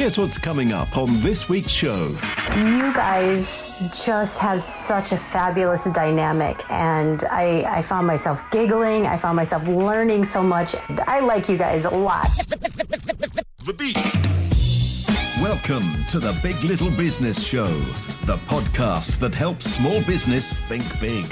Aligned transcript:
Here's 0.00 0.16
what's 0.16 0.38
coming 0.38 0.72
up 0.72 0.96
on 0.96 1.20
this 1.20 1.46
week's 1.50 1.70
show. 1.70 2.08
You 2.56 2.90
guys 2.94 3.70
just 4.02 4.38
have 4.38 4.62
such 4.62 5.12
a 5.12 5.16
fabulous 5.18 5.84
dynamic, 5.92 6.58
and 6.70 7.22
I, 7.24 7.66
I 7.68 7.82
found 7.82 8.06
myself 8.06 8.42
giggling. 8.50 9.06
I 9.06 9.18
found 9.18 9.36
myself 9.36 9.68
learning 9.68 10.24
so 10.24 10.42
much. 10.42 10.74
I 11.06 11.20
like 11.20 11.50
you 11.50 11.58
guys 11.58 11.84
a 11.84 11.90
lot. 11.90 12.30
The 13.66 13.74
beat. 13.76 13.98
Welcome 15.42 16.02
to 16.06 16.18
the 16.18 16.34
Big 16.42 16.56
Little 16.64 16.90
Business 16.92 17.44
Show, 17.44 17.68
the 18.24 18.38
podcast 18.48 19.18
that 19.18 19.34
helps 19.34 19.66
small 19.70 20.02
business 20.04 20.58
think 20.60 20.98
big. 20.98 21.26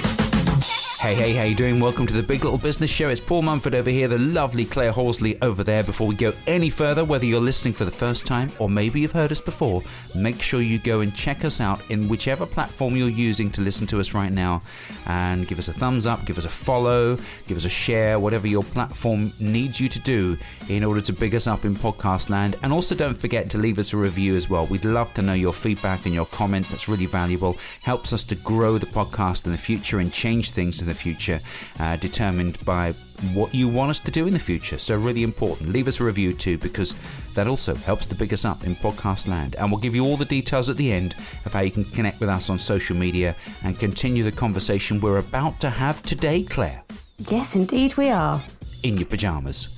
Hey, 0.99 1.15
hey, 1.15 1.31
how 1.31 1.45
you 1.45 1.55
doing? 1.55 1.79
Welcome 1.79 2.07
to 2.07 2.13
the 2.13 2.21
Big 2.21 2.43
Little 2.43 2.57
Business 2.57 2.89
Show. 2.89 3.07
It's 3.07 3.21
Paul 3.21 3.43
Mumford 3.43 3.73
over 3.73 3.89
here, 3.89 4.09
the 4.09 4.19
lovely 4.19 4.65
Claire 4.65 4.91
Horsley 4.91 5.41
over 5.41 5.63
there. 5.63 5.81
Before 5.81 6.05
we 6.05 6.13
go 6.13 6.33
any 6.45 6.69
further, 6.69 7.05
whether 7.05 7.25
you're 7.25 7.39
listening 7.39 7.73
for 7.73 7.85
the 7.85 7.89
first 7.89 8.25
time 8.25 8.51
or 8.59 8.69
maybe 8.69 8.99
you've 8.99 9.13
heard 9.13 9.31
us 9.31 9.39
before, 9.39 9.81
make 10.13 10.41
sure 10.41 10.59
you 10.59 10.77
go 10.77 10.99
and 10.99 11.15
check 11.15 11.45
us 11.45 11.61
out 11.61 11.81
in 11.89 12.09
whichever 12.09 12.45
platform 12.45 12.97
you're 12.97 13.07
using 13.07 13.49
to 13.51 13.61
listen 13.61 13.87
to 13.87 14.01
us 14.01 14.13
right 14.13 14.33
now. 14.33 14.61
And 15.05 15.47
give 15.47 15.57
us 15.57 15.69
a 15.69 15.73
thumbs 15.73 16.05
up, 16.05 16.25
give 16.25 16.37
us 16.37 16.43
a 16.43 16.49
follow, 16.49 17.17
give 17.47 17.55
us 17.55 17.63
a 17.63 17.69
share, 17.69 18.19
whatever 18.19 18.47
your 18.47 18.63
platform 18.63 19.31
needs 19.39 19.79
you 19.79 19.87
to 19.87 20.01
do 20.01 20.37
in 20.67 20.83
order 20.83 20.99
to 20.99 21.13
big 21.13 21.33
us 21.33 21.47
up 21.47 21.63
in 21.63 21.77
podcast 21.77 22.29
land. 22.29 22.57
And 22.61 22.73
also 22.73 22.93
don't 22.93 23.13
forget 23.15 23.49
to 23.51 23.57
leave 23.57 23.79
us 23.79 23.93
a 23.93 23.97
review 23.97 24.35
as 24.35 24.49
well. 24.49 24.65
We'd 24.67 24.83
love 24.83 25.13
to 25.13 25.21
know 25.21 25.33
your 25.33 25.53
feedback 25.53 26.05
and 26.05 26.13
your 26.13 26.25
comments. 26.25 26.71
That's 26.71 26.89
really 26.89 27.05
valuable. 27.05 27.55
Helps 27.83 28.11
us 28.11 28.25
to 28.25 28.35
grow 28.35 28.77
the 28.77 28.85
podcast 28.85 29.45
in 29.45 29.53
the 29.53 29.57
future 29.57 29.99
and 29.99 30.11
change 30.11 30.51
things 30.51 30.81
in 30.81 30.88
the 30.89 30.93
future, 30.93 31.39
uh, 31.79 31.95
determined 31.95 32.63
by 32.65 32.91
what 33.33 33.53
you 33.53 33.67
want 33.67 33.91
us 33.91 33.99
to 34.01 34.11
do 34.11 34.27
in 34.27 34.33
the 34.33 34.39
future. 34.39 34.77
So, 34.77 34.97
really 34.97 35.23
important. 35.23 35.69
Leave 35.69 35.87
us 35.87 35.99
a 35.99 36.03
review 36.03 36.33
too, 36.33 36.57
because 36.57 36.93
that 37.35 37.47
also 37.47 37.75
helps 37.75 38.07
to 38.07 38.15
pick 38.15 38.33
us 38.33 38.43
up 38.43 38.65
in 38.65 38.75
podcast 38.75 39.27
land. 39.27 39.55
And 39.57 39.71
we'll 39.71 39.79
give 39.79 39.95
you 39.95 40.05
all 40.05 40.17
the 40.17 40.25
details 40.25 40.69
at 40.69 40.77
the 40.77 40.91
end 40.91 41.15
of 41.45 41.53
how 41.53 41.61
you 41.61 41.71
can 41.71 41.85
connect 41.85 42.19
with 42.19 42.29
us 42.29 42.49
on 42.49 42.59
social 42.59 42.95
media 42.95 43.35
and 43.63 43.79
continue 43.79 44.23
the 44.23 44.31
conversation 44.31 44.99
we're 44.99 45.17
about 45.17 45.59
to 45.61 45.69
have 45.69 46.03
today, 46.03 46.43
Claire. 46.43 46.83
Yes, 47.17 47.55
indeed, 47.55 47.95
we 47.97 48.09
are. 48.09 48.41
In 48.83 48.97
your 48.97 49.07
pajamas. 49.07 49.69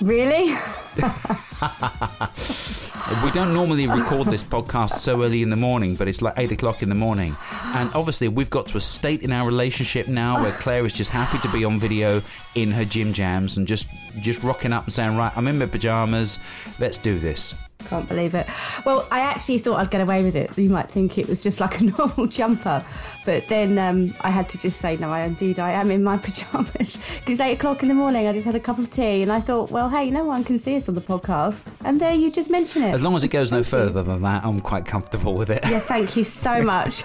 Really? 0.00 0.56
we 3.24 3.30
don't 3.30 3.54
normally 3.54 3.86
record 3.86 4.26
this 4.28 4.42
podcast 4.42 4.90
so 4.90 5.22
early 5.22 5.42
in 5.42 5.50
the 5.50 5.56
morning, 5.56 5.94
but 5.94 6.08
it's 6.08 6.20
like 6.20 6.34
eight 6.36 6.50
o'clock 6.50 6.82
in 6.82 6.88
the 6.88 6.94
morning. 6.94 7.36
And 7.62 7.92
obviously, 7.94 8.28
we've 8.28 8.50
got 8.50 8.66
to 8.66 8.76
a 8.76 8.80
state 8.80 9.22
in 9.22 9.32
our 9.32 9.46
relationship 9.46 10.08
now 10.08 10.42
where 10.42 10.52
Claire 10.52 10.84
is 10.84 10.92
just 10.92 11.10
happy 11.10 11.38
to 11.38 11.52
be 11.52 11.64
on 11.64 11.78
video 11.78 12.22
in 12.54 12.72
her 12.72 12.84
gym 12.84 13.12
jams 13.12 13.56
and 13.56 13.66
just 13.66 13.88
just 14.20 14.42
rocking 14.42 14.72
up 14.72 14.84
and 14.84 14.92
saying, 14.92 15.16
"Right, 15.16 15.32
I'm 15.36 15.46
in 15.46 15.58
my 15.58 15.66
pajamas. 15.66 16.38
Let's 16.80 16.98
do 16.98 17.18
this." 17.18 17.54
Can't 17.84 18.08
believe 18.08 18.34
it. 18.34 18.46
Well, 18.84 19.06
I 19.10 19.20
actually 19.20 19.58
thought 19.58 19.78
I'd 19.78 19.90
get 19.90 20.00
away 20.00 20.22
with 20.24 20.34
it. 20.36 20.56
You 20.58 20.68
might 20.68 20.90
think 20.90 21.16
it 21.16 21.28
was 21.28 21.40
just 21.40 21.60
like 21.60 21.80
a 21.80 21.84
normal 21.98 22.26
jumper, 22.26 22.84
but 23.24 23.46
then 23.48 23.78
um, 23.78 24.14
I 24.20 24.30
had 24.30 24.48
to 24.50 24.58
just 24.58 24.80
say, 24.80 24.96
no, 24.96 25.08
I 25.10 25.20
indeed 25.20 25.58
I 25.58 25.70
am 25.72 25.90
in 25.90 26.02
my 26.02 26.16
pajamas. 26.22 27.00
It's 27.26 27.40
eight 27.40 27.54
o'clock 27.54 27.82
in 27.82 27.88
the 27.88 27.94
morning. 27.94 28.26
I 28.26 28.32
just 28.32 28.46
had 28.46 28.54
a 28.54 28.60
cup 28.60 28.78
of 28.78 28.90
tea, 28.90 29.22
and 29.22 29.32
I 29.32 29.40
thought, 29.40 29.70
well, 29.70 29.88
hey, 29.88 30.10
no 30.10 30.24
one 30.24 30.44
can 30.44 30.58
see 30.58 30.76
us 30.76 30.88
on 30.88 30.94
the 30.96 31.00
podcast, 31.00 31.72
and 31.84 32.00
there 32.00 32.12
you 32.12 32.30
just 32.30 32.50
mention 32.50 32.82
it. 32.82 32.92
As 32.92 33.02
long 33.02 33.14
as 33.14 33.24
it 33.24 33.28
goes 33.28 33.52
no 33.52 33.62
further 33.62 34.02
than 34.02 34.22
that, 34.22 34.44
I'm 34.44 34.60
quite 34.60 34.84
comfortable 34.84 35.34
with 35.34 35.48
it. 35.50 35.60
Yeah, 35.64 35.78
thank 35.78 36.16
you 36.16 36.24
so 36.24 36.62
much. 36.74 37.04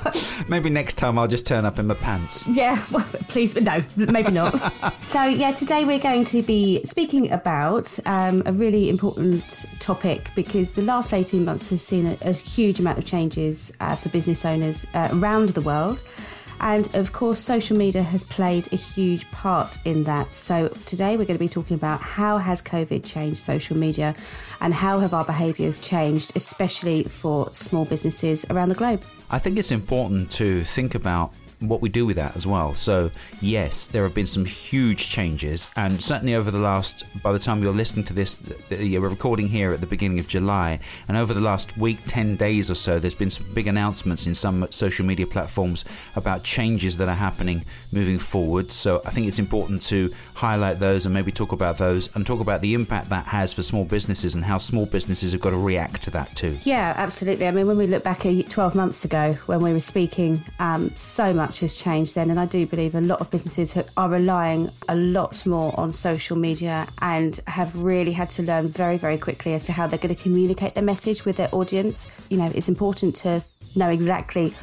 maybe 0.49 0.69
next 0.69 0.95
time 0.95 1.17
I'll 1.19 1.27
just 1.27 1.45
turn 1.45 1.65
up 1.65 1.79
in 1.79 1.87
my 1.87 1.93
pants. 1.95 2.45
Yeah, 2.47 2.83
well, 2.91 3.05
please, 3.29 3.55
no, 3.55 3.81
maybe 3.95 4.31
not. 4.31 4.73
so, 5.01 5.23
yeah, 5.23 5.51
today 5.53 5.85
we're 5.85 5.99
going 5.99 6.25
to 6.25 6.41
be 6.41 6.83
speaking 6.83 7.31
about 7.31 7.97
um, 8.05 8.41
a 8.45 8.51
really 8.51 8.89
important 8.89 9.65
topic 9.79 10.29
because 10.35 10.62
the 10.71 10.81
last 10.81 11.13
18 11.13 11.43
months 11.45 11.69
has 11.69 11.81
seen 11.81 12.05
a, 12.07 12.17
a 12.21 12.33
huge 12.33 12.79
amount 12.79 12.97
of 12.97 13.05
changes 13.05 13.71
uh, 13.79 13.95
for 13.95 14.09
business 14.09 14.45
owners 14.45 14.87
uh, 14.93 15.09
around 15.11 15.49
the 15.49 15.61
world. 15.61 16.03
And 16.59 16.93
of 16.95 17.11
course, 17.11 17.41
social 17.41 17.75
media 17.75 18.03
has 18.03 18.23
played 18.23 18.71
a 18.71 18.77
huge 18.77 19.29
part 19.31 19.77
in 19.83 20.05
that. 20.05 20.31
So 20.33 20.69
today 20.85 21.17
we're 21.17 21.25
going 21.25 21.37
to 21.37 21.43
be 21.43 21.49
talking 21.49 21.75
about 21.75 21.99
how 21.99 22.37
has 22.37 22.61
COVID 22.61 23.03
changed 23.03 23.39
social 23.39 23.75
media 23.75 24.15
and 24.61 24.73
how 24.73 24.99
have 24.99 25.13
our 25.13 25.25
behaviours 25.25 25.79
changed, 25.79 26.31
especially 26.35 27.03
for 27.03 27.53
small 27.53 27.83
businesses 27.83 28.45
around 28.49 28.69
the 28.69 28.75
globe. 28.75 29.03
I 29.29 29.39
think 29.39 29.59
it's 29.59 29.71
important 29.71 30.31
to 30.33 30.63
think 30.63 30.95
about 30.95 31.33
what 31.67 31.81
we 31.81 31.89
do 31.89 32.05
with 32.05 32.15
that 32.17 32.35
as 32.35 32.45
well. 32.45 32.73
So, 32.75 33.11
yes, 33.41 33.87
there 33.87 34.03
have 34.03 34.13
been 34.13 34.27
some 34.27 34.45
huge 34.45 35.09
changes, 35.09 35.67
and 35.75 36.01
certainly 36.01 36.35
over 36.35 36.51
the 36.51 36.59
last, 36.59 37.05
by 37.21 37.31
the 37.31 37.39
time 37.39 37.63
you're 37.63 37.73
listening 37.73 38.05
to 38.05 38.13
this, 38.13 38.41
we're 38.69 38.99
recording 38.99 39.47
here 39.47 39.73
at 39.73 39.81
the 39.81 39.87
beginning 39.87 40.19
of 40.19 40.27
July, 40.27 40.79
and 41.07 41.17
over 41.17 41.33
the 41.33 41.41
last 41.41 41.77
week, 41.77 41.99
10 42.07 42.35
days 42.35 42.69
or 42.69 42.75
so, 42.75 42.99
there's 42.99 43.15
been 43.15 43.29
some 43.29 43.45
big 43.53 43.67
announcements 43.67 44.25
in 44.25 44.35
some 44.35 44.67
social 44.69 45.05
media 45.05 45.25
platforms 45.25 45.85
about 46.15 46.43
changes 46.43 46.97
that 46.97 47.07
are 47.07 47.15
happening 47.15 47.65
moving 47.91 48.19
forward. 48.19 48.71
So, 48.71 49.01
I 49.05 49.09
think 49.09 49.27
it's 49.27 49.39
important 49.39 49.81
to 49.83 50.13
highlight 50.43 50.77
those 50.77 51.05
and 51.05 51.13
maybe 51.13 51.31
talk 51.31 51.53
about 51.53 51.77
those 51.77 52.13
and 52.15 52.27
talk 52.27 52.41
about 52.41 52.59
the 52.59 52.73
impact 52.73 53.07
that 53.07 53.25
has 53.27 53.53
for 53.53 53.61
small 53.61 53.85
businesses 53.85 54.35
and 54.35 54.43
how 54.43 54.57
small 54.57 54.85
businesses 54.85 55.31
have 55.31 55.39
got 55.39 55.51
to 55.51 55.57
react 55.57 56.01
to 56.01 56.11
that 56.11 56.35
too. 56.35 56.59
Yeah, 56.63 56.93
absolutely. 56.97 57.47
I 57.47 57.51
mean, 57.51 57.65
when 57.65 57.77
we 57.77 57.87
look 57.87 58.03
back 58.03 58.23
12 58.23 58.75
months 58.75 59.05
ago 59.05 59.37
when 59.45 59.61
we 59.61 59.71
were 59.71 59.79
speaking, 59.79 60.43
um, 60.59 60.93
so 60.97 61.31
much 61.31 61.61
has 61.61 61.77
changed 61.77 62.15
then, 62.15 62.29
and 62.29 62.37
I 62.41 62.45
do 62.45 62.67
believe 62.67 62.93
a 62.93 62.99
lot 62.99 63.21
of 63.21 63.31
businesses 63.31 63.77
are 63.95 64.09
relying 64.09 64.69
a 64.89 64.97
lot 64.97 65.45
more 65.45 65.73
on 65.79 65.93
social 65.93 66.35
media 66.35 66.87
and 67.01 67.39
have 67.47 67.77
really 67.77 68.11
had 68.11 68.29
to 68.31 68.43
learn 68.43 68.67
very, 68.67 68.97
very 68.97 69.17
quickly 69.17 69.53
as 69.53 69.63
to 69.63 69.71
how 69.71 69.87
they're 69.87 69.97
going 69.97 70.13
to 70.13 70.21
communicate 70.21 70.73
their 70.73 70.83
message 70.83 71.23
with 71.23 71.37
their 71.37 71.53
audience. 71.55 72.09
You 72.29 72.37
know, 72.37 72.51
it's 72.53 72.67
important 72.67 73.15
to 73.17 73.41
know 73.75 73.87
exactly 73.87 74.53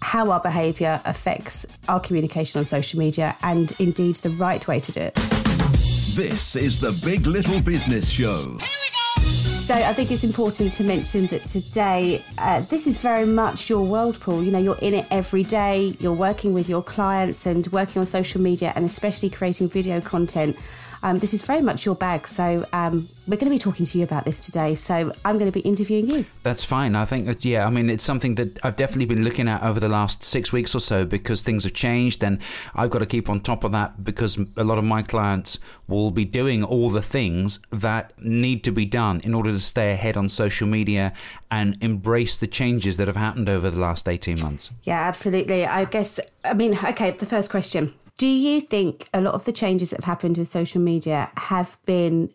how 0.00 0.30
our 0.30 0.40
behaviour 0.40 1.00
affects 1.04 1.66
our 1.88 2.00
communication 2.00 2.58
on 2.58 2.64
social 2.64 2.98
media 2.98 3.36
and 3.42 3.72
indeed 3.78 4.16
the 4.16 4.30
right 4.30 4.66
way 4.68 4.80
to 4.80 4.92
do 4.92 5.00
it. 5.00 5.14
This 6.14 6.56
is 6.56 6.80
the 6.80 6.92
Big 7.04 7.26
Little 7.26 7.60
Business 7.60 8.08
Show. 8.10 8.58
So 9.68 9.74
I 9.74 9.92
think 9.92 10.10
it's 10.10 10.24
important 10.24 10.72
to 10.72 10.84
mention 10.84 11.26
that 11.26 11.44
today, 11.44 12.24
uh, 12.38 12.60
this 12.60 12.86
is 12.86 12.96
very 12.96 13.26
much 13.26 13.68
your 13.68 13.84
world, 13.84 14.18
Paul. 14.18 14.42
You 14.42 14.50
know, 14.50 14.58
you're 14.58 14.78
in 14.78 14.94
it 14.94 15.06
every 15.10 15.42
day. 15.42 15.94
You're 16.00 16.14
working 16.14 16.54
with 16.54 16.70
your 16.70 16.82
clients 16.82 17.44
and 17.44 17.66
working 17.66 18.00
on 18.00 18.06
social 18.06 18.40
media, 18.40 18.72
and 18.74 18.86
especially 18.86 19.28
creating 19.28 19.68
video 19.68 20.00
content. 20.00 20.56
Um, 21.02 21.18
this 21.18 21.34
is 21.34 21.42
very 21.42 21.60
much 21.60 21.84
your 21.84 21.94
bag. 21.94 22.26
So 22.26 22.66
um, 22.72 23.08
we're 23.26 23.36
going 23.36 23.50
to 23.50 23.54
be 23.54 23.58
talking 23.58 23.86
to 23.86 23.98
you 23.98 24.04
about 24.04 24.24
this 24.24 24.40
today. 24.40 24.74
So 24.74 25.12
I'm 25.24 25.38
going 25.38 25.50
to 25.50 25.52
be 25.52 25.60
interviewing 25.60 26.08
you. 26.08 26.26
That's 26.42 26.64
fine. 26.64 26.96
I 26.96 27.04
think 27.04 27.26
that, 27.26 27.44
yeah, 27.44 27.66
I 27.66 27.70
mean, 27.70 27.90
it's 27.90 28.04
something 28.04 28.34
that 28.36 28.58
I've 28.64 28.76
definitely 28.76 29.06
been 29.06 29.24
looking 29.24 29.48
at 29.48 29.62
over 29.62 29.80
the 29.80 29.88
last 29.88 30.24
six 30.24 30.52
weeks 30.52 30.74
or 30.74 30.80
so 30.80 31.04
because 31.04 31.42
things 31.42 31.64
have 31.64 31.74
changed 31.74 32.22
and 32.24 32.40
I've 32.74 32.90
got 32.90 33.00
to 33.00 33.06
keep 33.06 33.28
on 33.28 33.40
top 33.40 33.64
of 33.64 33.72
that 33.72 34.04
because 34.04 34.38
a 34.56 34.64
lot 34.64 34.78
of 34.78 34.84
my 34.84 35.02
clients 35.02 35.58
will 35.86 36.10
be 36.10 36.24
doing 36.24 36.64
all 36.64 36.90
the 36.90 37.02
things 37.02 37.60
that 37.70 38.12
need 38.22 38.64
to 38.64 38.72
be 38.72 38.86
done 38.86 39.20
in 39.20 39.34
order 39.34 39.52
to 39.52 39.60
stay 39.60 39.92
ahead 39.92 40.16
on 40.16 40.28
social 40.28 40.66
media 40.66 41.12
and 41.50 41.76
embrace 41.82 42.36
the 42.36 42.46
changes 42.46 42.96
that 42.96 43.06
have 43.06 43.16
happened 43.16 43.48
over 43.48 43.70
the 43.70 43.80
last 43.80 44.08
18 44.08 44.40
months. 44.40 44.70
Yeah, 44.82 45.00
absolutely. 45.00 45.66
I 45.66 45.84
guess, 45.84 46.20
I 46.44 46.54
mean, 46.54 46.78
okay, 46.84 47.10
the 47.12 47.26
first 47.26 47.50
question 47.50 47.94
do 48.18 48.26
you 48.26 48.60
think 48.60 49.08
a 49.14 49.20
lot 49.20 49.34
of 49.34 49.44
the 49.44 49.52
changes 49.52 49.90
that 49.90 50.00
have 50.00 50.04
happened 50.04 50.36
with 50.36 50.48
social 50.48 50.80
media 50.82 51.30
have 51.36 51.78
been 51.86 52.30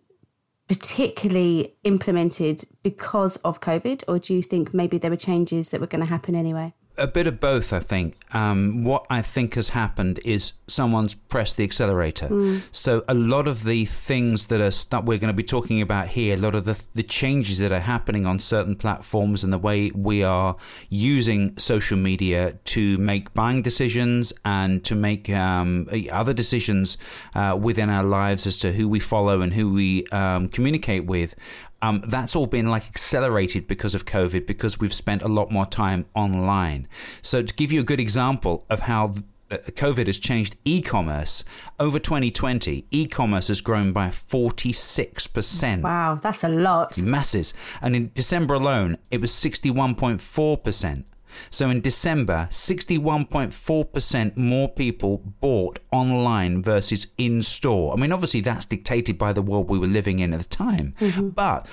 particularly 0.68 1.76
implemented 1.84 2.64
because 2.82 3.36
of 3.38 3.60
COVID, 3.60 4.04
or 4.08 4.18
do 4.18 4.34
you 4.34 4.42
think 4.42 4.74
maybe 4.74 4.98
there 4.98 5.12
were 5.12 5.18
changes 5.18 5.70
that 5.70 5.82
were 5.82 5.88
going 5.88 6.04
to 6.04 6.10
happen 6.10 6.36
anyway? 6.36 6.74
A 6.98 7.08
bit 7.08 7.28
of 7.28 7.40
both, 7.40 7.74
I 7.74 7.80
think. 7.80 8.16
Um, 8.34 8.84
what 8.84 9.06
I 9.10 9.22
think 9.22 9.56
has 9.56 9.70
happened 9.70 10.20
is 10.24 10.54
someone's 10.68 11.16
pressed 11.16 11.58
the 11.58 11.64
accelerator. 11.64 12.28
Mm. 12.28 12.62
So 12.72 13.04
a 13.08 13.14
lot 13.14 13.48
of 13.48 13.64
the 13.64 13.86
things 13.86 14.48
that 14.48 14.62
are 14.62 14.72
st- 14.72 15.06
we're 15.06 15.18
going 15.18 15.30
to 15.30 15.36
be 15.36 15.44
talking 15.44 15.82
about 15.82 16.10
here, 16.10 16.36
a 16.36 16.40
lot 16.40 16.56
of 16.56 16.66
the, 16.66 16.82
the 16.94 17.04
changes 17.04 17.58
that 17.58 17.72
are 17.72 17.80
happening 17.80 18.26
on 18.26 18.40
certain 18.40 18.76
platforms 18.76 19.44
and 19.44 19.52
the 19.52 19.58
way 19.58 19.92
we 19.96 20.24
are 20.24 20.56
using 20.90 21.58
social 21.58 21.98
media 21.98 22.58
to 22.66 22.98
make 23.00 23.34
buying 23.34 23.62
decisions 23.62 24.32
and 24.46 24.84
to 24.86 24.96
make 24.96 25.30
um, 25.30 25.88
other 26.12 26.34
decisions 26.34 26.98
uh, 27.34 27.58
within 27.60 27.90
our 27.90 28.04
lives 28.04 28.46
as 28.46 28.58
to 28.60 28.72
who 28.74 28.88
we 28.88 29.00
follow 29.00 29.42
and 29.42 29.54
who 29.54 29.74
we 29.74 30.06
um, 30.08 30.48
communicate 30.48 31.06
with 31.06 31.36
um, 31.84 32.02
that's 32.08 32.34
all 32.34 32.48
been 32.48 32.70
like 32.70 32.88
accelerated 32.88 33.68
because 33.68 33.94
of 33.94 34.06
COVID, 34.06 34.48
because 34.48 34.80
we've 34.80 34.94
spent 34.94 35.22
a 35.22 35.28
lot 35.28 35.52
more 35.52 35.66
time 35.66 36.06
online. 36.16 36.88
So, 37.22 37.44
to 37.44 37.54
give 37.54 37.74
you 37.74 37.82
a 37.82 37.84
good 37.84 38.00
example 38.00 38.66
of 38.70 38.80
how 38.82 39.12
uh, 39.52 39.58
COVID 39.58 40.08
has 40.08 40.18
changed 40.18 40.56
e 40.64 40.82
commerce, 40.82 41.44
over 41.82 42.00
2020, 42.00 42.86
e 42.90 43.06
commerce 43.06 43.50
has 43.50 43.60
grown 43.60 43.92
by 43.92 44.08
46%. 44.08 45.82
Wow, 45.82 46.16
that's 46.16 46.46
a 46.46 46.50
lot. 46.50 46.98
Masses. 47.02 47.54
And 47.82 47.98
in 47.98 48.12
December 48.16 48.54
alone, 48.54 48.98
it 49.12 49.20
was 49.20 49.32
61.4%. 49.32 51.04
So 51.50 51.70
in 51.70 51.82
December, 51.82 52.48
61.4% 52.52 54.38
more 54.38 54.70
people 54.70 55.18
bought 55.40 55.80
online 55.92 56.64
versus 56.64 57.08
in 57.18 57.42
store. 57.42 57.94
I 57.94 57.98
mean, 57.98 58.12
obviously, 58.12 58.42
that's 58.42 58.66
dictated 58.66 59.18
by 59.18 59.34
the 59.34 59.42
world 59.42 59.70
we 59.70 59.80
were 59.80 59.88
living 59.88 60.20
in 60.20 60.34
at 60.34 60.40
the 60.40 60.46
time. 60.46 60.96
Mm-hmm. 61.00 61.30
But 61.30 61.68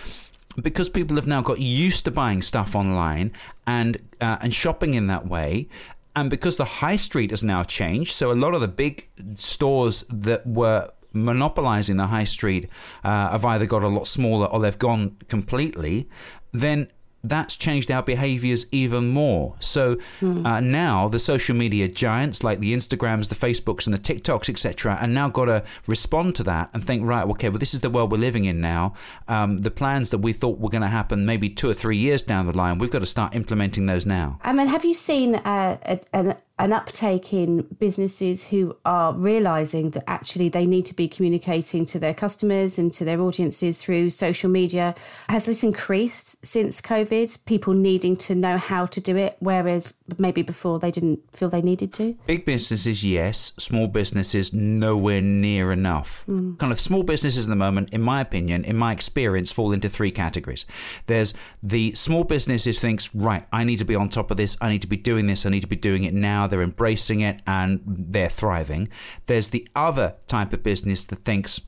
because 0.60 0.88
people 0.88 1.16
have 1.16 1.26
now 1.26 1.42
got 1.42 1.60
used 1.60 2.04
to 2.04 2.10
buying 2.10 2.42
stuff 2.42 2.74
online 2.74 3.32
and 3.66 3.98
uh, 4.20 4.38
and 4.40 4.54
shopping 4.54 4.94
in 4.94 5.06
that 5.06 5.26
way, 5.26 5.68
and 6.16 6.30
because 6.30 6.56
the 6.56 6.64
high 6.64 6.96
street 6.96 7.30
has 7.30 7.44
now 7.44 7.62
changed, 7.62 8.12
so 8.12 8.32
a 8.32 8.34
lot 8.34 8.54
of 8.54 8.60
the 8.60 8.68
big 8.68 9.08
stores 9.34 10.04
that 10.10 10.46
were 10.46 10.90
monopolizing 11.12 11.96
the 11.96 12.06
high 12.06 12.24
street 12.24 12.68
uh, 13.04 13.30
have 13.30 13.44
either 13.44 13.66
got 13.66 13.82
a 13.82 13.88
lot 13.88 14.06
smaller 14.06 14.46
or 14.46 14.60
they've 14.60 14.78
gone 14.78 15.16
completely. 15.28 16.08
Then 16.52 16.88
that's 17.22 17.56
changed 17.56 17.90
our 17.90 18.02
behaviors 18.02 18.66
even 18.72 19.08
more. 19.08 19.54
So 19.60 19.96
mm. 20.20 20.46
uh, 20.46 20.60
now 20.60 21.08
the 21.08 21.18
social 21.18 21.54
media 21.54 21.88
giants 21.88 22.42
like 22.42 22.60
the 22.60 22.74
Instagrams, 22.74 23.28
the 23.28 23.34
Facebooks, 23.34 23.86
and 23.86 23.94
the 23.94 23.98
TikToks, 23.98 24.48
etc., 24.48 24.98
and 25.00 25.14
now 25.14 25.28
got 25.28 25.46
to 25.46 25.64
respond 25.86 26.34
to 26.36 26.42
that 26.44 26.70
and 26.72 26.84
think, 26.84 27.04
right, 27.04 27.26
okay, 27.26 27.48
well, 27.48 27.58
this 27.58 27.74
is 27.74 27.80
the 27.80 27.90
world 27.90 28.10
we're 28.10 28.18
living 28.18 28.44
in 28.44 28.60
now. 28.60 28.94
Um, 29.28 29.62
the 29.62 29.70
plans 29.70 30.10
that 30.10 30.18
we 30.18 30.32
thought 30.32 30.58
were 30.58 30.70
going 30.70 30.82
to 30.82 30.88
happen 30.88 31.26
maybe 31.26 31.50
two 31.50 31.68
or 31.68 31.74
three 31.74 31.96
years 31.96 32.22
down 32.22 32.46
the 32.46 32.56
line, 32.56 32.78
we've 32.78 32.90
got 32.90 33.00
to 33.00 33.06
start 33.06 33.34
implementing 33.34 33.86
those 33.86 34.06
now. 34.06 34.38
I 34.42 34.52
mean, 34.52 34.68
have 34.68 34.84
you 34.84 34.94
seen 34.94 35.36
uh, 35.36 35.98
an 36.12 36.36
an 36.60 36.74
uptake 36.74 37.32
in 37.32 37.62
businesses 37.78 38.48
who 38.48 38.76
are 38.84 39.14
realizing 39.14 39.90
that 39.90 40.04
actually 40.06 40.50
they 40.50 40.66
need 40.66 40.84
to 40.84 40.94
be 40.94 41.08
communicating 41.08 41.86
to 41.86 41.98
their 41.98 42.12
customers 42.12 42.78
and 42.78 42.92
to 42.92 43.02
their 43.02 43.18
audiences 43.18 43.82
through 43.82 44.10
social 44.10 44.50
media. 44.50 44.94
Has 45.30 45.46
this 45.46 45.62
increased 45.62 46.44
since 46.44 46.82
COVID? 46.82 47.46
People 47.46 47.72
needing 47.72 48.14
to 48.18 48.34
know 48.34 48.58
how 48.58 48.84
to 48.86 49.00
do 49.00 49.16
it, 49.16 49.36
whereas 49.40 49.94
maybe 50.18 50.42
before 50.42 50.78
they 50.78 50.90
didn't 50.90 51.20
feel 51.34 51.48
they 51.48 51.62
needed 51.62 51.94
to? 51.94 52.14
Big 52.26 52.44
businesses, 52.44 53.02
yes. 53.02 53.52
Small 53.58 53.88
businesses, 53.88 54.52
nowhere 54.52 55.22
near 55.22 55.72
enough. 55.72 56.24
Mm. 56.28 56.58
Kind 56.58 56.72
of 56.72 56.78
small 56.78 57.04
businesses 57.04 57.46
in 57.46 57.50
the 57.50 57.56
moment, 57.56 57.88
in 57.90 58.02
my 58.02 58.20
opinion, 58.20 58.66
in 58.66 58.76
my 58.76 58.92
experience, 58.92 59.50
fall 59.50 59.72
into 59.72 59.88
three 59.88 60.10
categories. 60.10 60.66
There's 61.06 61.32
the 61.62 61.94
small 61.94 62.24
business 62.24 62.64
who 62.64 62.74
thinks, 62.74 63.14
right, 63.14 63.46
I 63.50 63.64
need 63.64 63.78
to 63.78 63.86
be 63.86 63.94
on 63.94 64.10
top 64.10 64.30
of 64.30 64.36
this, 64.36 64.58
I 64.60 64.68
need 64.68 64.82
to 64.82 64.86
be 64.86 64.98
doing 64.98 65.26
this, 65.26 65.46
I 65.46 65.48
need 65.48 65.60
to 65.60 65.66
be 65.66 65.74
doing 65.74 66.04
it 66.04 66.12
now 66.12 66.49
they're 66.50 66.62
embracing 66.62 67.20
it, 67.20 67.40
and 67.46 67.80
they're 67.86 68.28
thriving. 68.28 68.88
There's 69.26 69.50
the 69.50 69.66
other 69.74 70.16
type 70.26 70.52
of 70.52 70.62
business 70.62 71.04
that 71.06 71.20
thinks, 71.20 71.60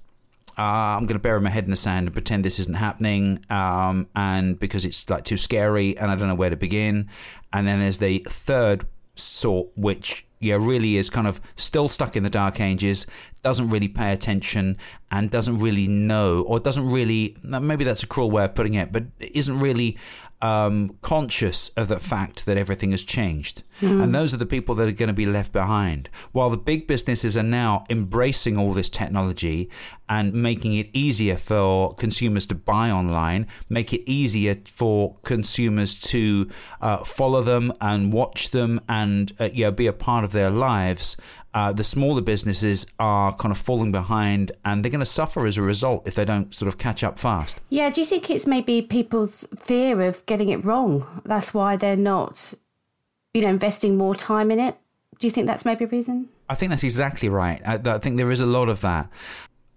uh, 0.58 0.62
I'm 0.62 1.06
going 1.06 1.18
to 1.18 1.22
bury 1.22 1.40
my 1.40 1.50
head 1.50 1.64
in 1.64 1.70
the 1.70 1.76
sand 1.76 2.06
and 2.06 2.12
pretend 2.12 2.44
this 2.44 2.58
isn't 2.58 2.76
happening, 2.76 3.44
um, 3.48 4.08
and 4.14 4.58
because 4.58 4.84
it's 4.84 5.08
like 5.08 5.24
too 5.24 5.38
scary 5.38 5.96
and 5.96 6.10
I 6.10 6.14
don't 6.14 6.28
know 6.28 6.34
where 6.34 6.50
to 6.50 6.56
begin. 6.56 7.08
And 7.52 7.66
then 7.66 7.80
there's 7.80 7.98
the 7.98 8.26
third 8.28 8.84
sort, 9.14 9.70
which 9.76 10.26
yeah 10.40 10.56
really 10.56 10.96
is 10.96 11.08
kind 11.08 11.26
of 11.26 11.40
still 11.54 11.88
stuck 11.88 12.16
in 12.16 12.22
the 12.22 12.30
dark 12.30 12.60
ages, 12.60 13.06
doesn't 13.42 13.70
really 13.70 13.88
pay 13.88 14.12
attention, 14.12 14.76
and 15.12 15.30
doesn't 15.30 15.58
really 15.58 15.86
know, 15.86 16.40
or 16.42 16.58
doesn't 16.58 16.88
really 16.88 17.36
maybe 17.42 17.84
that's 17.84 18.02
a 18.02 18.06
cruel 18.06 18.30
way 18.30 18.44
of 18.44 18.54
putting 18.54 18.74
it, 18.74 18.92
but 18.92 19.04
isn't 19.20 19.60
really 19.60 19.98
um, 20.42 20.98
conscious 21.02 21.68
of 21.70 21.86
the 21.86 22.00
fact 22.00 22.46
that 22.46 22.56
everything 22.56 22.90
has 22.90 23.04
changed. 23.04 23.62
Mm. 23.80 24.02
And 24.02 24.14
those 24.14 24.34
are 24.34 24.38
the 24.38 24.46
people 24.46 24.74
that 24.74 24.88
are 24.88 24.92
going 24.92 25.08
to 25.08 25.14
be 25.14 25.24
left 25.24 25.52
behind. 25.52 26.10
While 26.32 26.50
the 26.50 26.56
big 26.56 26.88
businesses 26.88 27.36
are 27.36 27.44
now 27.44 27.84
embracing 27.88 28.58
all 28.58 28.72
this 28.72 28.88
technology 28.88 29.70
and 30.08 30.34
making 30.34 30.74
it 30.74 30.88
easier 30.92 31.36
for 31.36 31.94
consumers 31.94 32.44
to 32.46 32.56
buy 32.56 32.90
online, 32.90 33.46
make 33.68 33.92
it 33.92 34.02
easier 34.10 34.56
for 34.66 35.16
consumers 35.22 35.94
to 36.00 36.50
uh, 36.80 36.98
follow 37.04 37.42
them 37.42 37.72
and 37.80 38.12
watch 38.12 38.50
them 38.50 38.80
and 38.88 39.32
uh, 39.38 39.48
you 39.52 39.64
know, 39.64 39.70
be 39.70 39.86
a 39.86 39.92
part 39.92 40.24
of 40.24 40.32
their 40.32 40.50
lives 40.50 41.16
uh, 41.54 41.72
the 41.72 41.84
smaller 41.84 42.20
businesses 42.20 42.86
are 42.98 43.34
kind 43.34 43.52
of 43.52 43.58
falling 43.58 43.92
behind 43.92 44.52
and 44.64 44.84
they're 44.84 44.90
going 44.90 45.00
to 45.00 45.06
suffer 45.06 45.46
as 45.46 45.56
a 45.56 45.62
result 45.62 46.06
if 46.06 46.14
they 46.14 46.24
don't 46.24 46.54
sort 46.54 46.68
of 46.68 46.78
catch 46.78 47.04
up 47.04 47.18
fast. 47.18 47.60
Yeah, 47.68 47.90
do 47.90 48.00
you 48.00 48.06
think 48.06 48.30
it's 48.30 48.46
maybe 48.46 48.82
people's 48.82 49.46
fear 49.58 50.00
of 50.02 50.24
getting 50.26 50.48
it 50.48 50.64
wrong? 50.64 51.22
That's 51.24 51.52
why 51.52 51.76
they're 51.76 51.96
not, 51.96 52.54
you 53.34 53.42
know, 53.42 53.48
investing 53.48 53.96
more 53.96 54.14
time 54.14 54.50
in 54.50 54.58
it? 54.58 54.76
Do 55.18 55.26
you 55.26 55.30
think 55.30 55.46
that's 55.46 55.64
maybe 55.64 55.84
a 55.84 55.88
reason? 55.88 56.28
I 56.48 56.54
think 56.54 56.70
that's 56.70 56.84
exactly 56.84 57.28
right. 57.28 57.60
I, 57.66 57.74
I 57.84 57.98
think 57.98 58.16
there 58.16 58.30
is 58.30 58.40
a 58.40 58.46
lot 58.46 58.68
of 58.68 58.80
that 58.80 59.08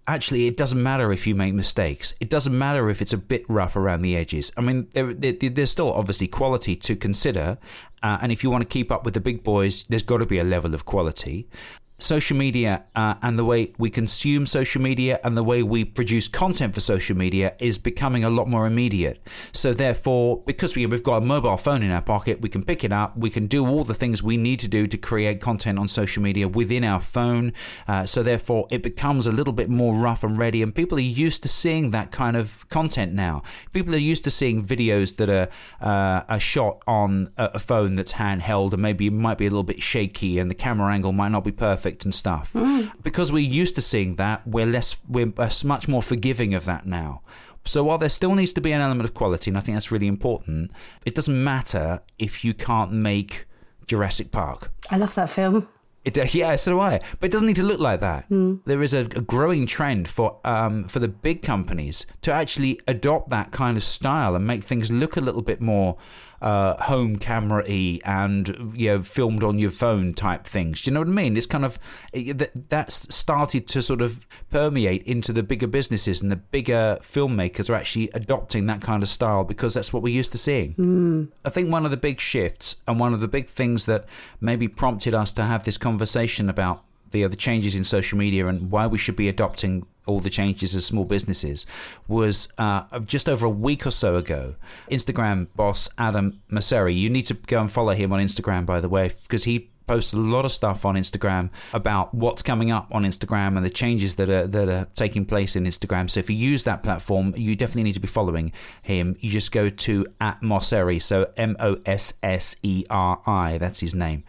actually 0.06 0.46
it 0.46 0.56
doesn't 0.56 0.82
matter 0.82 1.12
if 1.12 1.26
you 1.26 1.34
make 1.34 1.54
mistakes. 1.54 2.14
It 2.20 2.30
doesn't 2.30 2.56
matter 2.56 2.88
if 2.90 3.02
it's 3.02 3.12
a 3.12 3.18
bit 3.18 3.44
rough 3.48 3.76
around 3.76 4.02
the 4.02 4.16
edges. 4.16 4.52
I 4.56 4.60
mean 4.60 4.88
there, 4.92 5.12
there, 5.14 5.32
there's 5.32 5.70
still 5.70 5.92
obviously 5.92 6.28
quality 6.28 6.76
to 6.76 6.96
consider 6.96 7.58
uh, 8.02 8.18
and 8.20 8.30
if 8.30 8.42
you 8.44 8.50
want 8.50 8.62
to 8.62 8.68
keep 8.68 8.92
up 8.92 9.04
with 9.04 9.14
the 9.14 9.20
big 9.20 9.42
boys 9.42 9.84
there's 9.88 10.02
got 10.02 10.18
to 10.18 10.26
be 10.26 10.38
a 10.38 10.44
level 10.44 10.74
of 10.74 10.84
quality 10.84 11.48
social 11.98 12.36
media 12.36 12.84
uh, 12.94 13.14
and 13.22 13.38
the 13.38 13.44
way 13.44 13.72
we 13.78 13.90
consume 13.90 14.46
social 14.46 14.82
media 14.82 15.18
and 15.24 15.36
the 15.36 15.42
way 15.42 15.62
we 15.62 15.84
produce 15.84 16.28
content 16.28 16.74
for 16.74 16.80
social 16.80 17.16
media 17.16 17.54
is 17.58 17.78
becoming 17.78 18.24
a 18.24 18.30
lot 18.30 18.48
more 18.48 18.66
immediate. 18.66 19.20
So 19.52 19.72
therefore, 19.72 20.42
because 20.46 20.76
we, 20.76 20.86
we've 20.86 21.02
got 21.02 21.16
a 21.16 21.20
mobile 21.20 21.56
phone 21.56 21.82
in 21.82 21.90
our 21.90 22.02
pocket, 22.02 22.40
we 22.40 22.48
can 22.48 22.64
pick 22.64 22.84
it 22.84 22.92
up, 22.92 23.16
we 23.16 23.30
can 23.30 23.46
do 23.46 23.66
all 23.66 23.84
the 23.84 23.94
things 23.94 24.22
we 24.22 24.36
need 24.36 24.60
to 24.60 24.68
do 24.68 24.86
to 24.86 24.96
create 24.96 25.40
content 25.40 25.78
on 25.78 25.88
social 25.88 26.22
media 26.22 26.48
within 26.48 26.84
our 26.84 27.00
phone. 27.00 27.52
Uh, 27.88 28.04
so 28.04 28.22
therefore, 28.22 28.66
it 28.70 28.82
becomes 28.82 29.26
a 29.26 29.32
little 29.32 29.52
bit 29.52 29.70
more 29.70 29.94
rough 29.94 30.22
and 30.22 30.38
ready, 30.38 30.62
and 30.62 30.74
people 30.74 30.98
are 30.98 31.00
used 31.00 31.42
to 31.42 31.48
seeing 31.48 31.90
that 31.90 32.10
kind 32.10 32.36
of 32.36 32.68
content 32.68 33.12
now. 33.12 33.42
People 33.72 33.94
are 33.94 33.98
used 33.98 34.24
to 34.24 34.30
seeing 34.30 34.64
videos 34.64 35.16
that 35.16 35.28
are, 35.28 35.48
uh, 35.80 36.24
are 36.28 36.40
shot 36.40 36.82
on 36.86 37.30
a, 37.36 37.50
a 37.54 37.58
phone 37.58 37.96
that's 37.96 38.14
handheld 38.14 38.72
and 38.72 38.82
maybe 38.82 39.06
it 39.06 39.12
might 39.12 39.38
be 39.38 39.46
a 39.46 39.50
little 39.50 39.62
bit 39.62 39.82
shaky 39.82 40.38
and 40.38 40.50
the 40.50 40.54
camera 40.54 40.92
angle 40.92 41.12
might 41.12 41.30
not 41.30 41.44
be 41.44 41.52
perfect 41.52 41.85
perfect 41.86 42.04
and 42.04 42.14
stuff. 42.14 42.52
Mm. 42.52 42.92
Because 43.02 43.32
we're 43.32 43.38
used 43.38 43.74
to 43.76 43.80
seeing 43.80 44.16
that, 44.16 44.46
we're 44.46 44.66
less, 44.66 44.96
we're 45.08 45.32
much 45.64 45.88
more 45.88 46.02
forgiving 46.02 46.54
of 46.54 46.64
that 46.64 46.86
now. 46.86 47.22
So 47.64 47.82
while 47.84 47.98
there 47.98 48.08
still 48.08 48.34
needs 48.34 48.52
to 48.54 48.60
be 48.60 48.72
an 48.72 48.80
element 48.80 49.08
of 49.08 49.14
quality, 49.14 49.50
and 49.50 49.58
I 49.58 49.60
think 49.60 49.76
that's 49.76 49.90
really 49.90 50.06
important, 50.06 50.70
it 51.04 51.14
doesn't 51.14 51.42
matter 51.42 52.00
if 52.18 52.44
you 52.44 52.54
can't 52.54 52.92
make 52.92 53.46
Jurassic 53.86 54.30
Park. 54.30 54.70
I 54.90 54.98
love 54.98 55.14
that 55.16 55.30
film. 55.30 55.68
It, 56.04 56.34
yeah, 56.34 56.54
so 56.56 56.72
do 56.72 56.80
I. 56.80 57.00
But 57.18 57.28
it 57.28 57.32
doesn't 57.32 57.48
need 57.48 57.56
to 57.56 57.64
look 57.64 57.80
like 57.80 58.00
that. 58.00 58.28
Mm. 58.30 58.60
There 58.64 58.82
is 58.82 58.94
a, 58.94 59.00
a, 59.00 59.20
growing 59.20 59.66
trend 59.66 60.06
for 60.06 60.38
um, 60.44 60.84
for 60.84 61.00
the 61.00 61.08
big 61.08 61.42
companies 61.42 62.06
to 62.22 62.32
actually 62.32 62.80
adopt 62.86 63.30
that 63.30 63.50
kind 63.50 63.76
of 63.76 63.82
style 63.82 64.36
and 64.36 64.46
make 64.46 64.62
things 64.62 64.92
look 64.92 65.16
a 65.16 65.20
little 65.20 65.42
bit 65.42 65.60
more 65.60 65.96
uh, 66.40 66.82
home 66.84 67.16
camera 67.16 67.64
y 67.68 67.98
and 68.04 68.72
you 68.74 68.88
know 68.88 69.02
filmed 69.02 69.42
on 69.42 69.58
your 69.58 69.70
phone 69.70 70.14
type 70.14 70.44
things. 70.44 70.82
Do 70.82 70.90
you 70.90 70.94
know 70.94 71.00
what 71.00 71.08
I 71.08 71.12
mean? 71.12 71.36
It's 71.36 71.46
kind 71.46 71.64
of 71.64 71.78
that 72.12 72.50
that's 72.68 73.14
started 73.14 73.66
to 73.68 73.82
sort 73.82 74.02
of 74.02 74.26
permeate 74.50 75.02
into 75.04 75.32
the 75.32 75.42
bigger 75.42 75.66
businesses 75.66 76.22
and 76.22 76.30
the 76.30 76.36
bigger 76.36 76.98
filmmakers 77.02 77.70
are 77.70 77.74
actually 77.74 78.10
adopting 78.14 78.66
that 78.66 78.80
kind 78.80 79.02
of 79.02 79.08
style 79.08 79.44
because 79.44 79.74
that's 79.74 79.92
what 79.92 80.02
we're 80.02 80.14
used 80.14 80.32
to 80.32 80.38
seeing. 80.38 80.74
Mm. 80.74 81.28
I 81.44 81.50
think 81.50 81.70
one 81.70 81.84
of 81.84 81.90
the 81.90 81.96
big 81.96 82.20
shifts 82.20 82.76
and 82.86 83.00
one 83.00 83.14
of 83.14 83.20
the 83.20 83.28
big 83.28 83.48
things 83.48 83.86
that 83.86 84.06
maybe 84.40 84.68
prompted 84.68 85.14
us 85.14 85.32
to 85.34 85.44
have 85.44 85.64
this 85.64 85.78
conversation 85.78 86.48
about 86.48 86.84
the 87.10 87.24
other 87.24 87.36
changes 87.36 87.74
in 87.74 87.84
social 87.84 88.18
media 88.18 88.46
and 88.46 88.70
why 88.70 88.86
we 88.86 88.98
should 88.98 89.16
be 89.16 89.28
adopting 89.28 89.86
all 90.06 90.20
the 90.20 90.30
changes 90.30 90.74
as 90.74 90.86
small 90.86 91.04
businesses 91.04 91.66
was 92.08 92.48
uh, 92.58 92.98
just 93.00 93.28
over 93.28 93.46
a 93.46 93.50
week 93.50 93.86
or 93.86 93.90
so 93.90 94.16
ago. 94.16 94.54
Instagram 94.90 95.48
boss 95.54 95.88
Adam 95.98 96.40
Mosseri, 96.50 96.96
you 96.96 97.10
need 97.10 97.26
to 97.26 97.34
go 97.34 97.60
and 97.60 97.70
follow 97.70 97.92
him 97.92 98.12
on 98.12 98.20
Instagram, 98.20 98.64
by 98.64 98.80
the 98.80 98.88
way, 98.88 99.10
because 99.22 99.44
he 99.44 99.70
posts 99.86 100.12
a 100.12 100.16
lot 100.16 100.44
of 100.44 100.50
stuff 100.50 100.84
on 100.84 100.96
Instagram 100.96 101.50
about 101.72 102.12
what's 102.12 102.42
coming 102.42 102.70
up 102.70 102.88
on 102.90 103.04
Instagram 103.04 103.56
and 103.56 103.64
the 103.64 103.70
changes 103.70 104.16
that 104.16 104.28
are 104.28 104.46
that 104.46 104.68
are 104.68 104.86
taking 104.94 105.24
place 105.24 105.56
in 105.56 105.64
Instagram. 105.64 106.10
So 106.10 106.20
if 106.20 106.28
you 106.28 106.36
use 106.36 106.64
that 106.64 106.82
platform, 106.82 107.34
you 107.36 107.54
definitely 107.56 107.84
need 107.84 107.94
to 107.94 108.00
be 108.00 108.08
following 108.08 108.52
him. 108.82 109.16
You 109.20 109.30
just 109.30 109.52
go 109.52 109.68
to 109.68 110.06
at 110.20 110.40
Mosseri, 110.40 111.00
so 111.00 111.30
M 111.36 111.56
O 111.60 111.78
S 111.86 112.14
S 112.22 112.56
E 112.62 112.84
R 112.90 113.20
I, 113.26 113.58
that's 113.58 113.80
his 113.80 113.94
name. 113.94 114.24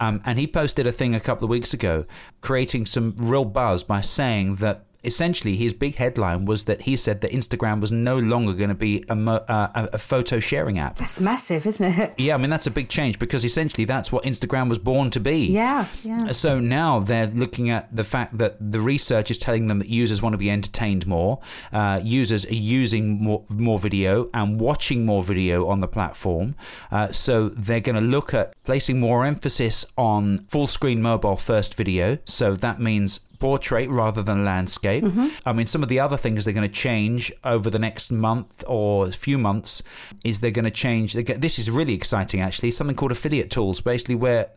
Um, 0.00 0.20
and 0.24 0.38
he 0.38 0.46
posted 0.46 0.86
a 0.86 0.92
thing 0.92 1.14
a 1.14 1.20
couple 1.20 1.44
of 1.44 1.50
weeks 1.50 1.72
ago, 1.72 2.06
creating 2.40 2.86
some 2.86 3.14
real 3.16 3.44
buzz 3.44 3.84
by 3.84 4.00
saying 4.00 4.56
that 4.56 4.84
essentially 5.04 5.56
his 5.56 5.74
big 5.74 5.96
headline 5.96 6.44
was 6.44 6.64
that 6.64 6.82
he 6.82 6.96
said 6.96 7.20
that 7.20 7.30
Instagram 7.32 7.80
was 7.80 7.90
no 7.90 8.18
longer 8.18 8.52
going 8.52 8.68
to 8.68 8.74
be 8.74 9.04
a, 9.08 9.16
mo- 9.16 9.44
uh, 9.48 9.88
a, 9.92 9.98
photo 9.98 10.38
sharing 10.38 10.78
app. 10.78 10.96
That's 10.96 11.20
massive, 11.20 11.66
isn't 11.66 11.98
it? 11.98 12.14
Yeah, 12.22 12.34
I 12.34 12.36
mean 12.36 12.50
that's 12.50 12.66
a 12.66 12.70
big 12.70 12.88
change 12.88 13.18
because 13.18 13.44
essentially 13.44 13.84
that's 13.84 14.12
what 14.12 14.22
Instagram 14.22 14.68
was 14.68 14.78
born 14.78 15.10
to 15.10 15.18
be. 15.20 15.46
Yeah, 15.46 15.86
yeah. 16.04 16.30
So 16.30 16.60
now 16.60 17.00
they're 17.00 17.26
looking 17.26 17.68
at 17.68 17.94
the 17.94 18.04
fact 18.04 18.38
that 18.38 18.56
the 18.60 18.78
research 18.80 19.30
is 19.30 19.38
telling 19.38 19.66
them 19.66 19.80
that 19.80 19.88
users 19.88 20.22
want 20.22 20.34
to 20.34 20.38
be 20.38 20.50
entertained 20.50 21.06
more. 21.06 21.40
Uh, 21.72 22.00
users 22.02 22.46
are 22.46 22.54
using 22.54 23.22
more 23.22 23.44
more 23.48 23.78
video 23.78 24.30
and 24.32 24.60
watching 24.60 25.04
more 25.04 25.22
video 25.22 25.66
on 25.66 25.80
the 25.80 25.88
platform. 25.88 26.54
Uh, 26.92 27.10
so 27.10 27.48
they're 27.48 27.80
going 27.80 27.96
to 27.96 28.06
look 28.06 28.32
at 28.34 28.52
placing 28.64 29.00
more 29.00 29.24
emphasis 29.24 29.84
on 29.96 30.38
full 30.48 30.66
screen 30.66 31.02
mobile 31.02 31.36
first 31.36 31.74
video. 31.74 32.18
So 32.24 32.54
that 32.54 32.80
means 32.80 33.20
portrait 33.42 33.90
rather 33.90 34.22
than 34.22 34.44
landscape. 34.44 35.02
Mm-hmm. 35.02 35.26
I 35.44 35.52
mean, 35.52 35.66
some 35.66 35.82
of 35.82 35.88
the 35.88 35.98
other 35.98 36.16
things 36.16 36.44
they're 36.44 36.54
going 36.54 36.68
to 36.68 36.72
change 36.72 37.32
over 37.42 37.68
the 37.70 37.78
next 37.78 38.12
month 38.12 38.62
or 38.68 39.10
few 39.10 39.36
months 39.36 39.82
is 40.24 40.38
they're 40.38 40.52
going 40.52 40.64
to 40.64 40.70
change. 40.70 41.14
This 41.14 41.58
is 41.58 41.68
really 41.68 41.92
exciting, 41.92 42.40
actually. 42.40 42.70
Something 42.70 42.94
called 42.94 43.10
affiliate 43.10 43.50
tools, 43.50 43.80
basically, 43.80 44.14
where 44.14 44.50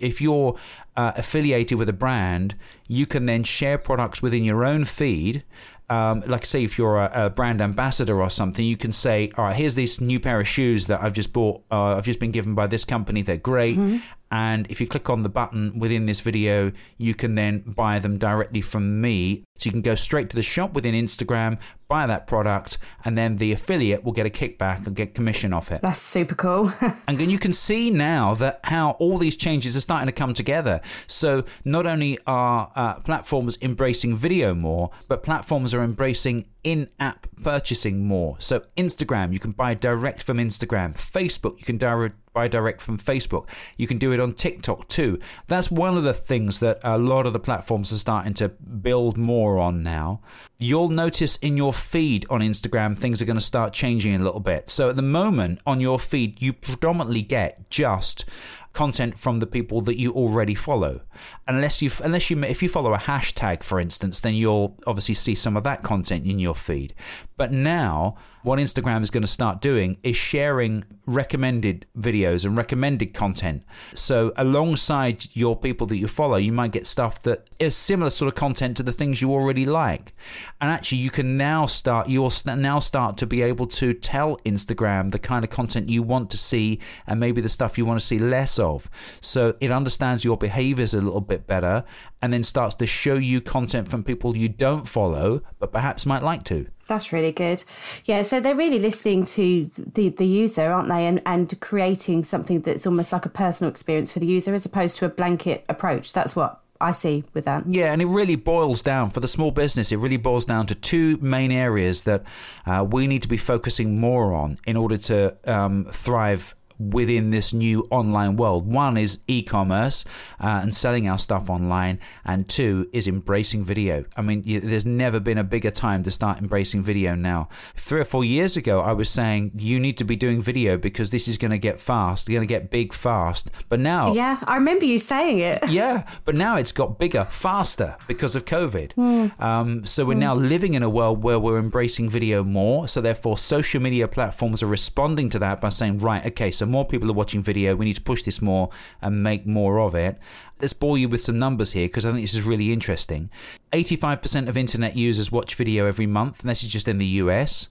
if 0.00 0.20
you're 0.20 0.56
uh, 0.96 1.12
affiliated 1.14 1.78
with 1.78 1.88
a 1.88 1.92
brand, 1.92 2.56
you 2.88 3.06
can 3.06 3.26
then 3.26 3.44
share 3.44 3.78
products 3.78 4.20
within 4.22 4.42
your 4.42 4.64
own 4.64 4.84
feed 4.84 5.44
um, 5.92 6.22
like 6.26 6.46
say 6.46 6.64
if 6.64 6.78
you're 6.78 6.96
a, 6.96 7.26
a, 7.26 7.30
brand 7.30 7.60
ambassador 7.60 8.22
or 8.22 8.30
something, 8.30 8.64
you 8.64 8.78
can 8.78 8.92
say, 8.92 9.30
all 9.36 9.44
right, 9.44 9.56
here's 9.56 9.74
this 9.74 10.00
new 10.00 10.18
pair 10.18 10.40
of 10.40 10.48
shoes 10.48 10.86
that 10.86 11.02
I've 11.02 11.12
just 11.12 11.34
bought. 11.34 11.62
Uh, 11.70 11.96
I've 11.96 12.04
just 12.04 12.18
been 12.18 12.30
given 12.30 12.54
by 12.54 12.66
this 12.66 12.86
company. 12.86 13.20
They're 13.20 13.36
great. 13.36 13.76
Mm-hmm. 13.76 13.98
And 14.32 14.66
if 14.70 14.80
you 14.80 14.86
click 14.86 15.10
on 15.10 15.24
the 15.24 15.28
button 15.28 15.78
within 15.78 16.06
this 16.06 16.22
video, 16.22 16.72
you 16.96 17.14
can 17.14 17.34
then 17.34 17.60
buy 17.60 17.98
them 17.98 18.16
directly 18.16 18.62
from 18.62 18.98
me. 18.98 19.44
So 19.58 19.68
you 19.68 19.72
can 19.72 19.82
go 19.82 19.94
straight 19.94 20.28
to 20.30 20.36
the 20.36 20.42
shop 20.42 20.72
within 20.72 20.94
Instagram, 20.94 21.58
buy 21.86 22.06
that 22.06 22.26
product, 22.26 22.78
and 23.04 23.16
then 23.16 23.36
the 23.36 23.52
affiliate 23.52 24.02
will 24.02 24.12
get 24.12 24.26
a 24.26 24.30
kickback 24.30 24.86
and 24.86 24.96
get 24.96 25.14
commission 25.14 25.52
off 25.52 25.70
it. 25.70 25.82
That's 25.82 26.00
super 26.00 26.34
cool. 26.34 26.72
and 27.06 27.30
you 27.30 27.38
can 27.38 27.52
see 27.52 27.90
now 27.90 28.34
that 28.34 28.60
how 28.64 28.92
all 28.92 29.18
these 29.18 29.36
changes 29.36 29.76
are 29.76 29.80
starting 29.80 30.06
to 30.06 30.12
come 30.12 30.34
together. 30.34 30.80
So 31.06 31.44
not 31.64 31.86
only 31.86 32.18
are 32.26 32.72
uh, 32.74 32.94
platforms 33.00 33.56
embracing 33.62 34.16
video 34.16 34.54
more, 34.54 34.90
but 35.06 35.22
platforms 35.22 35.74
are 35.74 35.82
embracing 35.82 36.46
in-app 36.64 37.26
purchasing 37.42 38.06
more. 38.06 38.36
So 38.38 38.64
Instagram, 38.76 39.32
you 39.32 39.38
can 39.38 39.50
buy 39.50 39.74
direct 39.74 40.22
from 40.22 40.38
Instagram. 40.38 40.94
Facebook, 40.94 41.58
you 41.58 41.64
can 41.64 41.78
direct 41.78 42.16
buy 42.32 42.48
direct 42.48 42.80
from 42.80 42.96
Facebook. 42.96 43.46
You 43.76 43.86
can 43.86 43.98
do 43.98 44.12
it 44.12 44.20
on 44.20 44.32
TikTok 44.32 44.88
too. 44.88 45.18
That's 45.48 45.70
one 45.70 45.96
of 45.96 46.02
the 46.02 46.14
things 46.14 46.60
that 46.60 46.80
a 46.82 46.96
lot 46.96 47.26
of 47.26 47.34
the 47.34 47.38
platforms 47.38 47.92
are 47.92 47.98
starting 47.98 48.32
to 48.34 48.48
build 48.48 49.18
more 49.18 49.51
on 49.58 49.82
now. 49.82 50.20
You'll 50.58 50.88
notice 50.88 51.36
in 51.36 51.56
your 51.56 51.72
feed 51.72 52.26
on 52.30 52.40
Instagram 52.40 52.96
things 52.96 53.20
are 53.20 53.24
going 53.24 53.38
to 53.38 53.44
start 53.44 53.72
changing 53.72 54.14
a 54.14 54.24
little 54.24 54.40
bit. 54.40 54.68
So 54.68 54.90
at 54.90 54.96
the 54.96 55.02
moment 55.02 55.60
on 55.66 55.80
your 55.80 55.98
feed 55.98 56.40
you 56.40 56.52
predominantly 56.52 57.22
get 57.22 57.68
just 57.70 58.24
content 58.72 59.18
from 59.18 59.38
the 59.38 59.46
people 59.46 59.80
that 59.82 59.98
you 59.98 60.12
already 60.12 60.54
follow. 60.54 61.02
Unless 61.46 61.82
you, 61.82 61.90
unless 62.02 62.30
you, 62.30 62.42
if 62.44 62.62
you 62.62 62.68
follow 62.68 62.94
a 62.94 62.98
hashtag, 62.98 63.62
for 63.62 63.78
instance, 63.78 64.20
then 64.20 64.34
you'll 64.34 64.78
obviously 64.86 65.14
see 65.14 65.34
some 65.34 65.56
of 65.56 65.64
that 65.64 65.82
content 65.82 66.26
in 66.26 66.38
your 66.38 66.54
feed. 66.54 66.94
But 67.36 67.52
now, 67.52 68.16
what 68.42 68.58
Instagram 68.58 69.02
is 69.02 69.10
going 69.10 69.22
to 69.22 69.28
start 69.28 69.60
doing 69.60 69.96
is 70.02 70.16
sharing 70.16 70.84
recommended 71.06 71.86
videos 71.98 72.44
and 72.44 72.56
recommended 72.56 73.14
content. 73.14 73.64
So, 73.94 74.32
alongside 74.36 75.34
your 75.34 75.56
people 75.56 75.86
that 75.88 75.96
you 75.96 76.08
follow, 76.08 76.36
you 76.36 76.52
might 76.52 76.72
get 76.72 76.86
stuff 76.86 77.22
that 77.22 77.48
is 77.58 77.76
similar 77.76 78.10
sort 78.10 78.28
of 78.28 78.34
content 78.34 78.76
to 78.76 78.82
the 78.82 78.92
things 78.92 79.20
you 79.20 79.32
already 79.32 79.66
like. 79.66 80.14
And 80.60 80.70
actually, 80.70 80.98
you 80.98 81.10
can 81.10 81.36
now 81.36 81.66
start, 81.66 82.08
you'll 82.08 82.32
now 82.44 82.78
start 82.78 83.16
to 83.18 83.26
be 83.26 83.42
able 83.42 83.66
to 83.66 83.94
tell 83.94 84.38
Instagram 84.38 85.12
the 85.12 85.18
kind 85.18 85.44
of 85.44 85.50
content 85.50 85.88
you 85.88 86.02
want 86.02 86.30
to 86.30 86.36
see 86.36 86.80
and 87.06 87.20
maybe 87.20 87.40
the 87.40 87.48
stuff 87.48 87.78
you 87.78 87.84
want 87.84 88.00
to 88.00 88.06
see 88.06 88.18
less 88.18 88.58
of. 88.58 88.90
So, 89.20 89.54
it 89.60 89.70
understands 89.70 90.24
your 90.24 90.36
behaviors 90.36 90.94
a 90.94 91.00
little 91.00 91.20
bit 91.20 91.46
better 91.46 91.84
and 92.20 92.32
then 92.32 92.42
starts 92.42 92.74
to 92.76 92.86
show 92.86 93.14
you 93.14 93.40
content 93.40 93.88
from 93.88 94.04
people 94.04 94.36
you 94.36 94.48
don't 94.48 94.86
follow 94.86 95.42
but 95.58 95.72
perhaps 95.72 96.06
might 96.06 96.22
like 96.22 96.44
to. 96.44 96.66
That's 96.92 97.10
really 97.10 97.32
good. 97.32 97.64
Yeah, 98.04 98.20
so 98.20 98.38
they're 98.38 98.54
really 98.54 98.78
listening 98.78 99.24
to 99.24 99.70
the, 99.78 100.10
the 100.10 100.26
user, 100.26 100.70
aren't 100.70 100.90
they? 100.90 101.06
And, 101.06 101.22
and 101.24 101.58
creating 101.60 102.24
something 102.24 102.60
that's 102.60 102.86
almost 102.86 103.14
like 103.14 103.24
a 103.24 103.30
personal 103.30 103.70
experience 103.70 104.12
for 104.12 104.18
the 104.18 104.26
user 104.26 104.54
as 104.54 104.66
opposed 104.66 104.98
to 104.98 105.06
a 105.06 105.08
blanket 105.08 105.64
approach. 105.70 106.12
That's 106.12 106.36
what 106.36 106.60
I 106.82 106.92
see 106.92 107.24
with 107.32 107.44
that. 107.46 107.64
Yeah, 107.66 107.92
and 107.92 108.02
it 108.02 108.06
really 108.06 108.36
boils 108.36 108.82
down 108.82 109.08
for 109.08 109.20
the 109.20 109.28
small 109.28 109.52
business. 109.52 109.90
It 109.90 109.96
really 109.96 110.18
boils 110.18 110.44
down 110.44 110.66
to 110.66 110.74
two 110.74 111.16
main 111.22 111.50
areas 111.50 112.02
that 112.02 112.24
uh, 112.66 112.86
we 112.86 113.06
need 113.06 113.22
to 113.22 113.28
be 113.28 113.38
focusing 113.38 113.98
more 113.98 114.34
on 114.34 114.58
in 114.66 114.76
order 114.76 114.98
to 114.98 115.36
um, 115.46 115.86
thrive 115.90 116.54
within 116.90 117.30
this 117.30 117.52
new 117.52 117.86
online 117.90 118.36
world. 118.36 118.66
One 118.66 118.96
is 118.96 119.18
e 119.26 119.42
commerce 119.42 120.04
uh, 120.40 120.60
and 120.62 120.74
selling 120.74 121.08
our 121.08 121.18
stuff 121.18 121.48
online, 121.48 122.00
and 122.24 122.48
two 122.48 122.88
is 122.92 123.06
embracing 123.06 123.64
video. 123.64 124.04
I 124.16 124.22
mean, 124.22 124.42
you, 124.44 124.60
there's 124.60 124.86
never 124.86 125.20
been 125.20 125.38
a 125.38 125.44
bigger 125.44 125.70
time 125.70 126.02
to 126.04 126.10
start 126.10 126.38
embracing 126.38 126.82
video 126.82 127.14
now. 127.14 127.48
Three 127.76 128.00
or 128.00 128.04
four 128.04 128.24
years 128.24 128.56
ago, 128.56 128.80
I 128.80 128.92
was 128.92 129.08
saying 129.08 129.52
you 129.56 129.78
need 129.78 129.96
to 129.98 130.04
be 130.04 130.16
doing 130.16 130.40
video 130.40 130.76
because 130.76 131.10
this 131.10 131.28
is 131.28 131.38
going 131.38 131.50
to 131.50 131.58
get 131.58 131.80
fast, 131.80 132.28
going 132.28 132.40
to 132.40 132.46
get 132.46 132.70
big 132.70 132.92
fast. 132.92 133.50
But 133.68 133.80
now. 133.80 134.12
Yeah, 134.12 134.38
I 134.44 134.56
remember 134.56 134.84
you 134.84 134.98
saying 134.98 135.38
it. 135.38 135.60
yeah, 135.68 136.04
but 136.24 136.34
now 136.34 136.56
it's 136.56 136.72
got 136.72 136.98
bigger 136.98 137.26
faster 137.30 137.96
because 138.06 138.34
of 138.34 138.44
COVID. 138.44 138.94
Mm. 138.94 139.40
Um, 139.40 139.86
so 139.86 140.04
we're 140.04 140.14
mm. 140.14 140.20
now 140.20 140.34
living 140.34 140.74
in 140.74 140.82
a 140.82 140.90
world 140.90 141.22
where 141.22 141.38
we're 141.38 141.58
embracing 141.58 142.08
video 142.08 142.42
more. 142.42 142.88
So 142.88 143.00
therefore, 143.00 143.38
social 143.38 143.80
media 143.80 144.08
platforms 144.08 144.62
are 144.62 144.66
responding 144.66 145.30
to 145.30 145.38
that 145.38 145.60
by 145.60 145.68
saying, 145.68 145.98
right, 145.98 146.24
okay, 146.26 146.50
so 146.50 146.66
more 146.72 146.84
people 146.84 147.08
are 147.10 147.14
watching 147.14 147.42
video. 147.42 147.76
We 147.76 147.84
need 147.84 147.94
to 147.94 148.02
push 148.02 148.22
this 148.24 148.42
more 148.42 148.70
and 149.00 149.22
make 149.22 149.46
more 149.46 149.78
of 149.78 149.94
it. 149.94 150.18
Let's 150.60 150.72
bore 150.72 150.98
you 150.98 151.08
with 151.08 151.22
some 151.22 151.38
numbers 151.38 151.72
here 151.72 151.86
because 151.86 152.04
I 152.06 152.10
think 152.10 152.22
this 152.22 152.34
is 152.34 152.44
really 152.44 152.72
interesting. 152.72 153.30
85% 153.72 154.48
of 154.48 154.56
internet 154.56 154.96
users 154.96 155.30
watch 155.30 155.54
video 155.54 155.86
every 155.86 156.06
month, 156.06 156.40
and 156.40 156.50
this 156.50 156.62
is 156.62 156.68
just 156.68 156.88
in 156.88 156.98
the 156.98 157.06
US. 157.06 157.68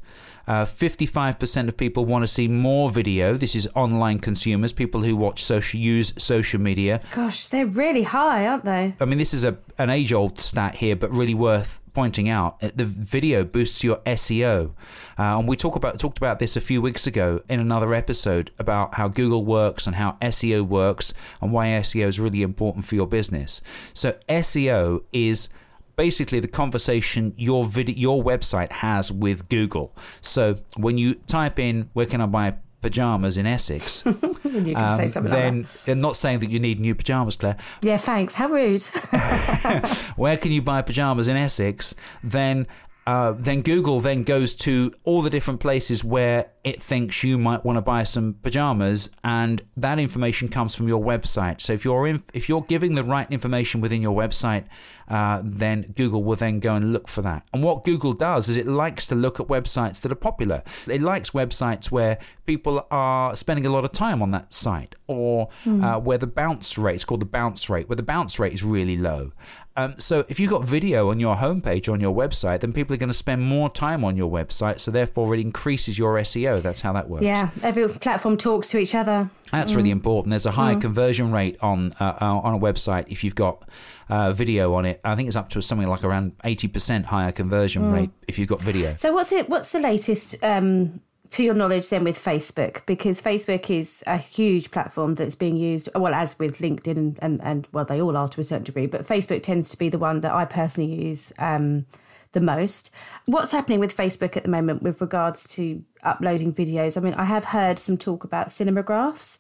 Uh, 0.47 0.65
55% 0.65 1.67
of 1.67 1.77
people 1.77 2.05
want 2.05 2.23
to 2.23 2.27
see 2.27 2.47
more 2.47 2.89
video. 2.89 3.35
This 3.35 3.55
is 3.55 3.69
online 3.75 4.19
consumers, 4.19 4.73
people 4.73 5.01
who 5.01 5.15
watch 5.15 5.43
social, 5.43 5.79
use 5.79 6.13
social 6.17 6.59
media. 6.59 6.99
Gosh, 7.13 7.47
they're 7.47 7.65
really 7.65 8.03
high, 8.03 8.47
aren't 8.47 8.65
they? 8.65 8.95
I 8.99 9.05
mean, 9.05 9.19
this 9.19 9.33
is 9.33 9.43
a 9.43 9.57
an 9.77 9.89
age 9.89 10.13
old 10.13 10.39
stat 10.39 10.75
here, 10.75 10.95
but 10.95 11.13
really 11.13 11.33
worth 11.33 11.79
pointing 11.93 12.29
out. 12.29 12.61
Uh, 12.61 12.69
the 12.75 12.85
video 12.85 13.43
boosts 13.43 13.83
your 13.83 13.97
SEO, 13.97 14.71
uh, 15.17 15.37
and 15.39 15.47
we 15.47 15.55
talk 15.55 15.75
about 15.75 15.99
talked 15.99 16.17
about 16.17 16.39
this 16.39 16.55
a 16.55 16.61
few 16.61 16.81
weeks 16.81 17.07
ago 17.07 17.41
in 17.49 17.59
another 17.59 17.93
episode 17.93 18.51
about 18.59 18.95
how 18.95 19.07
Google 19.07 19.45
works 19.45 19.87
and 19.87 19.95
how 19.95 20.17
SEO 20.21 20.65
works 20.65 21.13
and 21.41 21.51
why 21.51 21.67
SEO 21.67 22.07
is 22.07 22.19
really 22.19 22.41
important 22.41 22.85
for 22.85 22.95
your 22.95 23.07
business. 23.07 23.61
So 23.93 24.17
SEO 24.29 25.03
is 25.11 25.49
basically 25.95 26.39
the 26.39 26.47
conversation 26.47 27.33
your 27.37 27.65
video, 27.65 27.95
your 27.95 28.23
website 28.23 28.71
has 28.71 29.11
with 29.11 29.49
Google. 29.49 29.95
So 30.21 30.57
when 30.77 30.97
you 30.97 31.15
type 31.15 31.59
in 31.59 31.89
"Where 31.93 32.05
can 32.05 32.21
I 32.21 32.25
buy 32.25 32.55
pajamas 32.81 33.37
in 33.37 33.45
Essex?" 33.45 34.03
you 34.05 34.13
can 34.13 34.75
um, 34.75 34.89
say 34.89 35.07
something 35.07 35.31
then 35.31 35.57
like 35.61 35.83
they're 35.85 35.95
not 35.95 36.15
saying 36.15 36.39
that 36.39 36.49
you 36.49 36.59
need 36.59 36.79
new 36.79 36.95
pajamas, 36.95 37.35
Claire. 37.35 37.57
Yeah, 37.81 37.97
thanks. 37.97 38.35
How 38.35 38.47
rude. 38.47 38.83
Where 40.15 40.37
can 40.37 40.51
you 40.51 40.61
buy 40.61 40.81
pajamas 40.81 41.27
in 41.27 41.37
Essex? 41.37 41.95
Then 42.23 42.67
uh, 43.07 43.33
then 43.35 43.61
Google 43.61 43.99
then 43.99 44.21
goes 44.21 44.53
to 44.53 44.93
all 45.03 45.23
the 45.23 45.29
different 45.29 45.59
places 45.59 46.03
where 46.03 46.51
it 46.63 46.83
thinks 46.83 47.23
you 47.23 47.37
might 47.37 47.65
want 47.65 47.77
to 47.77 47.81
buy 47.81 48.03
some 48.03 48.35
pajamas, 48.43 49.09
and 49.23 49.61
that 49.75 49.97
information 49.97 50.47
comes 50.47 50.75
from 50.75 50.87
your 50.87 51.03
website. 51.03 51.61
So 51.61 51.73
if 51.73 51.83
you're 51.83 52.05
in, 52.05 52.23
if 52.33 52.47
you're 52.47 52.61
giving 52.61 52.93
the 52.93 53.03
right 53.03 53.29
information 53.31 53.81
within 53.81 54.03
your 54.03 54.15
website, 54.15 54.65
uh, 55.11 55.41
then 55.43 55.93
Google 55.97 56.23
will 56.23 56.37
then 56.37 56.61
go 56.61 56.73
and 56.73 56.93
look 56.93 57.09
for 57.09 57.21
that. 57.21 57.45
And 57.51 57.61
what 57.61 57.83
Google 57.83 58.13
does 58.13 58.47
is 58.47 58.55
it 58.55 58.65
likes 58.65 59.05
to 59.07 59.15
look 59.15 59.41
at 59.41 59.47
websites 59.47 59.99
that 59.99 60.11
are 60.11 60.15
popular. 60.15 60.63
It 60.87 61.01
likes 61.01 61.31
websites 61.31 61.91
where 61.91 62.17
people 62.45 62.87
are 62.89 63.35
spending 63.35 63.65
a 63.65 63.69
lot 63.69 63.83
of 63.83 63.91
time 63.91 64.21
on 64.21 64.31
that 64.31 64.53
site, 64.53 64.95
or 65.07 65.49
mm. 65.65 65.83
uh, 65.83 65.99
where 65.99 66.17
the 66.17 66.27
bounce 66.27 66.77
rate 66.77 66.95
is 66.95 67.03
called 67.03 67.19
the 67.19 67.25
bounce 67.25 67.69
rate, 67.69 67.89
where 67.89 67.97
the 67.97 68.03
bounce 68.03 68.39
rate 68.39 68.53
is 68.53 68.63
really 68.63 68.95
low. 68.95 69.33
Um, 69.75 69.95
so 69.97 70.23
if 70.29 70.39
you've 70.39 70.49
got 70.49 70.63
video 70.63 71.09
on 71.09 71.19
your 71.19 71.35
homepage 71.35 71.91
on 71.91 71.99
your 71.99 72.15
website, 72.15 72.61
then 72.61 72.71
people 72.71 72.93
are 72.93 72.97
going 72.97 73.09
to 73.09 73.13
spend 73.13 73.41
more 73.41 73.69
time 73.69 74.05
on 74.05 74.15
your 74.15 74.31
website. 74.31 74.79
So 74.79 74.91
therefore, 74.91 75.33
it 75.33 75.41
increases 75.41 75.97
your 75.97 76.15
SEO. 76.19 76.61
That's 76.61 76.81
how 76.81 76.93
that 76.93 77.09
works. 77.09 77.25
Yeah, 77.25 77.49
every 77.63 77.89
platform 77.89 78.37
talks 78.37 78.69
to 78.69 78.77
each 78.77 78.95
other. 78.95 79.29
That's 79.51 79.73
mm. 79.73 79.77
really 79.77 79.91
important. 79.91 80.31
There's 80.31 80.45
a 80.45 80.51
high 80.51 80.75
mm. 80.75 80.81
conversion 80.81 81.31
rate 81.31 81.57
on 81.61 81.93
uh, 81.99 82.17
uh, 82.21 82.39
on 82.39 82.53
a 82.53 82.59
website 82.59 83.05
if 83.09 83.23
you've 83.23 83.35
got 83.35 83.67
uh, 84.09 84.31
video 84.31 84.73
on 84.73 84.85
it. 84.85 85.01
I 85.03 85.15
think 85.15 85.27
it's 85.27 85.37
up 85.37 85.49
to 85.49 85.61
something 85.61 85.87
like 85.87 86.03
around 86.03 86.33
eighty 86.43 86.67
percent 86.67 87.07
higher 87.07 87.31
conversion 87.31 87.83
mm. 87.83 87.93
rate 87.93 88.09
if 88.27 88.39
you've 88.39 88.49
got 88.49 88.61
video. 88.61 88.95
So 88.95 89.13
what's 89.13 89.31
it? 89.31 89.49
What's 89.49 89.71
the 89.71 89.79
latest? 89.79 90.43
Um, 90.43 91.01
to 91.31 91.43
your 91.43 91.53
knowledge, 91.53 91.87
then 91.87 92.03
with 92.03 92.17
Facebook, 92.17 92.85
because 92.85 93.21
Facebook 93.21 93.69
is 93.69 94.03
a 94.05 94.17
huge 94.17 94.69
platform 94.69 95.15
that's 95.15 95.33
being 95.33 95.55
used, 95.55 95.87
well, 95.95 96.13
as 96.13 96.37
with 96.37 96.57
LinkedIn 96.57 96.97
and, 96.97 97.19
and, 97.21 97.41
and 97.41 97.69
well, 97.71 97.85
they 97.85 98.01
all 98.01 98.17
are 98.17 98.27
to 98.27 98.41
a 98.41 98.43
certain 98.43 98.65
degree, 98.65 98.85
but 98.85 99.07
Facebook 99.07 99.41
tends 99.41 99.71
to 99.71 99.77
be 99.77 99.87
the 99.87 99.97
one 99.97 100.19
that 100.19 100.33
I 100.33 100.43
personally 100.43 100.93
use 100.93 101.31
um, 101.39 101.85
the 102.33 102.41
most. 102.41 102.91
What's 103.25 103.51
happening 103.51 103.79
with 103.79 103.95
Facebook 103.95 104.37
at 104.37 104.43
the 104.43 104.49
moment 104.49 104.83
with 104.83 105.01
regards 105.01 105.47
to 105.55 105.83
uploading 106.03 106.53
videos? 106.53 106.97
I 106.97 107.01
mean, 107.01 107.13
I 107.15 107.25
have 107.25 107.45
heard 107.45 107.79
some 107.79 107.97
talk 107.97 108.23
about 108.23 108.47
cinemagraphs. 108.47 109.39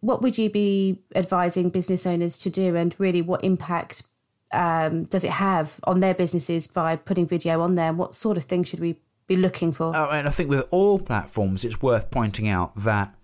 What 0.00 0.22
would 0.22 0.38
you 0.38 0.48
be 0.48 1.02
advising 1.14 1.70
business 1.70 2.06
owners 2.06 2.38
to 2.38 2.50
do, 2.50 2.76
and 2.76 2.94
really 2.98 3.22
what 3.22 3.42
impact 3.42 4.04
um, 4.52 5.04
does 5.04 5.24
it 5.24 5.32
have 5.32 5.80
on 5.84 6.00
their 6.00 6.14
businesses 6.14 6.66
by 6.66 6.96
putting 6.96 7.26
video 7.26 7.60
on 7.60 7.74
there? 7.74 7.92
What 7.92 8.14
sort 8.14 8.36
of 8.36 8.44
things 8.44 8.68
should 8.68 8.80
we 8.80 8.96
be 9.26 9.36
looking 9.36 9.72
for? 9.72 9.94
Oh, 9.94 10.10
and 10.10 10.28
I 10.28 10.30
think 10.30 10.48
with 10.48 10.66
all 10.70 10.98
platforms, 10.98 11.64
it's 11.64 11.82
worth 11.82 12.10
pointing 12.10 12.48
out 12.48 12.76
that 12.76 13.14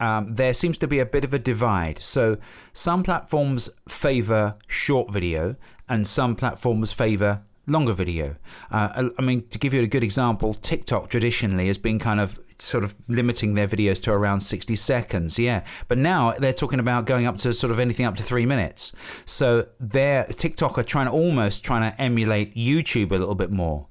um, 0.00 0.34
there 0.34 0.54
seems 0.54 0.78
to 0.78 0.88
be 0.88 0.98
a 0.98 1.06
bit 1.06 1.24
of 1.24 1.34
a 1.34 1.38
divide. 1.38 1.98
So 1.98 2.38
some 2.72 3.02
platforms 3.02 3.68
favor 3.86 4.56
short 4.66 5.12
video, 5.12 5.56
and 5.88 6.06
some 6.06 6.34
platforms 6.34 6.92
favor 6.92 7.42
longer 7.66 7.92
video. 7.92 8.36
Uh, 8.70 9.10
I 9.18 9.22
mean, 9.22 9.46
to 9.48 9.58
give 9.58 9.74
you 9.74 9.82
a 9.82 9.86
good 9.86 10.04
example, 10.04 10.54
TikTok 10.54 11.10
traditionally 11.10 11.66
has 11.68 11.78
been 11.78 11.98
kind 11.98 12.20
of 12.20 12.38
sort 12.58 12.84
of 12.84 12.94
limiting 13.08 13.54
their 13.54 13.66
videos 13.66 14.00
to 14.02 14.12
around 14.12 14.40
60 14.40 14.76
seconds. 14.76 15.38
Yeah. 15.38 15.64
But 15.88 15.98
now 15.98 16.32
they're 16.32 16.52
talking 16.52 16.78
about 16.78 17.06
going 17.06 17.26
up 17.26 17.36
to 17.38 17.52
sort 17.52 17.70
of 17.70 17.78
anything 17.78 18.06
up 18.06 18.16
to 18.16 18.22
three 18.22 18.46
minutes. 18.46 18.92
So 19.24 19.66
they're 19.78 20.24
TikTok 20.24 20.78
are 20.78 20.82
trying 20.82 21.06
to 21.06 21.12
almost 21.12 21.64
trying 21.64 21.90
to 21.90 22.00
emulate 22.00 22.54
YouTube 22.54 23.10
a 23.10 23.16
little 23.16 23.34
bit 23.34 23.50
more. 23.50 23.86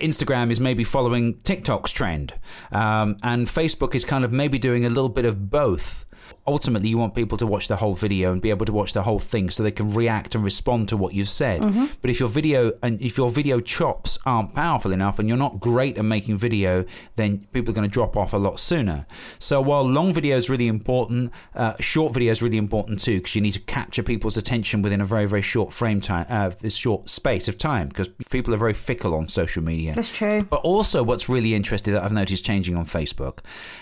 Instagram 0.00 0.50
is 0.50 0.60
maybe 0.60 0.82
following 0.82 1.38
TikTok's 1.42 1.90
trend, 1.90 2.32
um, 2.72 3.18
and 3.22 3.46
Facebook 3.46 3.94
is 3.94 4.04
kind 4.04 4.24
of 4.24 4.32
maybe 4.32 4.58
doing 4.58 4.86
a 4.86 4.88
little 4.88 5.10
bit 5.10 5.26
of 5.26 5.50
both. 5.50 6.06
Ultimately, 6.46 6.88
you 6.88 6.98
want 6.98 7.14
people 7.14 7.38
to 7.38 7.46
watch 7.46 7.68
the 7.68 7.76
whole 7.76 7.94
video 7.94 8.32
and 8.32 8.40
be 8.40 8.50
able 8.50 8.66
to 8.66 8.72
watch 8.72 8.92
the 8.92 9.02
whole 9.02 9.18
thing 9.18 9.50
so 9.50 9.62
they 9.62 9.70
can 9.70 9.90
react 9.90 10.34
and 10.34 10.44
respond 10.44 10.88
to 10.88 10.96
what 10.96 11.14
you've 11.14 11.28
said. 11.28 11.60
Mm-hmm. 11.60 11.86
But 12.00 12.10
if 12.10 12.20
your 12.20 12.28
video 12.28 12.72
and 12.82 13.00
if 13.00 13.16
your 13.16 13.30
video 13.30 13.60
chops 13.60 14.18
aren't 14.24 14.54
powerful 14.54 14.92
enough 14.92 15.18
and 15.18 15.28
you're 15.28 15.38
not 15.38 15.60
great 15.60 15.98
at 15.98 16.04
making 16.04 16.36
video, 16.38 16.84
then 17.16 17.46
people 17.52 17.70
are 17.70 17.74
going 17.74 17.88
to 17.88 17.92
drop 17.92 18.16
off 18.16 18.32
a 18.32 18.36
lot 18.36 18.58
sooner. 18.60 19.06
So 19.38 19.60
while 19.60 19.82
long 19.82 20.12
video 20.12 20.36
is 20.36 20.50
really 20.50 20.68
important, 20.68 21.32
uh, 21.54 21.74
short 21.80 22.12
video 22.12 22.32
is 22.32 22.42
really 22.42 22.56
important 22.56 23.00
too 23.00 23.18
because 23.18 23.34
you 23.34 23.40
need 23.40 23.52
to 23.52 23.60
capture 23.60 24.02
people's 24.02 24.36
attention 24.36 24.82
within 24.82 25.00
a 25.00 25.04
very 25.04 25.26
very 25.26 25.42
short 25.42 25.72
frame 25.72 26.00
time, 26.00 26.26
uh, 26.28 26.50
this 26.60 26.74
short 26.74 27.08
space 27.08 27.48
of 27.48 27.58
time 27.58 27.88
because 27.88 28.08
people 28.30 28.52
are 28.54 28.58
very 28.58 28.74
fickle 28.74 29.14
on 29.14 29.28
social 29.28 29.62
media. 29.62 29.94
That's 29.94 30.10
true. 30.10 30.42
But 30.42 30.60
also, 30.62 31.02
what's 31.02 31.28
really 31.28 31.54
interesting 31.54 31.94
that 31.94 32.02
I've 32.02 32.12
noticed 32.12 32.44
changing 32.44 32.76
on 32.76 32.84
Facebook, 32.84 33.38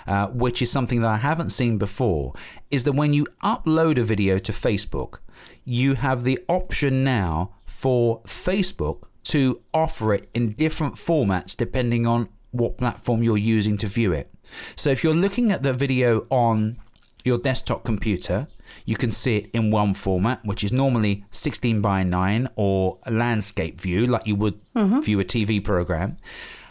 uh, 0.07 0.29
which 0.29 0.63
is 0.63 0.71
something 0.71 1.01
that 1.03 1.11
I 1.11 1.17
haven't 1.17 1.51
seen 1.51 1.79
before, 1.79 2.35
is 2.71 2.85
that 2.85 2.93
when 2.93 3.13
you 3.13 3.27
upload 3.43 3.99
a 3.99 4.03
video 4.05 4.39
to 4.39 4.53
Facebook, 4.53 5.19
you 5.65 5.95
have 5.95 6.25
the 6.25 6.39
option 6.49 7.05
now 7.05 7.55
for 7.67 8.23
Facebook 8.23 9.05
to 9.25 9.61
offer 9.75 10.15
it 10.15 10.29
in 10.35 10.53
different 10.53 10.95
formats 10.95 11.57
depending 11.57 12.07
on 12.07 12.29
what 12.51 12.79
platform 12.79 13.23
you're 13.23 13.37
using 13.37 13.77
to 13.77 13.87
view 13.87 14.13
it. 14.13 14.33
So 14.77 14.91
if 14.91 15.05
you're 15.05 15.15
looking 15.15 15.53
at 15.53 15.63
the 15.63 15.75
video 15.75 16.27
on 16.31 16.79
your 17.25 17.39
desktop 17.39 17.85
computer, 17.85 18.49
you 18.85 18.97
can 18.97 19.13
see 19.13 19.37
it 19.37 19.51
in 19.53 19.71
one 19.71 19.95
format, 19.95 20.45
which 20.45 20.65
is 20.65 20.73
normally 20.73 21.25
16 21.31 21.81
by 21.81 22.03
9 22.03 22.49
or 22.57 22.99
a 23.05 23.11
landscape 23.11 23.81
view, 23.81 24.07
like 24.07 24.27
you 24.27 24.37
would 24.37 24.61
view 24.75 25.21
a 25.21 25.25
TV 25.25 25.63
program. 25.63 26.17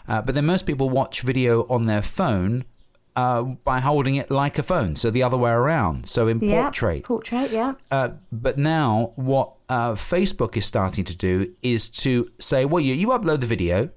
Uh, 0.08 0.22
but 0.22 0.34
then 0.34 0.46
most 0.46 0.66
people 0.66 0.88
watch 0.88 1.22
video 1.22 1.62
on 1.68 1.86
their 1.86 2.02
phone 2.02 2.64
uh, 3.20 3.42
by 3.70 3.78
holding 3.80 4.14
it 4.22 4.30
like 4.30 4.56
a 4.58 4.62
phone, 4.62 4.94
so 4.96 5.10
the 5.10 5.22
other 5.26 5.36
way 5.44 5.50
around, 5.50 6.06
so 6.14 6.20
in 6.28 6.38
Yeah. 6.40 6.62
portrait. 6.62 7.02
Portrait, 7.04 7.50
yeah. 7.50 7.72
Uh, 7.90 8.08
but 8.30 8.56
now, 8.58 9.12
what 9.16 9.48
uh, 9.68 9.92
Facebook 9.92 10.56
is 10.56 10.64
starting 10.74 11.04
to 11.04 11.16
do 11.28 11.34
is 11.62 11.88
to 12.04 12.10
say, 12.38 12.64
well, 12.64 12.80
you, 12.86 12.94
you 12.94 13.08
upload 13.08 13.40
the 13.40 13.46
video, 13.56 13.90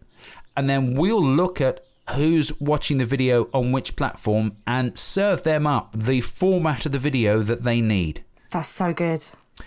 and 0.57 0.69
then 0.69 0.95
we'll 0.95 1.23
look 1.41 1.61
at 1.61 1.75
who's 2.15 2.47
watching 2.59 2.97
the 2.97 3.05
video 3.05 3.47
on 3.53 3.71
which 3.71 3.95
platform 3.95 4.45
and 4.65 4.97
serve 4.97 5.43
them 5.43 5.65
up 5.67 5.85
the 5.95 6.19
format 6.21 6.85
of 6.87 6.91
the 6.91 6.99
video 7.09 7.39
that 7.49 7.63
they 7.63 7.79
need. 7.79 8.23
That's 8.51 8.67
so 8.67 8.91
good. 8.93 9.23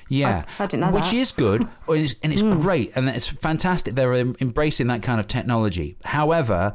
Yeah, 0.08 0.44
I- 0.58 0.64
I 0.64 0.66
didn't 0.66 0.80
know 0.80 0.90
which 0.98 1.10
that. 1.10 1.14
Is 1.22 1.32
good, 1.32 1.60
and 1.88 1.96
it's, 2.04 2.14
and 2.22 2.32
it's 2.32 2.42
great, 2.42 2.90
and 2.96 3.08
it's 3.08 3.28
fantastic. 3.28 3.94
They're 3.94 4.14
embracing 4.46 4.88
that 4.88 5.02
kind 5.02 5.20
of 5.20 5.26
technology. 5.28 5.96
However, 6.04 6.72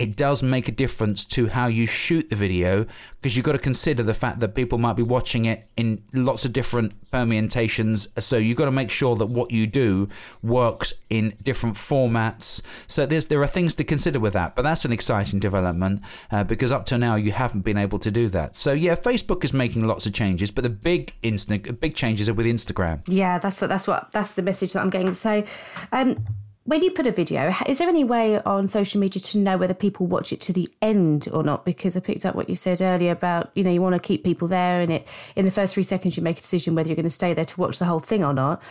it 0.00 0.16
does 0.16 0.42
make 0.42 0.66
a 0.66 0.72
difference 0.72 1.26
to 1.26 1.48
how 1.48 1.66
you 1.66 1.86
shoot 1.86 2.30
the 2.30 2.36
video 2.36 2.86
because 3.20 3.36
you've 3.36 3.44
got 3.44 3.52
to 3.52 3.58
consider 3.58 4.02
the 4.02 4.14
fact 4.14 4.40
that 4.40 4.54
people 4.54 4.78
might 4.78 4.94
be 4.94 5.02
watching 5.02 5.44
it 5.44 5.68
in 5.76 6.02
lots 6.14 6.46
of 6.46 6.54
different 6.54 6.94
permutations. 7.10 8.08
So 8.18 8.38
you've 8.38 8.56
got 8.56 8.64
to 8.64 8.70
make 8.70 8.90
sure 8.90 9.14
that 9.16 9.26
what 9.26 9.50
you 9.50 9.66
do 9.66 10.08
works 10.42 10.94
in 11.10 11.36
different 11.42 11.76
formats. 11.76 12.62
So 12.86 13.04
there's 13.04 13.26
there 13.26 13.42
are 13.42 13.46
things 13.46 13.74
to 13.74 13.84
consider 13.84 14.18
with 14.18 14.32
that, 14.32 14.56
but 14.56 14.62
that's 14.62 14.86
an 14.86 14.92
exciting 14.92 15.38
development 15.38 16.00
uh, 16.30 16.44
because 16.44 16.72
up 16.72 16.86
to 16.86 16.96
now 16.96 17.16
you 17.16 17.32
haven't 17.32 17.60
been 17.60 17.76
able 17.76 17.98
to 17.98 18.10
do 18.10 18.28
that. 18.28 18.56
So 18.56 18.72
yeah, 18.72 18.94
Facebook 18.94 19.44
is 19.44 19.52
making 19.52 19.86
lots 19.86 20.06
of 20.06 20.14
changes, 20.14 20.50
but 20.50 20.64
the 20.64 20.70
big 20.70 21.12
big 21.20 21.94
changes 21.94 22.26
are 22.26 22.34
with 22.34 22.46
Instagram. 22.46 23.02
Yeah, 23.06 23.38
that's 23.38 23.60
what 23.60 23.68
that's 23.68 23.86
what 23.86 24.10
that's 24.12 24.30
the 24.30 24.40
message 24.40 24.72
that 24.72 24.80
I'm 24.80 24.88
getting. 24.88 25.12
So, 25.12 25.44
um, 25.92 26.24
when 26.70 26.84
you 26.84 26.92
put 26.92 27.04
a 27.04 27.10
video, 27.10 27.52
is 27.66 27.78
there 27.78 27.88
any 27.88 28.04
way 28.04 28.40
on 28.42 28.68
social 28.68 29.00
media 29.00 29.20
to 29.20 29.38
know 29.38 29.56
whether 29.56 29.74
people 29.74 30.06
watch 30.06 30.32
it 30.32 30.40
to 30.42 30.52
the 30.52 30.68
end 30.80 31.28
or 31.32 31.42
not? 31.42 31.64
Because 31.64 31.96
I 31.96 32.00
picked 32.00 32.24
up 32.24 32.36
what 32.36 32.48
you 32.48 32.54
said 32.54 32.80
earlier 32.80 33.10
about 33.10 33.50
you 33.56 33.64
know 33.64 33.72
you 33.72 33.82
want 33.82 33.96
to 33.96 33.98
keep 34.00 34.22
people 34.22 34.46
there, 34.46 34.80
and 34.80 34.92
it 34.92 35.08
in 35.34 35.44
the 35.44 35.50
first 35.50 35.74
three 35.74 35.82
seconds 35.82 36.16
you 36.16 36.22
make 36.22 36.38
a 36.38 36.40
decision 36.40 36.76
whether 36.76 36.88
you're 36.88 36.94
going 36.94 37.02
to 37.02 37.10
stay 37.10 37.34
there 37.34 37.44
to 37.44 37.60
watch 37.60 37.80
the 37.80 37.86
whole 37.86 37.98
thing 37.98 38.22
or 38.22 38.32
not. 38.32 38.62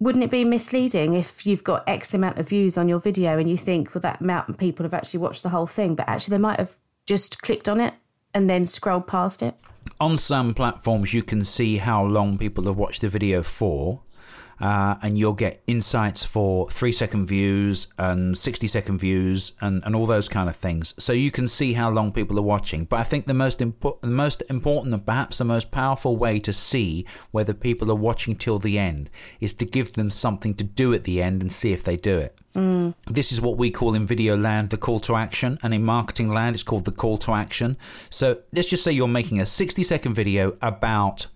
Wouldn't 0.00 0.24
it 0.24 0.30
be 0.30 0.42
misleading 0.42 1.14
if 1.14 1.46
you've 1.46 1.62
got 1.62 1.88
X 1.88 2.12
amount 2.14 2.38
of 2.38 2.48
views 2.48 2.76
on 2.76 2.88
your 2.88 2.98
video 2.98 3.38
and 3.38 3.48
you 3.48 3.56
think, 3.56 3.94
well, 3.94 4.02
that 4.02 4.20
amount 4.20 4.48
of 4.48 4.58
people 4.58 4.82
have 4.82 4.92
actually 4.92 5.20
watched 5.20 5.44
the 5.44 5.50
whole 5.50 5.68
thing, 5.68 5.94
but 5.94 6.08
actually 6.08 6.32
they 6.32 6.42
might 6.42 6.58
have 6.58 6.76
just 7.06 7.40
clicked 7.42 7.68
on 7.68 7.80
it 7.80 7.94
and 8.34 8.50
then 8.50 8.66
scrolled 8.66 9.06
past 9.06 9.40
it? 9.40 9.54
on 10.00 10.16
some 10.16 10.52
platforms 10.52 11.14
you 11.14 11.22
can 11.22 11.44
see 11.44 11.78
how 11.78 12.04
long 12.04 12.36
people 12.36 12.64
have 12.64 12.76
watched 12.76 13.02
the 13.02 13.08
video 13.08 13.42
for 13.42 14.02
uh, 14.60 14.96
and 15.02 15.18
you'll 15.18 15.32
get 15.32 15.62
insights 15.66 16.24
for 16.24 16.70
three 16.70 16.92
second 16.92 17.26
views 17.26 17.88
and 17.98 18.36
60 18.36 18.66
second 18.66 18.98
views 18.98 19.52
and, 19.60 19.82
and 19.84 19.94
all 19.94 20.06
those 20.06 20.28
kind 20.28 20.48
of 20.48 20.56
things 20.56 20.94
so 20.98 21.12
you 21.12 21.30
can 21.30 21.46
see 21.46 21.74
how 21.74 21.90
long 21.90 22.12
people 22.12 22.38
are 22.38 22.42
watching 22.42 22.84
but 22.84 22.98
i 22.98 23.02
think 23.02 23.26
the 23.26 23.34
most, 23.34 23.60
impo- 23.60 24.00
the 24.00 24.08
most 24.08 24.42
important 24.48 24.94
and 24.94 25.04
perhaps 25.04 25.38
the 25.38 25.44
most 25.44 25.70
powerful 25.70 26.16
way 26.16 26.38
to 26.38 26.52
see 26.52 27.04
whether 27.30 27.52
people 27.52 27.90
are 27.90 27.96
watching 27.96 28.34
till 28.34 28.58
the 28.58 28.78
end 28.78 29.10
is 29.40 29.52
to 29.52 29.64
give 29.64 29.92
them 29.92 30.10
something 30.10 30.54
to 30.54 30.64
do 30.64 30.92
at 30.94 31.04
the 31.04 31.22
end 31.22 31.42
and 31.42 31.52
see 31.52 31.72
if 31.72 31.84
they 31.84 31.96
do 31.96 32.18
it 32.18 32.38
this 33.06 33.32
is 33.32 33.40
what 33.40 33.58
we 33.58 33.70
call 33.70 33.94
in 33.94 34.06
video 34.06 34.34
land 34.34 34.70
the 34.70 34.78
call 34.78 34.98
to 35.00 35.14
action, 35.14 35.58
and 35.62 35.74
in 35.74 35.84
marketing 35.84 36.30
land, 36.30 36.56
it's 36.56 36.62
called 36.62 36.86
the 36.86 36.90
call 36.92 37.18
to 37.18 37.32
action. 37.32 37.76
So 38.08 38.38
let's 38.52 38.68
just 38.68 38.82
say 38.82 38.92
you're 38.92 39.08
making 39.08 39.40
a 39.40 39.46
60 39.46 39.82
second 39.82 40.14
video 40.14 40.56
about 40.62 41.26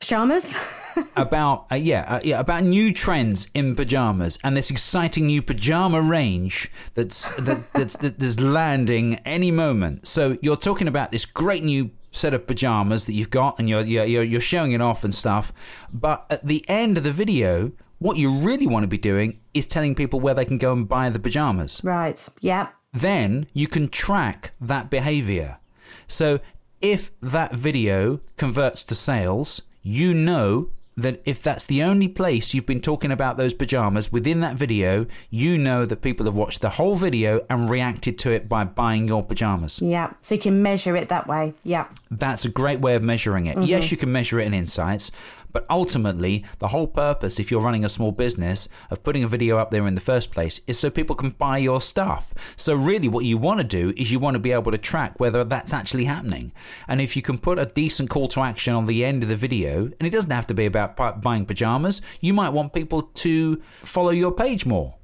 Pajamas? 0.00 0.58
about 1.16 1.66
uh, 1.70 1.74
yeah 1.74 2.04
uh, 2.08 2.20
yeah 2.22 2.40
about 2.40 2.62
new 2.62 2.92
trends 2.92 3.48
in 3.54 3.74
pajamas 3.74 4.38
and 4.42 4.56
this 4.56 4.70
exciting 4.70 5.26
new 5.26 5.42
pajama 5.42 6.00
range 6.00 6.70
that's 6.94 7.30
that, 7.36 7.72
that's 7.72 7.96
that, 7.98 8.18
that's 8.18 8.40
landing 8.40 9.16
any 9.24 9.50
moment. 9.50 10.06
So 10.06 10.38
you're 10.42 10.56
talking 10.56 10.88
about 10.88 11.10
this 11.10 11.24
great 11.24 11.64
new 11.64 11.90
set 12.10 12.34
of 12.34 12.46
pajamas 12.46 13.06
that 13.06 13.12
you've 13.12 13.30
got 13.30 13.58
and 13.58 13.68
you're 13.68 13.82
you're 13.82 14.04
you're 14.04 14.22
you're 14.22 14.40
showing 14.40 14.72
it 14.72 14.80
off 14.80 15.04
and 15.04 15.14
stuff. 15.14 15.52
But 15.92 16.26
at 16.30 16.46
the 16.46 16.64
end 16.68 16.98
of 16.98 17.04
the 17.04 17.12
video, 17.12 17.72
what 17.98 18.16
you 18.16 18.30
really 18.30 18.66
want 18.66 18.84
to 18.84 18.88
be 18.88 18.98
doing 18.98 19.40
is 19.54 19.66
telling 19.66 19.94
people 19.94 20.20
where 20.20 20.34
they 20.34 20.44
can 20.44 20.58
go 20.58 20.72
and 20.72 20.88
buy 20.88 21.10
the 21.10 21.18
pajamas 21.18 21.80
right. 21.84 22.28
Yeah. 22.40 22.68
then 22.92 23.46
you 23.52 23.66
can 23.66 23.88
track 23.88 24.52
that 24.60 24.88
behavior. 24.90 25.58
So 26.06 26.40
if 26.80 27.10
that 27.20 27.54
video 27.54 28.20
converts 28.36 28.82
to 28.84 28.94
sales, 28.94 29.62
you 29.82 30.14
know 30.14 30.70
that 30.98 31.22
if 31.24 31.42
that's 31.42 31.64
the 31.64 31.82
only 31.82 32.08
place 32.08 32.52
you've 32.52 32.66
been 32.66 32.80
talking 32.80 33.12
about 33.12 33.36
those 33.36 33.54
pajamas 33.54 34.10
within 34.10 34.40
that 34.40 34.56
video, 34.56 35.06
you 35.30 35.56
know 35.56 35.86
that 35.86 36.02
people 36.02 36.26
have 36.26 36.34
watched 36.34 36.60
the 36.60 36.70
whole 36.70 36.96
video 36.96 37.40
and 37.48 37.70
reacted 37.70 38.18
to 38.18 38.32
it 38.32 38.48
by 38.48 38.64
buying 38.64 39.06
your 39.06 39.24
pajamas. 39.24 39.80
Yeah. 39.80 40.12
So 40.22 40.34
you 40.34 40.40
can 40.40 40.60
measure 40.60 40.96
it 40.96 41.08
that 41.08 41.28
way. 41.28 41.54
Yeah. 41.62 41.86
That's 42.10 42.44
a 42.44 42.48
great 42.48 42.80
way 42.80 42.96
of 42.96 43.02
measuring 43.02 43.46
it. 43.46 43.62
Yes, 43.62 43.84
mm-hmm. 43.84 43.92
you 43.92 43.96
can 43.96 44.10
measure 44.10 44.40
it 44.40 44.46
in 44.46 44.54
insights, 44.54 45.12
but 45.52 45.66
ultimately, 45.70 46.44
the 46.58 46.68
whole 46.68 46.86
purpose, 46.86 47.38
if 47.38 47.50
you're 47.50 47.60
running 47.60 47.84
a 47.84 47.88
small 47.88 48.12
business, 48.12 48.68
of 48.90 49.02
putting 49.02 49.24
a 49.24 49.28
video 49.28 49.58
up 49.58 49.70
there 49.70 49.86
in 49.86 49.94
the 49.94 50.00
first 50.00 50.30
place 50.30 50.60
is 50.66 50.78
so 50.78 50.90
people 50.90 51.16
can 51.16 51.30
buy 51.30 51.58
your 51.58 51.80
stuff. 51.80 52.34
So, 52.56 52.74
really, 52.74 53.08
what 53.08 53.24
you 53.24 53.38
want 53.38 53.60
to 53.60 53.64
do 53.64 53.92
is 53.96 54.12
you 54.12 54.18
want 54.18 54.34
to 54.34 54.40
be 54.40 54.52
able 54.52 54.72
to 54.72 54.78
track 54.78 55.18
whether 55.18 55.44
that's 55.44 55.72
actually 55.72 56.04
happening. 56.04 56.52
And 56.86 57.00
if 57.00 57.16
you 57.16 57.22
can 57.22 57.38
put 57.38 57.58
a 57.58 57.66
decent 57.66 58.10
call 58.10 58.28
to 58.28 58.40
action 58.40 58.74
on 58.74 58.86
the 58.86 59.04
end 59.04 59.22
of 59.22 59.28
the 59.28 59.36
video, 59.36 59.84
and 59.84 60.02
it 60.02 60.10
doesn't 60.10 60.30
have 60.30 60.46
to 60.48 60.54
be 60.54 60.66
about 60.66 61.22
buying 61.22 61.46
pajamas, 61.46 62.02
you 62.20 62.34
might 62.34 62.50
want 62.50 62.72
people 62.72 63.02
to 63.02 63.62
follow 63.82 64.10
your 64.10 64.32
page 64.32 64.66
more. 64.66 64.96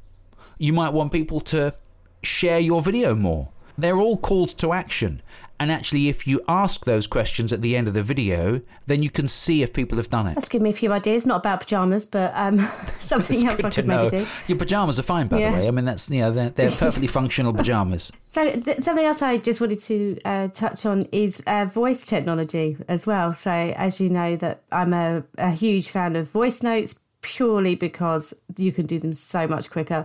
You 0.58 0.72
might 0.72 0.92
want 0.92 1.12
people 1.12 1.40
to 1.40 1.74
share 2.22 2.60
your 2.60 2.82
video 2.82 3.14
more. 3.14 3.48
They're 3.76 3.98
all 3.98 4.16
calls 4.16 4.54
to 4.54 4.72
action. 4.72 5.20
And 5.60 5.70
actually, 5.70 6.08
if 6.08 6.26
you 6.26 6.40
ask 6.48 6.84
those 6.84 7.06
questions 7.06 7.52
at 7.52 7.62
the 7.62 7.76
end 7.76 7.86
of 7.88 7.94
the 7.94 8.02
video, 8.02 8.60
then 8.86 9.02
you 9.02 9.10
can 9.10 9.28
see 9.28 9.62
if 9.62 9.72
people 9.72 9.96
have 9.98 10.10
done 10.10 10.26
it. 10.26 10.34
That's 10.34 10.48
given 10.48 10.64
me 10.64 10.70
a 10.70 10.74
few 10.74 10.92
ideas, 10.92 11.26
not 11.26 11.36
about 11.36 11.60
pajamas, 11.60 12.06
but 12.06 12.32
um, 12.34 12.58
something 13.00 13.46
else 13.46 13.64
I 13.64 13.70
could 13.70 13.86
maybe 13.86 14.08
do. 14.08 14.26
Your 14.48 14.58
pajamas 14.58 14.98
are 14.98 15.02
fine, 15.04 15.28
by 15.28 15.38
Yes. 15.38 15.54
the 15.54 15.58
way. 15.62 15.68
I 15.68 15.70
mean, 15.70 15.84
that's 15.84 16.10
you 16.10 16.20
know 16.20 16.32
they're, 16.32 16.50
they're 16.50 16.70
perfectly 16.78 17.06
functional 17.06 17.52
pajamas. 17.54 18.10
So 18.30 18.50
th- 18.50 18.78
something 18.78 19.04
else 19.06 19.22
I 19.22 19.36
just 19.36 19.60
wanted 19.60 19.78
to 19.80 20.18
uh, 20.24 20.48
touch 20.48 20.84
on 20.86 21.06
is 21.12 21.42
uh, 21.46 21.66
voice 21.66 22.04
technology 22.04 22.76
as 22.88 23.06
well. 23.06 23.32
So 23.32 23.50
as 23.52 24.00
you 24.00 24.10
know, 24.10 24.34
that 24.36 24.62
I'm 24.72 24.92
a, 24.92 25.22
a 25.38 25.50
huge 25.52 25.88
fan 25.88 26.16
of 26.16 26.28
voice 26.30 26.62
notes 26.62 26.98
purely 27.22 27.74
because 27.74 28.34
you 28.56 28.72
can 28.72 28.86
do 28.86 28.98
them 28.98 29.14
so 29.14 29.46
much 29.46 29.70
quicker. 29.70 30.04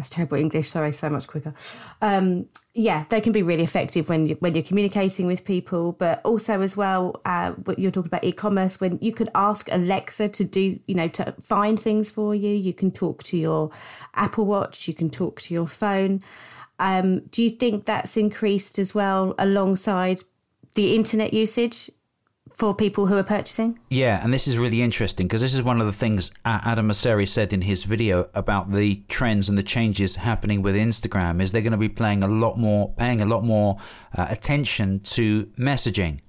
That's 0.00 0.08
terrible 0.08 0.38
English. 0.38 0.70
Sorry, 0.70 0.92
so 0.92 1.10
much 1.10 1.26
quicker. 1.26 1.52
Um, 2.00 2.46
yeah, 2.72 3.04
they 3.10 3.20
can 3.20 3.32
be 3.32 3.42
really 3.42 3.64
effective 3.64 4.08
when 4.08 4.24
you, 4.24 4.36
when 4.36 4.54
you're 4.54 4.62
communicating 4.62 5.26
with 5.26 5.44
people, 5.44 5.92
but 5.92 6.22
also 6.24 6.62
as 6.62 6.74
well, 6.74 7.20
uh, 7.26 7.50
what 7.52 7.78
you're 7.78 7.90
talking 7.90 8.06
about 8.08 8.24
e-commerce 8.24 8.80
when 8.80 8.98
you 9.02 9.12
could 9.12 9.28
ask 9.34 9.70
Alexa 9.70 10.30
to 10.30 10.42
do, 10.42 10.80
you 10.86 10.94
know, 10.94 11.06
to 11.08 11.34
find 11.42 11.78
things 11.78 12.10
for 12.10 12.34
you. 12.34 12.48
You 12.48 12.72
can 12.72 12.90
talk 12.90 13.22
to 13.24 13.36
your 13.36 13.70
Apple 14.14 14.46
Watch. 14.46 14.88
You 14.88 14.94
can 14.94 15.10
talk 15.10 15.38
to 15.42 15.52
your 15.52 15.66
phone. 15.66 16.22
Um, 16.78 17.26
do 17.26 17.42
you 17.42 17.50
think 17.50 17.84
that's 17.84 18.16
increased 18.16 18.78
as 18.78 18.94
well 18.94 19.34
alongside 19.38 20.22
the 20.76 20.94
internet 20.96 21.34
usage? 21.34 21.90
For 22.52 22.74
people 22.74 23.06
who 23.06 23.16
are 23.16 23.22
purchasing. 23.22 23.78
Yeah, 23.88 24.22
and 24.22 24.32
this 24.32 24.46
is 24.46 24.58
really 24.58 24.82
interesting 24.82 25.26
because 25.26 25.40
this 25.40 25.54
is 25.54 25.62
one 25.62 25.80
of 25.80 25.86
the 25.86 25.92
things 25.92 26.30
Adam 26.44 26.88
Mosseri 26.88 27.28
said 27.28 27.52
in 27.52 27.62
his 27.62 27.84
video 27.84 28.28
about 28.34 28.72
the 28.72 29.02
trends 29.08 29.48
and 29.48 29.56
the 29.56 29.62
changes 29.62 30.16
happening 30.16 30.62
with 30.62 30.74
Instagram. 30.74 31.40
Is 31.40 31.52
they're 31.52 31.62
going 31.62 31.72
to 31.72 31.78
be 31.78 31.88
playing 31.88 32.22
a 32.22 32.28
lot 32.28 32.58
more, 32.58 32.92
paying 32.96 33.20
a 33.20 33.26
lot 33.26 33.44
more 33.44 33.78
uh, 34.16 34.26
attention 34.28 35.00
to 35.00 35.46
messaging 35.58 36.20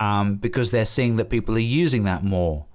um, 0.00 0.36
because 0.36 0.70
they're 0.70 0.84
seeing 0.84 1.16
that 1.16 1.30
people 1.30 1.54
are 1.56 1.60
using 1.60 2.04
that 2.04 2.24
more. 2.24 2.66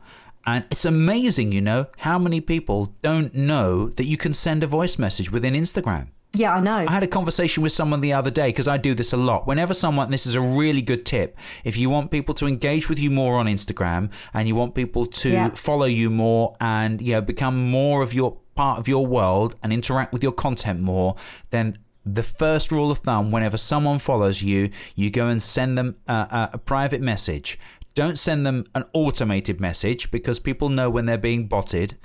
And 0.46 0.64
it's 0.72 0.86
amazing, 0.86 1.52
you 1.52 1.60
know, 1.60 1.88
how 1.98 2.18
many 2.18 2.40
people 2.40 2.96
don't 3.02 3.36
know 3.36 3.90
that 3.90 4.06
you 4.06 4.16
can 4.16 4.32
send 4.32 4.64
a 4.64 4.68
voice 4.68 4.98
message 4.98 5.30
within 5.30 5.54
Instagram. 5.54 6.08
Yeah, 6.38 6.54
I 6.56 6.62
know. 6.62 6.86
I 6.88 6.92
had 6.92 7.04
a 7.04 7.08
conversation 7.08 7.64
with 7.64 7.72
someone 7.72 8.02
the 8.02 8.14
other 8.14 8.30
day 8.32 8.50
because 8.50 8.68
I 8.68 8.78
do 8.78 8.94
this 8.94 9.14
a 9.14 9.18
lot. 9.18 9.48
Whenever 9.48 9.74
someone, 9.74 10.12
this 10.12 10.26
is 10.26 10.36
a 10.36 10.42
really 10.42 10.82
good 10.82 11.06
tip. 11.06 11.38
If 11.64 11.78
you 11.78 11.90
want 11.90 12.12
people 12.12 12.36
to 12.36 12.46
engage 12.48 12.90
with 12.90 13.00
you 13.00 13.10
more 13.12 13.38
on 13.40 13.48
Instagram 13.48 14.12
and 14.34 14.48
you 14.48 14.56
want 14.56 14.76
people 14.76 15.06
to 15.06 15.30
Yeah. 15.30 15.50
follow 15.50 15.86
you 15.86 16.10
more 16.10 16.56
and 16.60 17.02
you 17.02 17.14
know 17.14 17.22
become 17.22 17.70
more 17.70 18.02
of 18.02 18.14
your 18.14 18.38
part 18.56 18.80
of 18.80 18.88
your 18.88 19.06
world 19.06 19.56
and 19.62 19.72
interact 19.72 20.12
with 20.14 20.24
your 20.24 20.32
content 20.32 20.82
more, 20.82 21.16
then 21.52 21.78
the 22.06 22.24
first 22.24 22.72
rule 22.72 22.90
of 22.90 23.00
thumb: 23.00 23.32
whenever 23.32 23.58
someone 23.58 24.00
follows 24.00 24.42
you, 24.42 24.70
you 24.96 25.10
go 25.10 25.28
and 25.28 25.42
send 25.44 25.78
them 25.78 25.96
a, 26.08 26.14
a, 26.14 26.50
a 26.54 26.58
private 26.58 27.02
message. 27.02 27.60
Don't 27.94 28.18
send 28.20 28.46
them 28.46 28.64
an 28.76 28.84
automated 28.94 29.60
message 29.60 30.12
because 30.12 30.40
people 30.40 30.70
know 30.70 30.90
when 30.90 31.06
they're 31.08 31.18
being 31.18 31.48
botted. 31.48 31.98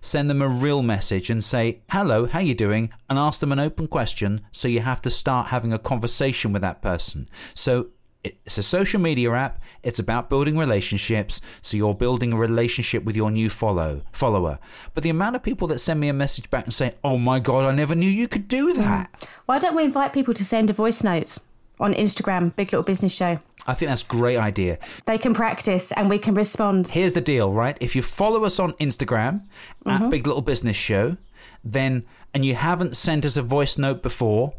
Send 0.00 0.30
them 0.30 0.40
a 0.40 0.48
real 0.48 0.82
message 0.82 1.28
and 1.30 1.44
say, 1.44 1.80
"Hello, 1.90 2.26
how 2.26 2.38
you 2.38 2.54
doing?" 2.54 2.90
and 3.08 3.18
ask 3.18 3.40
them 3.40 3.52
an 3.52 3.60
open 3.60 3.86
question 3.86 4.40
so 4.50 4.68
you 4.68 4.80
have 4.80 5.02
to 5.02 5.10
start 5.10 5.48
having 5.48 5.72
a 5.72 5.78
conversation 5.78 6.52
with 6.52 6.62
that 6.62 6.80
person. 6.80 7.26
So 7.54 7.88
it's 8.22 8.58
a 8.58 8.62
social 8.62 9.00
media 9.00 9.32
app. 9.32 9.62
It's 9.82 9.98
about 9.98 10.28
building 10.28 10.58
relationships. 10.58 11.40
So 11.62 11.76
you're 11.76 11.94
building 11.94 12.32
a 12.32 12.36
relationship 12.36 13.04
with 13.04 13.16
your 13.16 13.30
new 13.30 13.48
follow 13.48 14.02
follower. 14.12 14.58
But 14.94 15.04
the 15.04 15.10
amount 15.10 15.36
of 15.36 15.42
people 15.42 15.68
that 15.68 15.78
send 15.78 16.00
me 16.00 16.08
a 16.08 16.14
message 16.14 16.50
back 16.50 16.64
and 16.64 16.74
say, 16.74 16.94
"Oh 17.02 17.18
my 17.18 17.40
god, 17.40 17.64
I 17.66 17.72
never 17.72 17.94
knew 17.94 18.10
you 18.10 18.28
could 18.28 18.48
do 18.48 18.72
that." 18.74 19.12
Mm. 19.12 19.28
Why 19.46 19.58
don't 19.58 19.76
we 19.76 19.84
invite 19.84 20.12
people 20.12 20.34
to 20.34 20.44
send 20.44 20.70
a 20.70 20.74
voice 20.74 21.02
note 21.02 21.38
on 21.80 21.94
Instagram, 21.94 22.54
Big 22.54 22.68
Little 22.68 22.82
Business 22.82 23.14
Show? 23.14 23.40
I 23.66 23.74
think 23.74 23.88
that's 23.88 24.02
a 24.02 24.06
great 24.06 24.38
idea. 24.38 24.78
They 25.06 25.18
can 25.18 25.34
practice 25.34 25.92
and 25.92 26.08
we 26.08 26.18
can 26.18 26.34
respond. 26.34 26.88
Here's 26.88 27.12
the 27.12 27.20
deal, 27.20 27.52
right? 27.52 27.76
If 27.80 27.96
you 27.96 28.02
follow 28.02 28.44
us 28.44 28.58
on 28.58 28.72
Instagram 28.74 29.46
at 29.86 30.10
Big 30.10 30.26
Little 30.26 30.42
Business 30.42 30.76
Show, 30.76 31.16
then 31.64 32.04
and 32.32 32.44
you 32.44 32.54
haven't 32.54 32.96
sent 32.96 33.24
us 33.24 33.36
a 33.36 33.42
voice 33.42 33.76
note 33.76 34.02
before, 34.02 34.54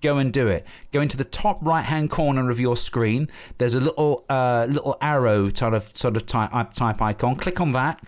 go 0.00 0.18
and 0.18 0.32
do 0.32 0.48
it. 0.48 0.64
Go 0.92 1.00
into 1.00 1.16
the 1.16 1.24
top 1.24 1.58
right 1.62 1.84
hand 1.84 2.10
corner 2.10 2.50
of 2.50 2.60
your 2.60 2.76
screen. 2.76 3.28
There's 3.58 3.74
a 3.74 3.80
little 3.80 4.24
uh, 4.28 4.66
little 4.68 4.96
arrow 5.00 5.52
sort 5.52 5.74
of 5.74 5.96
sort 5.96 6.16
of 6.16 6.26
type 6.26 6.72
type 6.72 7.02
icon. 7.02 7.36
Click 7.36 7.60
on 7.60 7.72
that. 7.72 8.00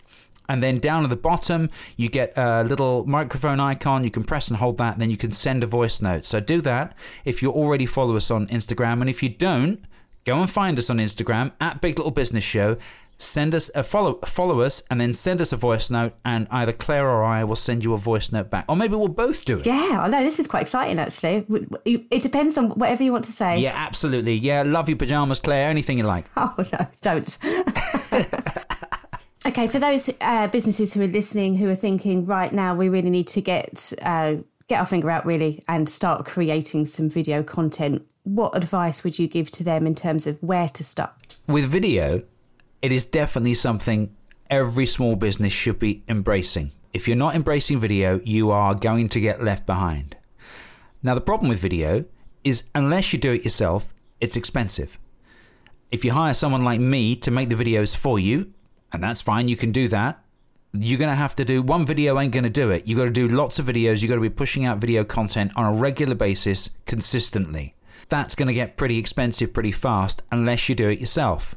And 0.51 0.61
then 0.65 0.79
down 0.81 1.05
at 1.05 1.11
the 1.11 1.17
bottom, 1.17 1.71
you 1.97 2.09
get 2.09 2.37
a 2.37 2.65
little 2.65 3.07
microphone 3.07 3.61
icon. 3.61 4.03
You 4.03 4.11
can 4.11 4.25
press 4.25 4.49
and 4.49 4.57
hold 4.57 4.79
that, 4.79 4.95
and 4.95 5.01
then 5.01 5.09
you 5.09 5.17
can 5.17 5.31
send 5.31 5.63
a 5.63 5.67
voice 5.67 6.03
note. 6.03 6.25
So 6.25 6.41
do 6.41 6.61
that 6.63 6.93
if 7.25 7.41
you 7.41 7.53
already 7.53 7.87
follow 7.87 8.17
us 8.17 8.33
on 8.33 8.49
Instagram. 8.49 9.01
And 9.01 9.09
if 9.09 9.23
you 9.23 9.29
don't, 9.29 9.81
go 10.25 10.41
and 10.41 10.51
find 10.51 10.77
us 10.77 10.91
on 10.91 10.99
Instagram 10.99 11.53
at 11.61 11.81
Big 11.81 11.99
Little 11.99 12.11
Business 12.11 12.43
Show. 12.43 12.77
Send 13.17 13.55
us 13.55 13.71
a 13.77 13.85
follow, 13.85 14.15
follow 14.25 14.63
us, 14.63 14.83
and 14.91 15.01
then 15.01 15.13
send 15.13 15.41
us 15.41 15.53
a 15.53 15.57
voice 15.57 15.89
note, 15.89 16.15
and 16.25 16.49
either 16.51 16.73
Claire 16.73 17.07
or 17.07 17.23
I 17.23 17.45
will 17.45 17.55
send 17.55 17.85
you 17.85 17.93
a 17.93 17.99
voice 17.99 18.33
note 18.33 18.51
back, 18.51 18.65
or 18.67 18.75
maybe 18.75 18.97
we'll 18.97 19.09
both 19.09 19.45
do 19.45 19.59
it. 19.59 19.67
Yeah, 19.67 19.99
I 20.01 20.09
know. 20.09 20.25
This 20.25 20.41
is 20.41 20.47
quite 20.49 20.63
exciting, 20.63 20.99
actually. 20.99 21.47
It 21.85 22.23
depends 22.23 22.59
on 22.59 22.71
whatever 22.71 23.05
you 23.05 23.13
want 23.13 23.27
to 23.27 23.33
say. 23.33 23.59
Yeah, 23.59 23.75
absolutely. 23.77 24.35
Yeah, 24.35 24.65
love 24.67 24.89
your 24.89 24.97
pajamas, 24.97 25.39
Claire. 25.39 25.69
Anything 25.69 25.99
you 25.99 26.05
like. 26.05 26.27
Oh, 26.37 26.55
no, 26.73 26.87
don't. 27.03 27.39
okay, 29.51 29.67
for 29.67 29.81
those 29.81 30.09
uh, 30.21 30.47
businesses 30.47 30.95
who 30.95 31.03
are 31.03 31.09
listening 31.09 31.57
who 31.57 31.69
are 31.69 31.75
thinking, 31.75 32.25
right 32.25 32.53
now, 32.53 32.75
we 32.75 32.89
really 32.89 33.11
need 33.11 33.27
to 33.29 33.41
get, 33.41 33.93
uh, 34.03 34.37
get 34.69 34.79
our 34.79 34.87
finger 34.87 35.11
out, 35.11 35.27
really, 35.27 35.63
and 35.69 35.89
start 35.89 36.25
creating 36.25 36.85
some 36.85 37.11
video 37.11 37.43
content, 37.43 38.07
what 38.23 38.57
advice 38.57 39.03
would 39.03 39.19
you 39.19 39.27
give 39.27 39.51
to 39.51 39.65
them 39.65 39.87
in 39.87 39.95
terms 39.95 40.27
of 40.27 40.41
where 40.41 40.69
to 40.69 40.85
start? 40.85 41.37
With 41.49 41.65
video, 41.65 42.23
it 42.81 42.93
is 42.93 43.05
definitely 43.05 43.55
something 43.55 44.17
every 44.49 44.87
small 44.87 45.17
business 45.17 45.53
should 45.53 45.81
be 45.81 46.05
embracing. 46.09 46.71
If 46.93 47.09
you're 47.09 47.17
not 47.17 47.35
embracing 47.35 47.81
video, 47.81 48.21
you 48.25 48.51
are 48.51 48.75
going 48.75 49.09
to 49.09 49.21
get 49.21 49.43
left 49.43 49.67
behind. 49.67 50.17
Now, 51.03 51.15
the 51.15 51.21
problem 51.21 51.49
with 51.49 51.59
video 51.59 52.05
is 52.45 52.69
unless 52.75 53.13
you 53.13 53.19
do 53.19 53.33
it 53.33 53.43
yourself, 53.43 53.93
it's 54.21 54.37
expensive. 54.37 54.97
If 55.91 56.05
you 56.05 56.13
hire 56.13 56.35
someone 56.35 56.63
like 56.63 56.79
me 56.79 57.17
to 57.17 57.33
make 57.33 57.49
the 57.49 57.57
videos 57.57 57.97
for 57.97 58.19
you, 58.19 58.53
and 58.92 59.03
that's 59.03 59.22
fine, 59.22 59.48
you 59.48 59.57
can 59.57 59.72
do 59.72 59.88
that. 59.88 60.22
You're 60.72 60.98
going 60.98 61.11
to 61.11 61.16
have 61.16 61.35
to 61.37 61.44
do 61.44 61.62
one 61.62 61.85
video, 61.85 62.18
ain't 62.18 62.33
going 62.33 62.44
to 62.44 62.50
do 62.50 62.70
it. 62.70 62.87
You've 62.87 62.98
got 62.98 63.07
to 63.07 63.11
do 63.11 63.26
lots 63.26 63.59
of 63.59 63.66
videos. 63.66 64.03
You've 64.03 64.09
got 64.09 64.16
to 64.16 64.20
be 64.20 64.31
pushing 64.31 64.64
out 64.64 64.79
video 64.79 65.05
content 65.05 65.53
on 65.57 65.64
a 65.64 65.72
regular 65.72 66.14
basis 66.14 66.70
consistently. 66.87 67.74
That's 68.09 68.35
going 68.35 68.48
to 68.48 68.55
get 68.55 68.76
pretty 68.76 68.98
expensive 68.98 69.53
pretty 69.53 69.72
fast 69.72 70.22
unless 70.31 70.68
you 70.68 70.74
do 70.74 70.88
it 70.88 71.00
yourself. 71.00 71.57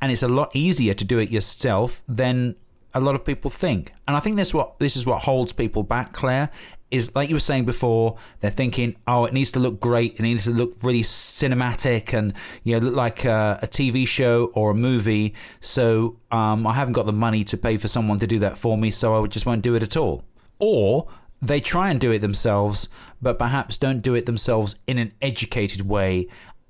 And 0.00 0.10
it's 0.10 0.22
a 0.22 0.28
lot 0.28 0.54
easier 0.54 0.94
to 0.94 1.04
do 1.04 1.18
it 1.18 1.30
yourself 1.30 2.02
than 2.08 2.56
a 2.94 3.00
lot 3.00 3.14
of 3.14 3.24
people 3.24 3.50
think. 3.50 3.92
And 4.06 4.16
I 4.16 4.20
think 4.20 4.36
this 4.36 4.54
what 4.54 4.78
this 4.78 4.96
is 4.96 5.06
what 5.06 5.22
holds 5.22 5.52
people 5.52 5.82
back, 5.82 6.12
Claire, 6.12 6.50
is 6.90 7.14
like 7.14 7.28
you 7.28 7.34
were 7.34 7.40
saying 7.40 7.64
before, 7.64 8.16
they're 8.40 8.50
thinking, 8.50 8.96
oh, 9.06 9.24
it 9.24 9.32
needs 9.32 9.52
to 9.52 9.60
look 9.60 9.80
great, 9.80 10.14
it 10.14 10.22
needs 10.22 10.44
to 10.44 10.50
look 10.50 10.74
really 10.82 11.02
cinematic 11.02 12.12
and 12.12 12.32
you 12.62 12.74
know 12.74 12.86
look 12.86 12.94
like 12.94 13.24
a, 13.24 13.58
a 13.62 13.66
TV 13.66 14.06
show 14.06 14.46
or 14.54 14.70
a 14.70 14.74
movie. 14.74 15.34
So 15.60 16.18
um, 16.30 16.66
I 16.66 16.74
haven't 16.74 16.94
got 16.94 17.06
the 17.06 17.12
money 17.12 17.44
to 17.44 17.56
pay 17.56 17.76
for 17.76 17.88
someone 17.88 18.18
to 18.20 18.26
do 18.26 18.38
that 18.40 18.58
for 18.58 18.78
me, 18.78 18.90
so 18.90 19.22
I 19.22 19.26
just 19.26 19.46
won't 19.46 19.62
do 19.62 19.74
it 19.74 19.82
at 19.82 19.96
all. 19.96 20.24
Or 20.58 21.08
they 21.40 21.60
try 21.60 21.90
and 21.90 22.00
do 22.00 22.10
it 22.10 22.18
themselves, 22.18 22.88
but 23.22 23.38
perhaps 23.38 23.78
don't 23.78 24.00
do 24.00 24.14
it 24.14 24.26
themselves 24.26 24.78
in 24.86 24.98
an 24.98 25.12
educated 25.22 25.82
way 25.82 26.26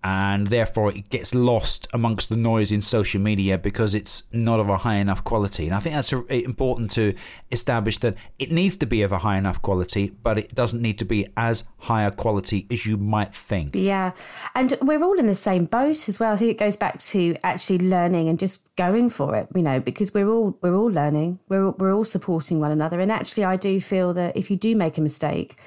and 0.08 0.46
therefore 0.46 0.90
it 0.90 1.10
gets 1.10 1.34
lost 1.34 1.86
amongst 1.92 2.30
the 2.30 2.36
noise 2.36 2.72
in 2.72 2.80
social 2.80 3.20
media 3.20 3.58
because 3.58 3.94
it's 3.94 4.22
not 4.32 4.58
of 4.58 4.70
a 4.70 4.78
high 4.78 4.94
enough 4.94 5.22
quality. 5.22 5.66
And 5.66 5.74
I 5.74 5.80
think 5.80 5.94
that's 5.94 6.12
important 6.30 6.90
to 6.92 7.14
establish 7.52 7.98
that 7.98 8.14
it 8.38 8.50
needs 8.50 8.78
to 8.78 8.86
be 8.86 9.02
of 9.02 9.12
a 9.12 9.18
high 9.18 9.36
enough 9.36 9.60
quality, 9.60 10.14
but 10.22 10.38
it 10.38 10.54
doesn't 10.54 10.80
need 10.80 10.98
to 11.00 11.04
be 11.04 11.28
as 11.36 11.64
high 11.80 12.04
a 12.04 12.10
quality 12.10 12.66
as 12.70 12.86
you 12.86 12.96
might 12.96 13.34
think. 13.34 13.74
Yeah. 13.74 14.12
And 14.54 14.78
we're 14.80 15.04
all 15.04 15.18
in 15.18 15.26
the 15.26 15.34
same 15.34 15.66
boat 15.66 16.08
as 16.08 16.18
well. 16.18 16.32
I 16.32 16.38
think 16.38 16.52
it 16.52 16.58
goes 16.58 16.76
back 16.76 17.00
to 17.00 17.36
actually 17.44 17.80
learning 17.80 18.30
and 18.30 18.38
just 18.38 18.64
going 18.76 19.10
for 19.10 19.36
it, 19.36 19.48
you 19.54 19.62
know, 19.62 19.78
because 19.78 20.14
we're 20.14 20.30
all 20.30 20.56
we're 20.62 20.74
all 20.74 20.90
learning. 20.90 21.38
We're 21.50 21.72
we're 21.72 21.92
all 21.92 22.06
supporting 22.06 22.60
one 22.60 22.70
another. 22.70 22.98
And 22.98 23.12
actually 23.12 23.44
I 23.44 23.56
do 23.56 23.78
feel 23.78 24.14
that 24.14 24.38
if 24.38 24.50
you 24.50 24.56
do 24.56 24.74
make 24.74 24.96
a 24.96 25.02
mistake, 25.02 25.58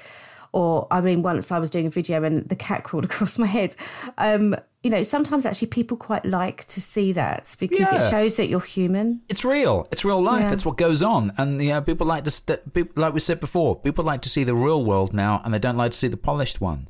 or 0.52 0.86
I 0.90 1.00
mean, 1.00 1.22
once 1.22 1.50
I 1.50 1.58
was 1.58 1.70
doing 1.70 1.86
a 1.86 1.90
video 1.90 2.22
and 2.24 2.48
the 2.48 2.56
cat 2.56 2.84
crawled 2.84 3.04
across 3.10 3.38
my 3.38 3.46
head. 3.46 3.74
Um, 4.18 4.54
you 4.82 4.90
know, 4.90 5.04
sometimes 5.04 5.46
actually 5.46 5.68
people 5.68 5.96
quite 5.96 6.24
like 6.24 6.64
to 6.64 6.80
see 6.80 7.12
that 7.12 7.54
because 7.60 7.92
Yeah. 7.92 8.04
it 8.04 8.10
shows 8.10 8.36
that 8.36 8.48
you're 8.48 8.58
human. 8.60 9.20
It's 9.28 9.44
real. 9.44 9.86
It's 9.92 10.04
real 10.04 10.20
life. 10.20 10.40
Yeah. 10.42 10.52
It's 10.52 10.66
what 10.66 10.76
goes 10.76 11.02
on, 11.04 11.32
and 11.38 11.62
you 11.62 11.68
know, 11.70 11.80
people 11.80 12.04
like 12.06 12.24
to, 12.24 12.32
st- 12.32 12.72
people, 12.74 13.00
like 13.00 13.14
we 13.14 13.20
said 13.20 13.38
before, 13.38 13.76
people 13.76 14.04
like 14.04 14.22
to 14.22 14.28
see 14.28 14.42
the 14.42 14.56
real 14.56 14.84
world 14.84 15.14
now, 15.14 15.40
and 15.44 15.54
they 15.54 15.60
don't 15.60 15.76
like 15.76 15.92
to 15.92 15.96
see 15.96 16.08
the 16.08 16.16
polished 16.16 16.60
one. 16.60 16.88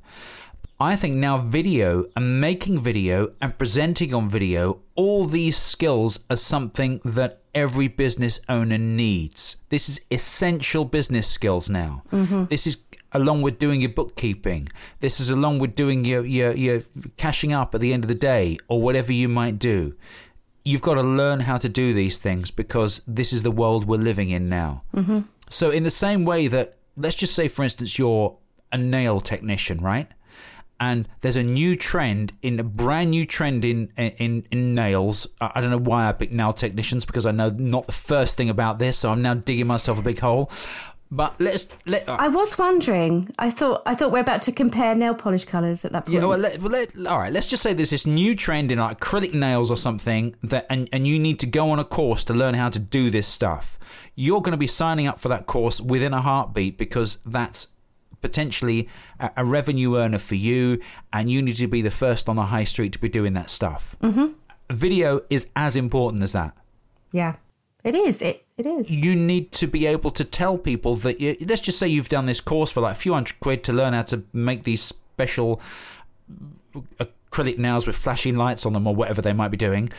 I 0.80 0.96
think 0.96 1.16
now 1.16 1.36
video 1.38 2.06
and 2.16 2.40
making 2.40 2.80
video 2.80 3.32
and 3.42 3.56
presenting 3.58 4.12
on 4.14 4.28
video, 4.28 4.80
all 4.96 5.26
these 5.26 5.56
skills 5.56 6.18
are 6.30 6.36
something 6.36 7.00
that 7.04 7.42
every 7.54 7.86
business 7.88 8.40
owner 8.48 8.78
needs. 8.78 9.56
This 9.68 9.88
is 9.90 10.00
essential 10.10 10.84
business 10.86 11.28
skills 11.28 11.68
now. 11.70 12.02
This 12.48 12.66
is 12.66 12.78
along 13.12 13.42
with 13.42 13.58
doing 13.58 13.80
your 13.80 13.90
bookkeeping. 13.90 14.68
This 15.00 15.20
is 15.20 15.30
along 15.30 15.58
with 15.58 15.74
doing 15.74 16.04
your, 16.04 16.24
your, 16.24 16.52
your 16.52 16.82
cashing 17.16 17.52
up 17.52 17.74
at 17.74 17.80
the 17.80 17.92
end 17.92 18.04
of 18.04 18.08
the 18.08 18.14
day 18.14 18.58
or 18.68 18.80
whatever 18.80 19.12
you 19.12 19.28
might 19.28 19.58
do. 19.58 19.94
You've 20.64 20.82
got 20.82 20.94
to 20.94 21.02
learn 21.02 21.40
how 21.40 21.58
to 21.58 21.68
do 21.68 21.92
these 21.92 22.18
things 22.18 22.50
because 22.50 23.02
this 23.06 23.32
is 23.32 23.42
the 23.42 23.50
world 23.50 23.86
we're 23.86 23.96
living 23.96 24.30
in 24.30 24.48
now. 24.48 24.82
Mm-hmm. 24.94 25.20
So, 25.48 25.70
in 25.70 25.82
the 25.82 25.90
same 25.90 26.24
way 26.24 26.46
that, 26.46 26.76
let's 26.96 27.16
just 27.16 27.34
say, 27.34 27.48
for 27.48 27.62
instance, 27.62 27.98
you're 27.98 28.38
a 28.70 28.78
nail 28.78 29.20
technician, 29.20 29.80
right? 29.80 30.08
and 30.82 31.08
there's 31.20 31.36
a 31.36 31.44
new 31.44 31.76
trend 31.76 32.32
in 32.42 32.58
a 32.58 32.64
brand 32.64 33.12
new 33.12 33.24
trend 33.24 33.64
in 33.64 33.92
in 33.96 34.44
in 34.50 34.74
nails. 34.74 35.28
I 35.40 35.60
don't 35.60 35.70
know 35.70 35.78
why 35.78 36.08
I 36.08 36.12
picked 36.12 36.32
nail 36.32 36.52
technicians 36.52 37.04
because 37.04 37.24
I 37.24 37.30
know 37.30 37.50
not 37.50 37.86
the 37.86 37.92
first 37.92 38.36
thing 38.36 38.50
about 38.50 38.80
this, 38.80 38.98
so 38.98 39.12
I'm 39.12 39.22
now 39.22 39.34
digging 39.34 39.68
myself 39.68 40.00
a 40.00 40.02
big 40.02 40.18
hole. 40.18 40.50
But 41.14 41.38
let's 41.38 41.68
let. 41.84 42.08
I 42.08 42.28
was 42.28 42.56
wondering. 42.56 43.28
I 43.38 43.50
thought 43.50 43.82
I 43.84 43.94
thought 43.94 44.12
we're 44.12 44.20
about 44.20 44.40
to 44.42 44.52
compare 44.52 44.94
nail 44.94 45.14
polish 45.14 45.44
colours 45.44 45.84
at 45.84 45.92
that 45.92 46.06
point. 46.06 46.14
Yeah, 46.14 46.24
well, 46.24 46.38
let, 46.38 46.58
let, 46.62 47.06
all 47.06 47.18
right. 47.18 47.30
Let's 47.30 47.48
just 47.48 47.62
say 47.62 47.74
there's 47.74 47.90
this 47.90 48.06
new 48.06 48.34
trend 48.34 48.72
in 48.72 48.78
like 48.78 48.98
acrylic 48.98 49.34
nails 49.34 49.70
or 49.70 49.76
something 49.76 50.34
that, 50.42 50.64
and, 50.70 50.88
and 50.90 51.06
you 51.06 51.18
need 51.18 51.38
to 51.40 51.46
go 51.46 51.70
on 51.70 51.78
a 51.78 51.84
course 51.84 52.24
to 52.24 52.34
learn 52.34 52.54
how 52.54 52.70
to 52.70 52.78
do 52.78 53.10
this 53.10 53.26
stuff. 53.28 53.78
You're 54.14 54.40
going 54.40 54.52
to 54.52 54.58
be 54.58 54.66
signing 54.66 55.06
up 55.06 55.20
for 55.20 55.28
that 55.28 55.44
course 55.44 55.82
within 55.82 56.14
a 56.14 56.22
heartbeat 56.22 56.78
because 56.78 57.18
that's 57.26 57.68
potentially 58.22 58.88
a, 59.20 59.32
a 59.36 59.44
revenue 59.44 59.98
earner 59.98 60.18
for 60.18 60.36
you, 60.36 60.80
and 61.12 61.30
you 61.30 61.42
need 61.42 61.56
to 61.56 61.66
be 61.66 61.82
the 61.82 61.90
first 61.90 62.26
on 62.26 62.36
the 62.36 62.46
high 62.46 62.64
street 62.64 62.94
to 62.94 62.98
be 62.98 63.10
doing 63.10 63.34
that 63.34 63.50
stuff. 63.50 63.96
Mm-hmm. 64.00 64.32
video 64.70 65.20
is 65.28 65.50
as 65.56 65.76
important 65.76 66.22
as 66.22 66.32
that. 66.32 66.56
Yeah. 67.12 67.36
It 67.84 67.94
is. 67.94 68.22
It 68.22 68.46
it 68.66 68.68
is. 68.68 68.90
You 68.94 69.14
need 69.14 69.52
to 69.52 69.66
be 69.66 69.86
able 69.86 70.10
to 70.12 70.24
tell 70.24 70.58
people 70.58 70.96
that 70.96 71.20
you, 71.20 71.36
let's 71.46 71.60
just 71.60 71.78
say 71.78 71.88
you've 71.88 72.08
done 72.08 72.26
this 72.26 72.40
course 72.40 72.70
for 72.72 72.80
like 72.80 72.92
a 72.92 72.98
few 72.98 73.14
hundred 73.14 73.38
quid 73.40 73.64
to 73.64 73.72
learn 73.72 73.92
how 73.92 74.02
to 74.02 74.22
make 74.32 74.64
these 74.64 74.82
special 74.82 75.60
acrylic 76.98 77.58
nails 77.58 77.86
with 77.86 77.96
flashing 77.96 78.36
lights 78.36 78.64
on 78.64 78.72
them 78.72 78.86
or 78.86 78.94
whatever 78.94 79.20
they 79.22 79.32
might 79.32 79.48
be 79.48 79.56
doing. 79.56 79.90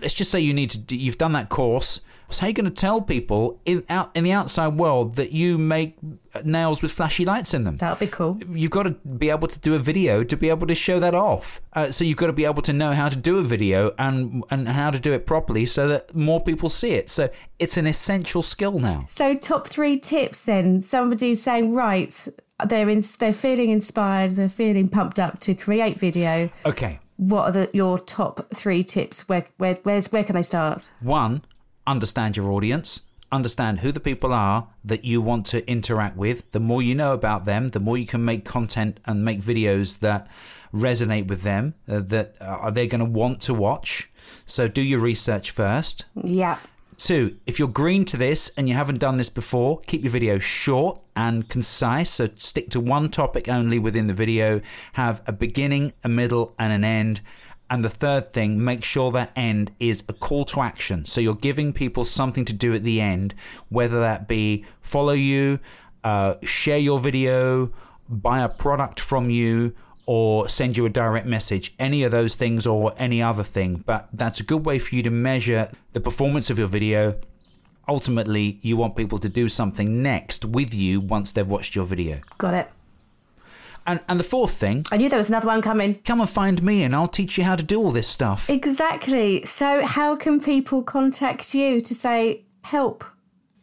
Let's 0.00 0.14
just 0.14 0.30
say 0.30 0.40
you 0.40 0.54
need 0.54 0.70
to 0.70 0.96
you've 0.96 1.18
done 1.18 1.32
that 1.32 1.48
course. 1.48 2.00
So 2.30 2.40
how 2.40 2.46
are 2.46 2.48
you 2.48 2.54
going 2.54 2.64
to 2.64 2.70
tell 2.70 3.00
people 3.00 3.60
in 3.64 3.84
out 3.88 4.10
in 4.16 4.24
the 4.24 4.32
outside 4.32 4.78
world 4.78 5.14
that 5.14 5.32
you 5.32 5.58
make 5.58 5.96
nails 6.44 6.82
with 6.82 6.92
flashy 6.92 7.24
lights 7.24 7.54
in 7.54 7.64
them? 7.64 7.76
That 7.76 7.90
would 7.90 7.98
be 7.98 8.12
cool. 8.12 8.38
You've 8.50 8.70
got 8.70 8.84
to 8.84 8.90
be 8.90 9.30
able 9.30 9.48
to 9.48 9.60
do 9.60 9.74
a 9.74 9.78
video 9.78 10.24
to 10.24 10.36
be 10.36 10.48
able 10.48 10.66
to 10.66 10.74
show 10.74 10.98
that 11.00 11.14
off. 11.14 11.60
Uh, 11.72 11.90
so 11.90 12.04
you've 12.04 12.16
got 12.16 12.26
to 12.26 12.32
be 12.32 12.44
able 12.44 12.62
to 12.62 12.72
know 12.72 12.92
how 12.92 13.08
to 13.08 13.16
do 13.16 13.38
a 13.38 13.42
video 13.42 13.92
and 13.98 14.44
and 14.50 14.68
how 14.68 14.90
to 14.90 14.98
do 14.98 15.12
it 15.12 15.26
properly 15.26 15.66
so 15.66 15.88
that 15.88 16.14
more 16.14 16.40
people 16.40 16.68
see 16.68 16.92
it. 16.92 17.08
So 17.10 17.30
it's 17.58 17.76
an 17.76 17.86
essential 17.86 18.42
skill 18.42 18.78
now. 18.78 19.04
So 19.08 19.34
top 19.34 19.68
three 19.68 19.98
tips 19.98 20.44
then. 20.46 20.80
Somebody's 20.80 21.42
saying 21.42 21.74
right, 21.74 22.28
they're 22.66 22.88
in, 22.88 23.02
they're 23.18 23.32
feeling 23.32 23.70
inspired, 23.70 24.32
they're 24.32 24.48
feeling 24.48 24.88
pumped 24.88 25.18
up 25.18 25.40
to 25.40 25.54
create 25.54 25.98
video. 25.98 26.50
Okay. 26.64 27.00
What 27.16 27.44
are 27.44 27.52
the, 27.52 27.70
your 27.72 27.98
top 27.98 28.46
three 28.54 28.82
tips? 28.82 29.28
Where 29.28 29.46
where 29.58 29.78
where's 29.84 30.12
where 30.12 30.24
can 30.24 30.34
they 30.34 30.42
start? 30.42 30.90
One, 31.00 31.42
understand 31.86 32.36
your 32.36 32.50
audience. 32.52 33.02
Understand 33.32 33.80
who 33.80 33.90
the 33.90 34.00
people 34.00 34.32
are 34.32 34.68
that 34.84 35.04
you 35.04 35.20
want 35.20 35.46
to 35.46 35.68
interact 35.68 36.16
with. 36.16 36.50
The 36.52 36.60
more 36.60 36.80
you 36.80 36.94
know 36.94 37.12
about 37.12 37.44
them, 37.44 37.70
the 37.70 37.80
more 37.80 37.98
you 37.98 38.06
can 38.06 38.24
make 38.24 38.44
content 38.44 39.00
and 39.04 39.24
make 39.24 39.40
videos 39.40 39.98
that 39.98 40.28
resonate 40.72 41.26
with 41.26 41.42
them, 41.42 41.74
uh, 41.88 42.00
that 42.00 42.36
are 42.40 42.70
they 42.70 42.86
going 42.86 43.00
to 43.00 43.04
want 43.04 43.40
to 43.42 43.54
watch. 43.54 44.08
So 44.44 44.68
do 44.68 44.82
your 44.82 45.00
research 45.00 45.50
first. 45.50 46.04
Yeah. 46.14 46.58
Two, 46.96 47.36
if 47.46 47.58
you're 47.58 47.68
green 47.68 48.04
to 48.06 48.16
this 48.16 48.50
and 48.56 48.68
you 48.68 48.74
haven't 48.74 49.00
done 49.00 49.18
this 49.18 49.28
before, 49.28 49.80
keep 49.80 50.02
your 50.02 50.12
video 50.12 50.38
short 50.38 51.00
and 51.14 51.48
concise. 51.48 52.10
So 52.10 52.28
stick 52.36 52.70
to 52.70 52.80
one 52.80 53.10
topic 53.10 53.48
only 53.48 53.78
within 53.78 54.06
the 54.06 54.14
video. 54.14 54.60
Have 54.94 55.20
a 55.26 55.32
beginning, 55.32 55.92
a 56.04 56.08
middle, 56.08 56.54
and 56.58 56.72
an 56.72 56.84
end. 56.84 57.20
And 57.68 57.84
the 57.84 57.90
third 57.90 58.30
thing, 58.30 58.62
make 58.62 58.84
sure 58.84 59.10
that 59.12 59.32
end 59.34 59.72
is 59.80 60.04
a 60.08 60.12
call 60.12 60.44
to 60.46 60.60
action. 60.60 61.04
So 61.04 61.20
you're 61.20 61.34
giving 61.34 61.72
people 61.72 62.04
something 62.04 62.44
to 62.44 62.52
do 62.52 62.74
at 62.74 62.84
the 62.84 63.00
end, 63.00 63.34
whether 63.68 64.00
that 64.00 64.28
be 64.28 64.64
follow 64.80 65.14
you, 65.14 65.58
uh, 66.04 66.34
share 66.44 66.78
your 66.78 67.00
video, 67.00 67.72
buy 68.08 68.40
a 68.40 68.48
product 68.48 69.00
from 69.00 69.30
you, 69.30 69.74
or 70.06 70.48
send 70.48 70.76
you 70.76 70.86
a 70.86 70.88
direct 70.88 71.26
message, 71.26 71.74
any 71.80 72.04
of 72.04 72.12
those 72.12 72.36
things 72.36 72.66
or 72.66 72.94
any 72.96 73.20
other 73.20 73.42
thing. 73.42 73.82
But 73.84 74.08
that's 74.12 74.38
a 74.38 74.44
good 74.44 74.64
way 74.64 74.78
for 74.78 74.94
you 74.94 75.02
to 75.02 75.10
measure 75.10 75.68
the 75.92 76.00
performance 76.00 76.48
of 76.48 76.58
your 76.58 76.68
video. 76.68 77.18
Ultimately, 77.88 78.58
you 78.62 78.76
want 78.76 78.96
people 78.96 79.18
to 79.18 79.28
do 79.28 79.48
something 79.48 80.02
next 80.02 80.44
with 80.44 80.72
you 80.72 81.00
once 81.00 81.32
they've 81.32 81.46
watched 81.46 81.74
your 81.74 81.84
video. 81.84 82.18
Got 82.38 82.54
it. 82.54 82.75
And 83.86 84.00
and 84.08 84.18
the 84.18 84.24
fourth 84.24 84.52
thing, 84.52 84.84
I 84.90 84.96
knew 84.96 85.08
there 85.08 85.18
was 85.18 85.28
another 85.28 85.46
one 85.46 85.62
coming. 85.62 85.96
come 86.04 86.20
and 86.20 86.28
find 86.28 86.62
me 86.62 86.82
and 86.82 86.94
I'll 86.94 87.06
teach 87.06 87.38
you 87.38 87.44
how 87.44 87.56
to 87.56 87.62
do 87.64 87.80
all 87.80 87.92
this 87.92 88.08
stuff. 88.08 88.50
Exactly. 88.50 89.44
So 89.44 89.86
how 89.86 90.16
can 90.16 90.40
people 90.40 90.82
contact 90.82 91.54
you 91.54 91.80
to 91.80 91.94
say 91.94 92.44
help? 92.64 93.04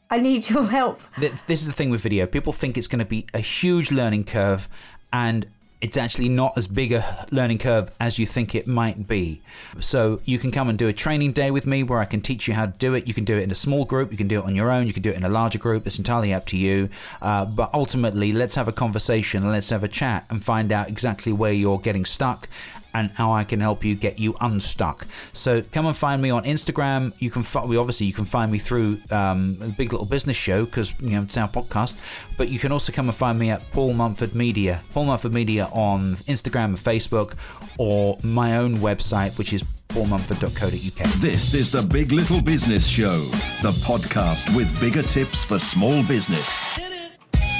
I 0.09 0.19
need 0.19 0.49
your 0.49 0.65
help. 0.79 1.01
This 1.17 1.61
is 1.61 1.65
the 1.67 1.73
thing 1.73 1.89
with 1.89 2.01
video. 2.01 2.25
People 2.25 2.53
think 2.53 2.77
it's 2.77 2.87
going 2.87 2.99
to 2.99 3.05
be 3.05 3.25
a 3.33 3.39
huge 3.39 3.91
learning 3.91 4.25
curve, 4.25 4.69
and 5.11 5.47
it's 5.83 5.97
actually 5.97 6.29
not 6.29 6.57
as 6.57 6.65
big 6.65 6.93
a 6.93 7.25
learning 7.29 7.57
curve 7.57 7.91
as 7.99 8.17
you 8.17 8.25
think 8.25 8.55
it 8.55 8.65
might 8.65 9.05
be. 9.05 9.41
So 9.81 10.21
you 10.23 10.39
can 10.39 10.49
come 10.49 10.69
and 10.69 10.79
do 10.79 10.87
a 10.87 10.93
training 10.93 11.33
day 11.33 11.51
with 11.51 11.67
me 11.67 11.83
where 11.83 11.99
I 11.99 12.05
can 12.05 12.21
teach 12.21 12.47
you 12.47 12.53
how 12.53 12.67
to 12.67 12.71
do 12.71 12.93
it. 12.93 13.05
You 13.05 13.13
can 13.13 13.25
do 13.25 13.37
it 13.37 13.43
in 13.43 13.51
a 13.51 13.55
small 13.55 13.83
group, 13.83 14.09
you 14.09 14.17
can 14.17 14.29
do 14.29 14.39
it 14.39 14.45
on 14.45 14.55
your 14.55 14.71
own, 14.71 14.87
you 14.87 14.93
can 14.93 15.03
do 15.03 15.09
it 15.09 15.17
in 15.17 15.25
a 15.25 15.29
larger 15.29 15.59
group. 15.59 15.85
It's 15.85 15.97
entirely 15.97 16.33
up 16.33 16.45
to 16.47 16.57
you. 16.57 16.87
Uh, 17.21 17.43
but 17.43 17.69
ultimately, 17.73 18.31
let's 18.31 18.55
have 18.55 18.69
a 18.69 18.71
conversation, 18.71 19.51
let's 19.51 19.71
have 19.71 19.83
a 19.83 19.89
chat, 19.89 20.25
and 20.29 20.41
find 20.41 20.71
out 20.71 20.87
exactly 20.87 21.33
where 21.33 21.51
you're 21.51 21.79
getting 21.79 22.05
stuck 22.05 22.47
and 22.93 23.09
how 23.11 23.31
I 23.31 23.43
can 23.43 23.59
help 23.59 23.83
you 23.83 23.95
get 23.95 24.19
you 24.19 24.35
unstuck. 24.41 25.07
So 25.33 25.61
come 25.61 25.85
and 25.85 25.95
find 25.95 26.21
me 26.21 26.29
on 26.29 26.43
Instagram. 26.43 27.13
You 27.19 27.31
can 27.31 27.43
find, 27.43 27.69
we 27.69 27.77
obviously 27.77 28.07
you 28.07 28.13
can 28.13 28.25
find 28.25 28.51
me 28.51 28.59
through 28.59 28.99
um, 29.11 29.57
the 29.59 29.67
Big 29.69 29.91
Little 29.91 30.05
Business 30.05 30.37
Show 30.37 30.65
because 30.65 30.93
you 30.99 31.11
know 31.11 31.23
it's 31.23 31.37
our 31.37 31.47
podcast. 31.47 31.97
But 32.37 32.49
you 32.49 32.59
can 32.59 32.71
also 32.71 32.91
come 32.91 33.07
and 33.07 33.15
find 33.15 33.37
me 33.37 33.49
at 33.49 33.69
Paul 33.71 33.93
Mumford 33.93 34.35
Media, 34.35 34.81
Paul 34.93 35.05
Mumford 35.05 35.33
Media 35.33 35.69
on 35.71 36.15
Instagram 36.27 36.65
and 36.65 36.77
Facebook, 36.77 37.35
or 37.77 38.17
my 38.23 38.57
own 38.57 38.77
website, 38.77 39.37
which 39.37 39.53
is 39.53 39.63
paulmumford.co.uk. 39.89 41.13
This 41.21 41.53
is 41.53 41.71
the 41.71 41.81
Big 41.81 42.11
Little 42.11 42.41
Business 42.41 42.87
Show, 42.87 43.19
the 43.61 43.71
podcast 43.83 44.55
with 44.55 44.77
bigger 44.79 45.03
tips 45.03 45.43
for 45.43 45.59
small 45.59 46.03
business. 46.03 46.92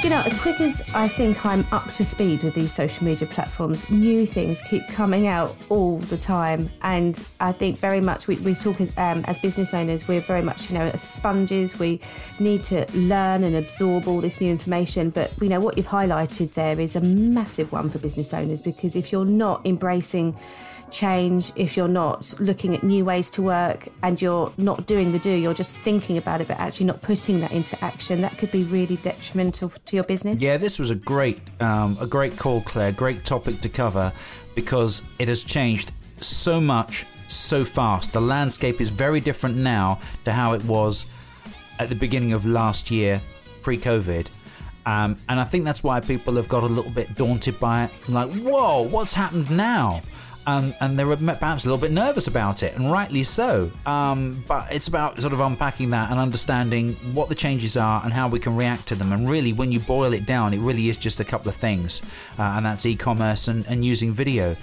You 0.04 0.10
know, 0.10 0.20
as 0.20 0.38
quick 0.38 0.60
as 0.60 0.82
I 0.94 1.08
think 1.08 1.46
I'm 1.46 1.64
up 1.72 1.90
to 1.94 2.04
speed 2.04 2.42
with 2.42 2.52
these 2.52 2.74
social 2.74 3.06
media 3.06 3.26
platforms, 3.26 3.88
new 3.88 4.26
things 4.26 4.60
keep 4.60 4.86
coming 4.88 5.28
out 5.28 5.56
all 5.70 5.96
the 5.96 6.18
time. 6.18 6.68
And 6.82 7.26
I 7.40 7.52
think 7.52 7.78
very 7.78 8.02
much 8.02 8.26
we, 8.26 8.36
we 8.36 8.54
talk 8.54 8.82
as, 8.82 8.94
um, 8.98 9.24
as 9.26 9.38
business 9.38 9.72
owners, 9.72 10.06
we're 10.06 10.20
very 10.20 10.42
much, 10.42 10.68
you 10.70 10.76
know, 10.76 10.84
as 10.84 11.00
sponges. 11.00 11.78
We 11.78 12.00
need 12.38 12.64
to 12.64 12.86
learn 12.92 13.44
and 13.44 13.56
absorb 13.56 14.06
all 14.06 14.20
this 14.20 14.42
new 14.42 14.50
information. 14.50 15.08
But, 15.08 15.32
you 15.40 15.48
know, 15.48 15.58
what 15.58 15.78
you've 15.78 15.88
highlighted 15.88 16.52
there 16.52 16.78
is 16.78 16.96
a 16.96 17.00
massive 17.00 17.72
one 17.72 17.88
for 17.88 17.98
business 17.98 18.34
owners 18.34 18.60
because 18.60 18.96
if 18.96 19.10
you're 19.10 19.24
not 19.24 19.64
embracing 19.64 20.36
change, 20.94 21.52
if 21.56 21.76
you're 21.76 21.88
not 21.88 22.32
looking 22.40 22.74
at 22.74 22.82
new 22.82 23.04
ways 23.04 23.28
to 23.30 23.42
work 23.42 23.88
and 24.02 24.22
you're 24.22 24.52
not 24.56 24.86
doing 24.86 25.12
the 25.12 25.18
do, 25.18 25.30
you're 25.30 25.52
just 25.52 25.76
thinking 25.78 26.16
about 26.16 26.40
it, 26.40 26.48
but 26.48 26.58
actually 26.58 26.86
not 26.86 27.02
putting 27.02 27.40
that 27.40 27.52
into 27.52 27.76
action, 27.84 28.22
that 28.22 28.38
could 28.38 28.50
be 28.50 28.62
really 28.64 28.96
detrimental 28.96 29.68
to 29.68 29.96
your 29.96 30.04
business. 30.04 30.40
Yeah, 30.40 30.56
this 30.56 30.78
was 30.78 30.90
a 30.90 30.94
great, 30.94 31.40
um, 31.60 31.98
a 32.00 32.06
great 32.06 32.38
call, 32.38 32.62
Claire. 32.62 32.92
Great 32.92 33.24
topic 33.24 33.60
to 33.60 33.68
cover 33.68 34.12
because 34.54 35.02
it 35.18 35.28
has 35.28 35.42
changed 35.42 35.92
so 36.20 36.60
much 36.60 37.04
so 37.28 37.64
fast. 37.64 38.12
The 38.12 38.20
landscape 38.20 38.80
is 38.80 38.88
very 38.88 39.20
different 39.20 39.56
now 39.56 40.00
to 40.24 40.32
how 40.32 40.54
it 40.54 40.64
was 40.64 41.06
at 41.80 41.88
the 41.88 41.96
beginning 41.96 42.32
of 42.32 42.46
last 42.46 42.90
year, 42.90 43.20
pre-COVID. 43.62 44.28
Um, 44.86 45.16
and 45.28 45.40
I 45.40 45.44
think 45.44 45.64
that's 45.64 45.82
why 45.82 46.00
people 46.00 46.34
have 46.36 46.48
got 46.48 46.62
a 46.62 46.66
little 46.66 46.90
bit 46.90 47.14
daunted 47.16 47.58
by 47.58 47.84
it. 47.84 47.90
Like, 48.08 48.32
whoa, 48.34 48.82
what's 48.82 49.14
happened 49.14 49.50
now? 49.50 50.02
Um, 50.46 50.74
and 50.80 50.98
they 50.98 51.04
were 51.04 51.16
perhaps 51.16 51.64
a 51.64 51.68
little 51.68 51.78
bit 51.78 51.90
nervous 51.90 52.26
about 52.26 52.62
it, 52.62 52.76
and 52.76 52.90
rightly 52.92 53.24
so. 53.24 53.70
Um, 53.86 54.44
but 54.46 54.70
it's 54.70 54.88
about 54.88 55.20
sort 55.20 55.32
of 55.32 55.40
unpacking 55.40 55.90
that 55.90 56.10
and 56.10 56.20
understanding 56.20 56.94
what 57.14 57.28
the 57.28 57.34
changes 57.34 57.76
are 57.76 58.02
and 58.04 58.12
how 58.12 58.28
we 58.28 58.38
can 58.38 58.54
react 58.54 58.88
to 58.88 58.94
them. 58.94 59.12
And 59.12 59.28
really, 59.28 59.52
when 59.52 59.72
you 59.72 59.80
boil 59.80 60.12
it 60.12 60.26
down, 60.26 60.52
it 60.52 60.58
really 60.58 60.88
is 60.88 60.96
just 60.96 61.20
a 61.20 61.24
couple 61.24 61.48
of 61.48 61.54
things, 61.54 62.02
uh, 62.38 62.42
and 62.42 62.66
that's 62.66 62.84
e-commerce 62.84 63.48
and, 63.48 63.66
and 63.66 63.84
using 63.84 64.12
video. 64.12 64.54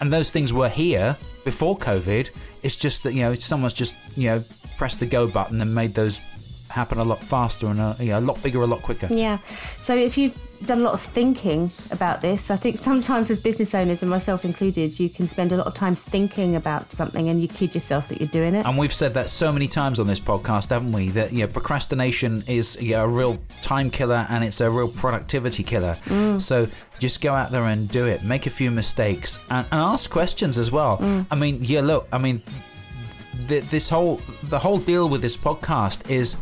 And 0.00 0.12
those 0.12 0.30
things 0.30 0.52
were 0.52 0.68
here 0.68 1.16
before 1.44 1.76
COVID. 1.76 2.30
It's 2.62 2.76
just 2.76 3.02
that 3.02 3.12
you 3.12 3.22
know 3.22 3.34
someone's 3.34 3.74
just 3.74 3.94
you 4.16 4.30
know 4.30 4.44
pressed 4.76 5.00
the 5.00 5.06
go 5.06 5.26
button 5.26 5.60
and 5.60 5.74
made 5.74 5.94
those 5.94 6.20
happen 6.68 6.98
a 6.98 7.04
lot 7.04 7.22
faster 7.22 7.68
and 7.68 7.80
a, 7.80 7.96
you 8.00 8.06
know, 8.06 8.18
a 8.18 8.20
lot 8.20 8.42
bigger, 8.42 8.62
a 8.62 8.66
lot 8.66 8.82
quicker. 8.82 9.06
Yeah. 9.10 9.38
So 9.78 9.94
if 9.94 10.18
you've 10.18 10.36
done 10.66 10.80
a 10.80 10.82
lot 10.82 10.94
of 10.94 11.00
thinking 11.00 11.70
about 11.90 12.20
this, 12.20 12.50
I 12.50 12.56
think 12.56 12.76
sometimes 12.76 13.30
as 13.30 13.40
business 13.40 13.74
owners, 13.74 14.02
and 14.02 14.10
myself 14.10 14.44
included, 14.44 14.98
you 14.98 15.08
can 15.08 15.26
spend 15.26 15.52
a 15.52 15.56
lot 15.56 15.66
of 15.66 15.74
time 15.74 15.94
thinking 15.94 16.56
about 16.56 16.92
something 16.92 17.28
and 17.28 17.40
you 17.40 17.48
kid 17.48 17.74
yourself 17.74 18.08
that 18.08 18.20
you're 18.20 18.28
doing 18.28 18.54
it. 18.54 18.66
And 18.66 18.78
we've 18.78 18.92
said 18.92 19.14
that 19.14 19.30
so 19.30 19.52
many 19.52 19.66
times 19.66 20.00
on 20.00 20.06
this 20.06 20.20
podcast, 20.20 20.70
haven't 20.70 20.92
we? 20.92 21.10
That 21.10 21.32
you 21.32 21.46
know, 21.46 21.52
procrastination 21.52 22.44
is 22.46 22.80
you 22.80 22.92
know, 22.92 23.04
a 23.04 23.08
real 23.08 23.38
time 23.62 23.90
killer 23.90 24.26
and 24.28 24.44
it's 24.44 24.60
a 24.60 24.70
real 24.70 24.88
productivity 24.88 25.62
killer. 25.62 25.96
Mm. 26.06 26.40
So 26.40 26.68
just 26.98 27.20
go 27.20 27.32
out 27.32 27.50
there 27.50 27.64
and 27.64 27.88
do 27.88 28.06
it. 28.06 28.22
Make 28.22 28.46
a 28.46 28.50
few 28.50 28.70
mistakes 28.70 29.38
and, 29.50 29.66
and 29.70 29.80
ask 29.80 30.10
questions 30.10 30.58
as 30.58 30.70
well. 30.70 30.98
Mm. 30.98 31.26
I 31.30 31.34
mean, 31.34 31.58
yeah, 31.62 31.80
look, 31.80 32.08
I 32.12 32.18
mean, 32.18 32.42
th- 33.48 33.64
this 33.64 33.88
whole 33.88 34.20
the 34.44 34.58
whole 34.58 34.78
deal 34.78 35.08
with 35.08 35.22
this 35.22 35.36
podcast 35.36 36.10
is 36.10 36.36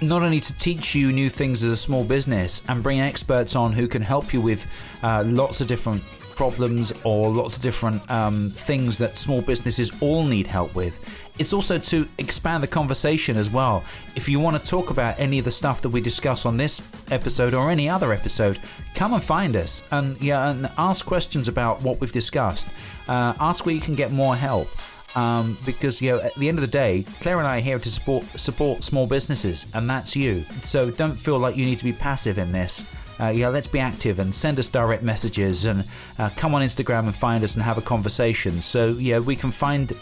not 0.00 0.22
only 0.22 0.40
to 0.40 0.56
teach 0.56 0.94
you 0.94 1.12
new 1.12 1.30
things 1.30 1.62
as 1.64 1.70
a 1.70 1.76
small 1.76 2.04
business 2.04 2.62
and 2.68 2.82
bring 2.82 3.00
experts 3.00 3.56
on 3.56 3.72
who 3.72 3.88
can 3.88 4.02
help 4.02 4.32
you 4.32 4.40
with 4.40 4.66
uh, 5.02 5.22
lots 5.26 5.60
of 5.60 5.68
different 5.68 6.02
problems 6.34 6.92
or 7.04 7.30
lots 7.30 7.56
of 7.56 7.62
different 7.62 8.08
um, 8.10 8.50
things 8.50 8.98
that 8.98 9.16
small 9.16 9.40
businesses 9.40 9.90
all 10.00 10.24
need 10.24 10.46
help 10.46 10.74
with. 10.74 11.00
It's 11.38 11.52
also 11.52 11.78
to 11.78 12.08
expand 12.18 12.62
the 12.62 12.66
conversation 12.66 13.36
as 13.36 13.50
well. 13.50 13.84
If 14.14 14.28
you 14.28 14.40
want 14.40 14.60
to 14.60 14.64
talk 14.68 14.90
about 14.90 15.18
any 15.18 15.38
of 15.38 15.44
the 15.44 15.50
stuff 15.50 15.80
that 15.82 15.88
we 15.88 16.00
discuss 16.00 16.46
on 16.46 16.56
this 16.56 16.82
episode 17.10 17.54
or 17.54 17.70
any 17.70 17.88
other 17.88 18.12
episode, 18.12 18.58
come 18.94 19.14
and 19.14 19.22
find 19.22 19.56
us 19.56 19.86
and 19.90 20.20
yeah, 20.20 20.50
and 20.50 20.70
ask 20.78 21.06
questions 21.06 21.48
about 21.48 21.82
what 21.82 22.00
we've 22.00 22.12
discussed. 22.12 22.68
Uh, 23.08 23.34
ask 23.40 23.66
where 23.66 23.74
you 23.74 23.80
can 23.80 23.94
get 23.94 24.12
more 24.12 24.36
help 24.36 24.68
um, 25.14 25.58
because 25.64 26.00
you 26.00 26.10
know 26.10 26.20
at 26.20 26.34
the 26.34 26.48
end 26.48 26.58
of 26.58 26.62
the 26.62 26.68
day, 26.68 27.04
Claire 27.20 27.38
and 27.38 27.46
I 27.46 27.58
are 27.58 27.60
here 27.60 27.78
to 27.78 27.90
support 27.90 28.24
support 28.38 28.84
small 28.84 29.06
businesses, 29.06 29.66
and 29.74 29.88
that's 29.88 30.16
you. 30.16 30.44
So 30.60 30.90
don't 30.90 31.16
feel 31.16 31.38
like 31.38 31.56
you 31.56 31.64
need 31.64 31.78
to 31.78 31.84
be 31.84 31.92
passive 31.92 32.38
in 32.38 32.52
this. 32.52 32.84
Uh, 33.20 33.28
yeah, 33.28 33.48
let's 33.48 33.68
be 33.68 33.78
active 33.78 34.18
and 34.18 34.34
send 34.34 34.58
us 34.58 34.68
direct 34.68 35.02
messages 35.02 35.66
and 35.66 35.84
uh, 36.18 36.30
come 36.36 36.54
on 36.54 36.62
Instagram 36.62 37.04
and 37.04 37.14
find 37.14 37.44
us 37.44 37.54
and 37.54 37.62
have 37.62 37.78
a 37.78 37.82
conversation. 37.82 38.60
So 38.60 38.88
yeah, 38.94 39.20
we 39.20 39.36
can 39.36 39.52
find 39.52 39.92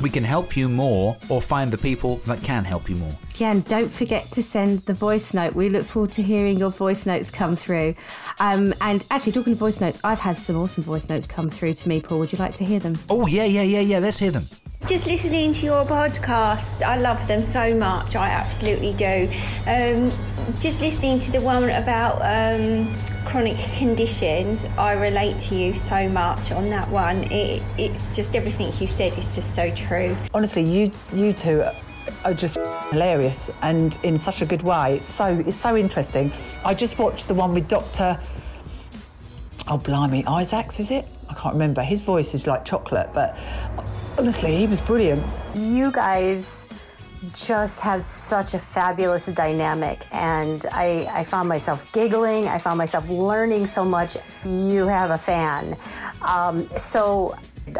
we 0.00 0.10
can 0.10 0.24
help 0.24 0.56
you 0.56 0.68
more 0.68 1.16
or 1.28 1.40
find 1.40 1.70
the 1.70 1.78
people 1.78 2.16
that 2.26 2.42
can 2.42 2.64
help 2.64 2.88
you 2.88 2.96
more. 2.96 3.16
Yeah, 3.36 3.52
and 3.52 3.64
don't 3.66 3.88
forget 3.88 4.30
to 4.32 4.42
send 4.42 4.80
the 4.86 4.94
voice 4.94 5.34
note. 5.34 5.54
We 5.54 5.68
look 5.68 5.84
forward 5.84 6.10
to 6.10 6.22
hearing 6.22 6.58
your 6.58 6.70
voice 6.70 7.06
notes 7.06 7.30
come 7.30 7.56
through. 7.56 7.94
Um, 8.38 8.74
and 8.80 9.04
actually, 9.10 9.32
talking 9.32 9.52
of 9.52 9.58
voice 9.58 9.80
notes, 9.80 10.00
I've 10.04 10.20
had 10.20 10.36
some 10.36 10.56
awesome 10.56 10.84
voice 10.84 11.08
notes 11.08 11.26
come 11.26 11.50
through 11.50 11.74
to 11.74 11.88
me, 11.88 12.00
Paul. 12.00 12.18
Would 12.20 12.32
you 12.32 12.38
like 12.38 12.54
to 12.54 12.64
hear 12.64 12.78
them? 12.78 12.98
Oh, 13.08 13.26
yeah, 13.26 13.44
yeah, 13.44 13.62
yeah, 13.62 13.80
yeah. 13.80 13.98
Let's 13.98 14.18
hear 14.18 14.30
them. 14.30 14.48
Just 14.86 15.06
listening 15.06 15.50
to 15.52 15.64
your 15.64 15.86
podcast, 15.86 16.82
I 16.82 16.98
love 16.98 17.26
them 17.26 17.42
so 17.42 17.74
much. 17.74 18.16
I 18.16 18.28
absolutely 18.28 18.92
do. 18.92 19.30
Um, 19.66 20.12
just 20.60 20.80
listening 20.82 21.18
to 21.20 21.32
the 21.32 21.40
one 21.40 21.64
about 21.70 22.16
um, 22.20 22.94
chronic 23.24 23.56
conditions, 23.76 24.64
I 24.78 24.92
relate 24.92 25.38
to 25.40 25.54
you 25.54 25.74
so 25.74 26.08
much 26.08 26.52
on 26.52 26.68
that 26.70 26.88
one. 26.88 27.24
It, 27.24 27.62
it's 27.78 28.14
just 28.14 28.36
everything 28.36 28.72
you 28.80 28.86
said 28.86 29.16
is 29.18 29.34
just 29.34 29.54
so 29.54 29.74
true. 29.74 30.16
Honestly, 30.32 30.62
you 30.62 30.92
you 31.12 31.32
two 31.32 31.64
are 32.24 32.34
just 32.34 32.56
hilarious 32.90 33.50
and 33.62 33.98
in 34.02 34.18
such 34.18 34.42
a 34.42 34.46
good 34.46 34.62
way. 34.62 34.94
It's 34.96 35.06
so 35.06 35.42
it's 35.46 35.56
so 35.56 35.76
interesting. 35.76 36.32
I 36.64 36.74
just 36.74 36.98
watched 36.98 37.28
the 37.28 37.34
one 37.34 37.54
with 37.54 37.68
Doctor. 37.68 38.20
Oh 39.66 39.78
blimey, 39.78 40.24
Isaacs 40.26 40.80
is 40.80 40.90
it? 40.90 41.06
I 41.28 41.34
can't 41.34 41.54
remember. 41.54 41.82
His 41.82 42.00
voice 42.00 42.34
is 42.34 42.46
like 42.46 42.64
chocolate, 42.64 43.10
but 43.14 43.36
honestly, 44.18 44.56
he 44.56 44.66
was 44.66 44.80
brilliant. 44.80 45.24
You 45.54 45.90
guys 45.90 46.68
just 47.32 47.80
have 47.80 48.04
such 48.04 48.54
a 48.54 48.58
fabulous 48.58 49.26
dynamic 49.26 50.00
and 50.12 50.66
I, 50.72 51.08
I 51.10 51.24
found 51.24 51.48
myself 51.48 51.84
giggling 51.92 52.48
i 52.48 52.58
found 52.58 52.78
myself 52.78 53.08
learning 53.08 53.66
so 53.66 53.84
much 53.84 54.16
you 54.44 54.86
have 54.86 55.10
a 55.10 55.18
fan 55.18 55.76
um, 56.22 56.68
so 56.76 57.34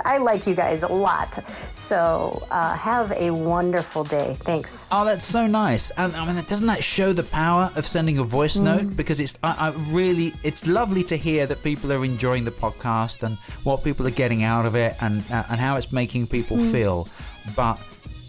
I 0.04 0.18
like 0.18 0.46
you 0.46 0.54
guys 0.54 0.82
a 0.82 0.88
lot. 0.88 1.38
So 1.74 2.46
uh, 2.50 2.74
have 2.76 3.12
a 3.12 3.30
wonderful 3.30 4.04
day. 4.04 4.34
Thanks. 4.38 4.86
Oh, 4.90 5.04
that's 5.04 5.24
so 5.24 5.46
nice. 5.46 5.90
And 5.92 6.14
I 6.16 6.32
mean, 6.32 6.42
doesn't 6.44 6.66
that 6.68 6.82
show 6.82 7.12
the 7.12 7.22
power 7.22 7.70
of 7.76 7.86
sending 7.86 8.18
a 8.18 8.24
voice 8.24 8.58
note? 8.58 8.96
Because 8.96 9.20
it's 9.20 9.38
I, 9.42 9.68
I 9.68 9.92
really, 9.92 10.32
it's 10.42 10.66
lovely 10.66 11.02
to 11.04 11.16
hear 11.16 11.46
that 11.46 11.62
people 11.62 11.92
are 11.92 12.04
enjoying 12.04 12.44
the 12.44 12.50
podcast 12.50 13.22
and 13.22 13.36
what 13.64 13.84
people 13.84 14.06
are 14.06 14.16
getting 14.22 14.42
out 14.42 14.64
of 14.64 14.74
it 14.74 14.96
and 15.00 15.22
uh, 15.30 15.44
and 15.50 15.60
how 15.60 15.76
it's 15.76 15.92
making 15.92 16.28
people 16.28 16.58
feel. 16.58 17.08
But 17.54 17.78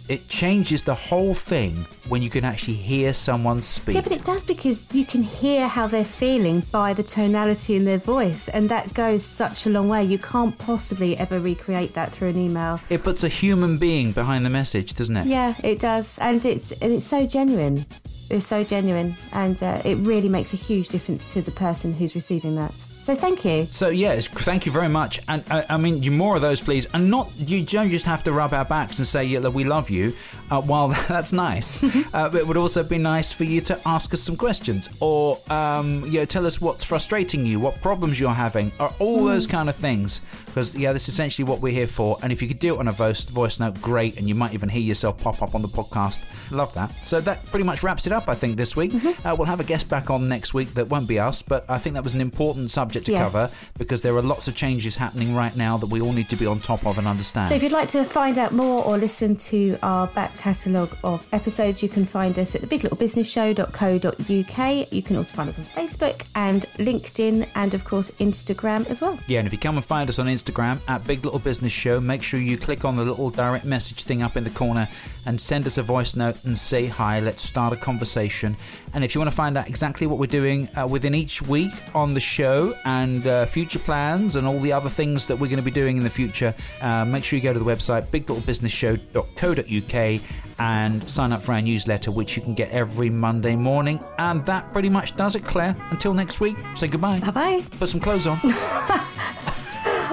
it 0.08 0.28
changes 0.28 0.84
the 0.84 0.94
whole 0.94 1.34
thing 1.34 1.86
when 2.08 2.22
you 2.22 2.30
can 2.30 2.46
actually 2.46 2.76
hear 2.76 3.14
someone 3.14 3.62
speak. 3.62 3.96
Yeah, 3.96 4.02
but 4.02 4.12
it 4.12 4.24
does 4.24 4.44
because 4.44 4.94
you 4.94 5.06
can 5.06 5.24
hear 5.24 5.68
how 5.68 5.88
they're 5.88 6.06
feeling 6.06 6.62
by 6.72 6.94
the 6.94 7.04
tonality 7.04 7.76
in 7.76 7.86
their 7.86 7.98
voice, 7.98 8.48
and 8.50 8.70
that 8.70 8.94
goes 8.94 9.24
such 9.24 9.66
a 9.66 9.70
long 9.70 9.90
way. 9.90 10.04
You 10.04 10.20
can't 10.20 10.58
possibly 10.58 11.18
ever 11.18 11.40
recreate 11.40 11.94
that 11.96 12.12
through 12.12 12.30
an 12.30 12.38
email. 12.38 12.80
it 12.90 13.04
puts 13.04 13.24
a 13.24 13.30
human 13.30 13.78
being 13.78 14.12
behind 14.12 14.46
the 14.46 14.50
message, 14.50 14.94
doesn't 14.94 15.18
it? 15.18 15.28
Yeah, 15.28 15.56
it 15.64 15.80
does, 15.80 16.20
and 16.20 16.46
it's 16.46 16.72
and 16.74 16.94
it's 16.94 17.06
so 17.06 17.26
genuine. 17.26 17.86
It's 18.30 18.46
so 18.46 18.64
genuine, 18.64 19.16
and 19.34 19.62
uh, 19.62 19.82
it 19.86 19.96
really 19.98 20.30
makes 20.30 20.54
a 20.54 20.58
huge 20.58 20.90
difference 20.90 21.32
to 21.34 21.42
the 21.42 21.52
person 21.52 21.94
who's 21.94 22.16
receiving 22.16 22.56
that. 22.56 22.74
So 23.06 23.14
thank 23.14 23.46
you. 23.46 23.68
So 23.70 23.90
yes, 23.90 24.28
thank 24.28 24.66
you 24.66 24.72
very 24.72 24.90
much, 24.90 25.22
and 25.28 25.44
uh, 25.52 25.62
I 25.70 25.78
mean, 25.78 26.02
you 26.02 26.10
more 26.10 26.36
of 26.36 26.42
those, 26.42 26.60
please, 26.60 26.88
and 26.92 27.12
not 27.12 27.32
you 27.38 27.62
don't 27.62 27.92
just 27.92 28.08
have 28.08 28.24
to 28.24 28.32
rub 28.32 28.52
our 28.52 28.66
backs 28.66 28.98
and 28.98 29.06
say 29.06 29.26
yeah, 29.26 29.42
that 29.42 29.52
we 29.52 29.64
love 29.64 29.92
you. 29.92 30.16
Uh, 30.50 30.60
while 30.62 30.88
that's 31.08 31.32
nice, 31.32 31.84
uh, 32.16 32.32
it 32.34 32.48
would 32.48 32.58
also 32.58 32.82
be 32.82 32.98
nice 32.98 33.32
for 33.32 33.44
you 33.44 33.62
to 33.62 33.80
ask 33.86 34.12
us 34.12 34.22
some 34.22 34.36
questions, 34.36 34.90
or 35.02 35.40
um, 35.52 36.04
you 36.06 36.14
know, 36.14 36.26
tell 36.26 36.48
us 36.48 36.60
what's 36.60 36.84
frustrating 36.84 37.46
you, 37.46 37.60
what 37.60 37.80
problems 37.80 38.20
you're 38.20 38.32
having, 38.32 38.72
or 38.80 38.92
all 38.98 39.24
those 39.24 39.46
kind 39.46 39.70
of 39.70 39.76
things. 39.76 40.22
Because 40.48 40.74
yeah, 40.74 40.92
that's 40.92 41.08
essentially 41.08 41.48
what 41.48 41.62
we're 41.62 41.74
here 41.74 41.86
for. 41.86 42.18
And 42.24 42.32
if 42.32 42.42
you 42.42 42.48
could 42.48 42.58
do 42.58 42.74
it 42.74 42.80
on 42.80 42.88
a 42.88 42.92
voice 42.92 43.26
voice 43.26 43.60
note, 43.60 43.80
great, 43.84 44.18
and 44.18 44.28
you 44.28 44.34
might 44.34 44.56
even 44.56 44.68
hear 44.68 44.82
yourself 44.82 45.20
pop 45.20 45.44
up 45.44 45.54
on 45.54 45.62
the 45.62 45.68
podcast. 45.68 46.24
Love 46.50 46.74
that. 46.74 47.04
So 47.04 47.22
that 47.22 47.46
pretty 47.46 47.66
much 47.66 47.84
wraps 47.84 48.08
it 48.08 48.14
up, 48.14 48.28
I 48.30 48.34
think, 48.34 48.58
this 48.58 48.76
week. 48.76 48.94
Uh, 49.24 49.36
we'll 49.38 49.46
have 49.46 49.60
a 49.60 49.64
guest 49.64 49.90
back 49.90 50.10
on 50.10 50.28
next 50.28 50.56
week 50.56 50.74
that 50.74 50.88
won't 50.88 51.08
be 51.08 51.20
us, 51.20 51.44
but 51.44 51.70
I 51.70 51.78
think 51.78 51.94
that 51.94 52.04
was 52.04 52.16
an 52.16 52.22
important 52.22 52.72
subject 52.96 53.06
to 53.08 53.12
Yes. 53.12 53.32
cover 53.32 53.52
because 53.78 54.02
there 54.02 54.16
are 54.16 54.22
lots 54.22 54.48
of 54.48 54.56
changes 54.56 54.96
happening 54.96 55.36
right 55.36 55.56
now 55.56 55.78
that 55.78 55.88
we 55.88 56.02
all 56.02 56.14
need 56.14 56.30
to 56.30 56.36
be 56.36 56.46
on 56.46 56.60
top 56.60 56.86
of 56.86 56.98
and 56.98 57.08
understand. 57.08 57.50
So 57.50 57.56
if 57.56 57.64
you'd 57.64 57.72
like 57.72 57.88
to 57.90 58.04
find 58.04 58.38
out 58.38 58.52
more 58.54 58.84
or 58.84 58.98
listen 58.98 59.36
to 59.52 59.78
our 59.84 60.08
back 60.08 60.36
catalogue 60.38 60.96
of 61.04 61.28
episodes, 61.34 61.84
you 61.84 61.90
can 61.90 62.06
find 62.06 62.38
us 62.40 62.56
at 62.56 62.62
thebiglittlebusinessshow.co.uk. 62.62 64.92
You 64.92 65.02
can 65.04 65.16
also 65.16 65.36
find 65.36 65.50
us 65.50 65.60
on 65.60 65.66
Facebook 65.66 66.22
and 66.36 66.66
LinkedIn 66.78 67.48
and, 67.56 67.74
of 67.74 67.84
course, 67.86 68.12
Instagram 68.20 68.88
as 68.90 69.02
well. 69.02 69.18
Yeah, 69.28 69.40
and 69.40 69.48
if 69.48 69.54
you 69.54 69.60
come 69.60 69.76
and 69.76 69.86
find 69.86 70.10
us 70.10 70.20
on 70.20 70.28
Instagram 70.28 70.80
at 70.88 71.04
Big 71.06 71.24
Little 71.26 71.40
Business 71.40 71.74
Show, 71.74 72.00
make 72.00 72.24
sure 72.24 72.40
you 72.40 72.58
click 72.58 72.86
on 72.86 72.96
the 72.96 73.04
little 73.04 73.30
direct 73.30 73.66
message 73.66 74.04
thing 74.04 74.22
up 74.22 74.38
in 74.38 74.44
the 74.44 74.50
corner 74.50 74.88
and 75.26 75.40
send 75.42 75.66
us 75.66 75.78
a 75.78 75.84
voice 75.84 76.16
note 76.16 76.38
and 76.46 76.58
say 76.58 76.86
hi. 76.88 77.20
Let's 77.20 77.42
start 77.42 77.74
a 77.74 77.78
conversation. 77.78 78.56
And 78.94 79.04
if 79.04 79.16
you 79.16 79.22
want 79.22 79.32
to 79.32 79.36
find 79.36 79.58
out 79.58 79.68
exactly 79.68 80.08
what 80.08 80.20
we're 80.20 80.28
doing 80.28 80.70
uh, 80.78 80.88
within 80.88 81.16
each 81.16 81.42
week 81.42 81.72
on 81.94 82.14
the 82.14 82.20
show 82.20 82.74
and 82.86 83.26
uh, 83.28 83.46
future 83.46 83.80
plans 83.80 84.36
and 84.36 84.48
all 84.48 84.60
the 84.60 84.72
other 84.72 84.90
things 84.90 85.28
that 85.28 85.36
we're 85.36 85.48
going 85.48 85.58
to 85.58 85.64
be 85.64 85.72
doing 85.72 85.98
in 85.98 86.04
the 86.04 86.10
future, 86.10 86.54
uh, 86.82 87.06
make 87.06 87.24
sure 87.24 87.38
you 87.38 87.44
go 87.44 87.54
to 87.54 87.60
the 87.60 87.66
website 87.66 88.08
biglittlebusinessshow.co.uk 88.08 90.22
and 90.58 91.10
sign 91.10 91.34
up 91.34 91.42
for 91.42 91.54
our 91.54 91.62
newsletter, 91.62 92.12
which 92.12 92.38
you 92.38 92.42
can 92.42 92.54
get 92.54 92.72
every 92.72 93.10
Monday 93.10 93.56
morning. 93.56 94.00
And 94.18 94.46
that 94.46 94.72
pretty 94.72 94.90
much 94.90 95.16
does 95.18 95.36
it, 95.36 95.44
Claire. 95.44 95.76
Until 95.90 96.14
next 96.14 96.40
week, 96.40 96.56
say 96.74 96.88
goodbye. 96.88 97.20
Bye 97.20 97.32
bye. 97.32 97.66
Put 97.80 97.90
some 97.90 98.00
clothes 98.00 98.28
on. 98.28 98.40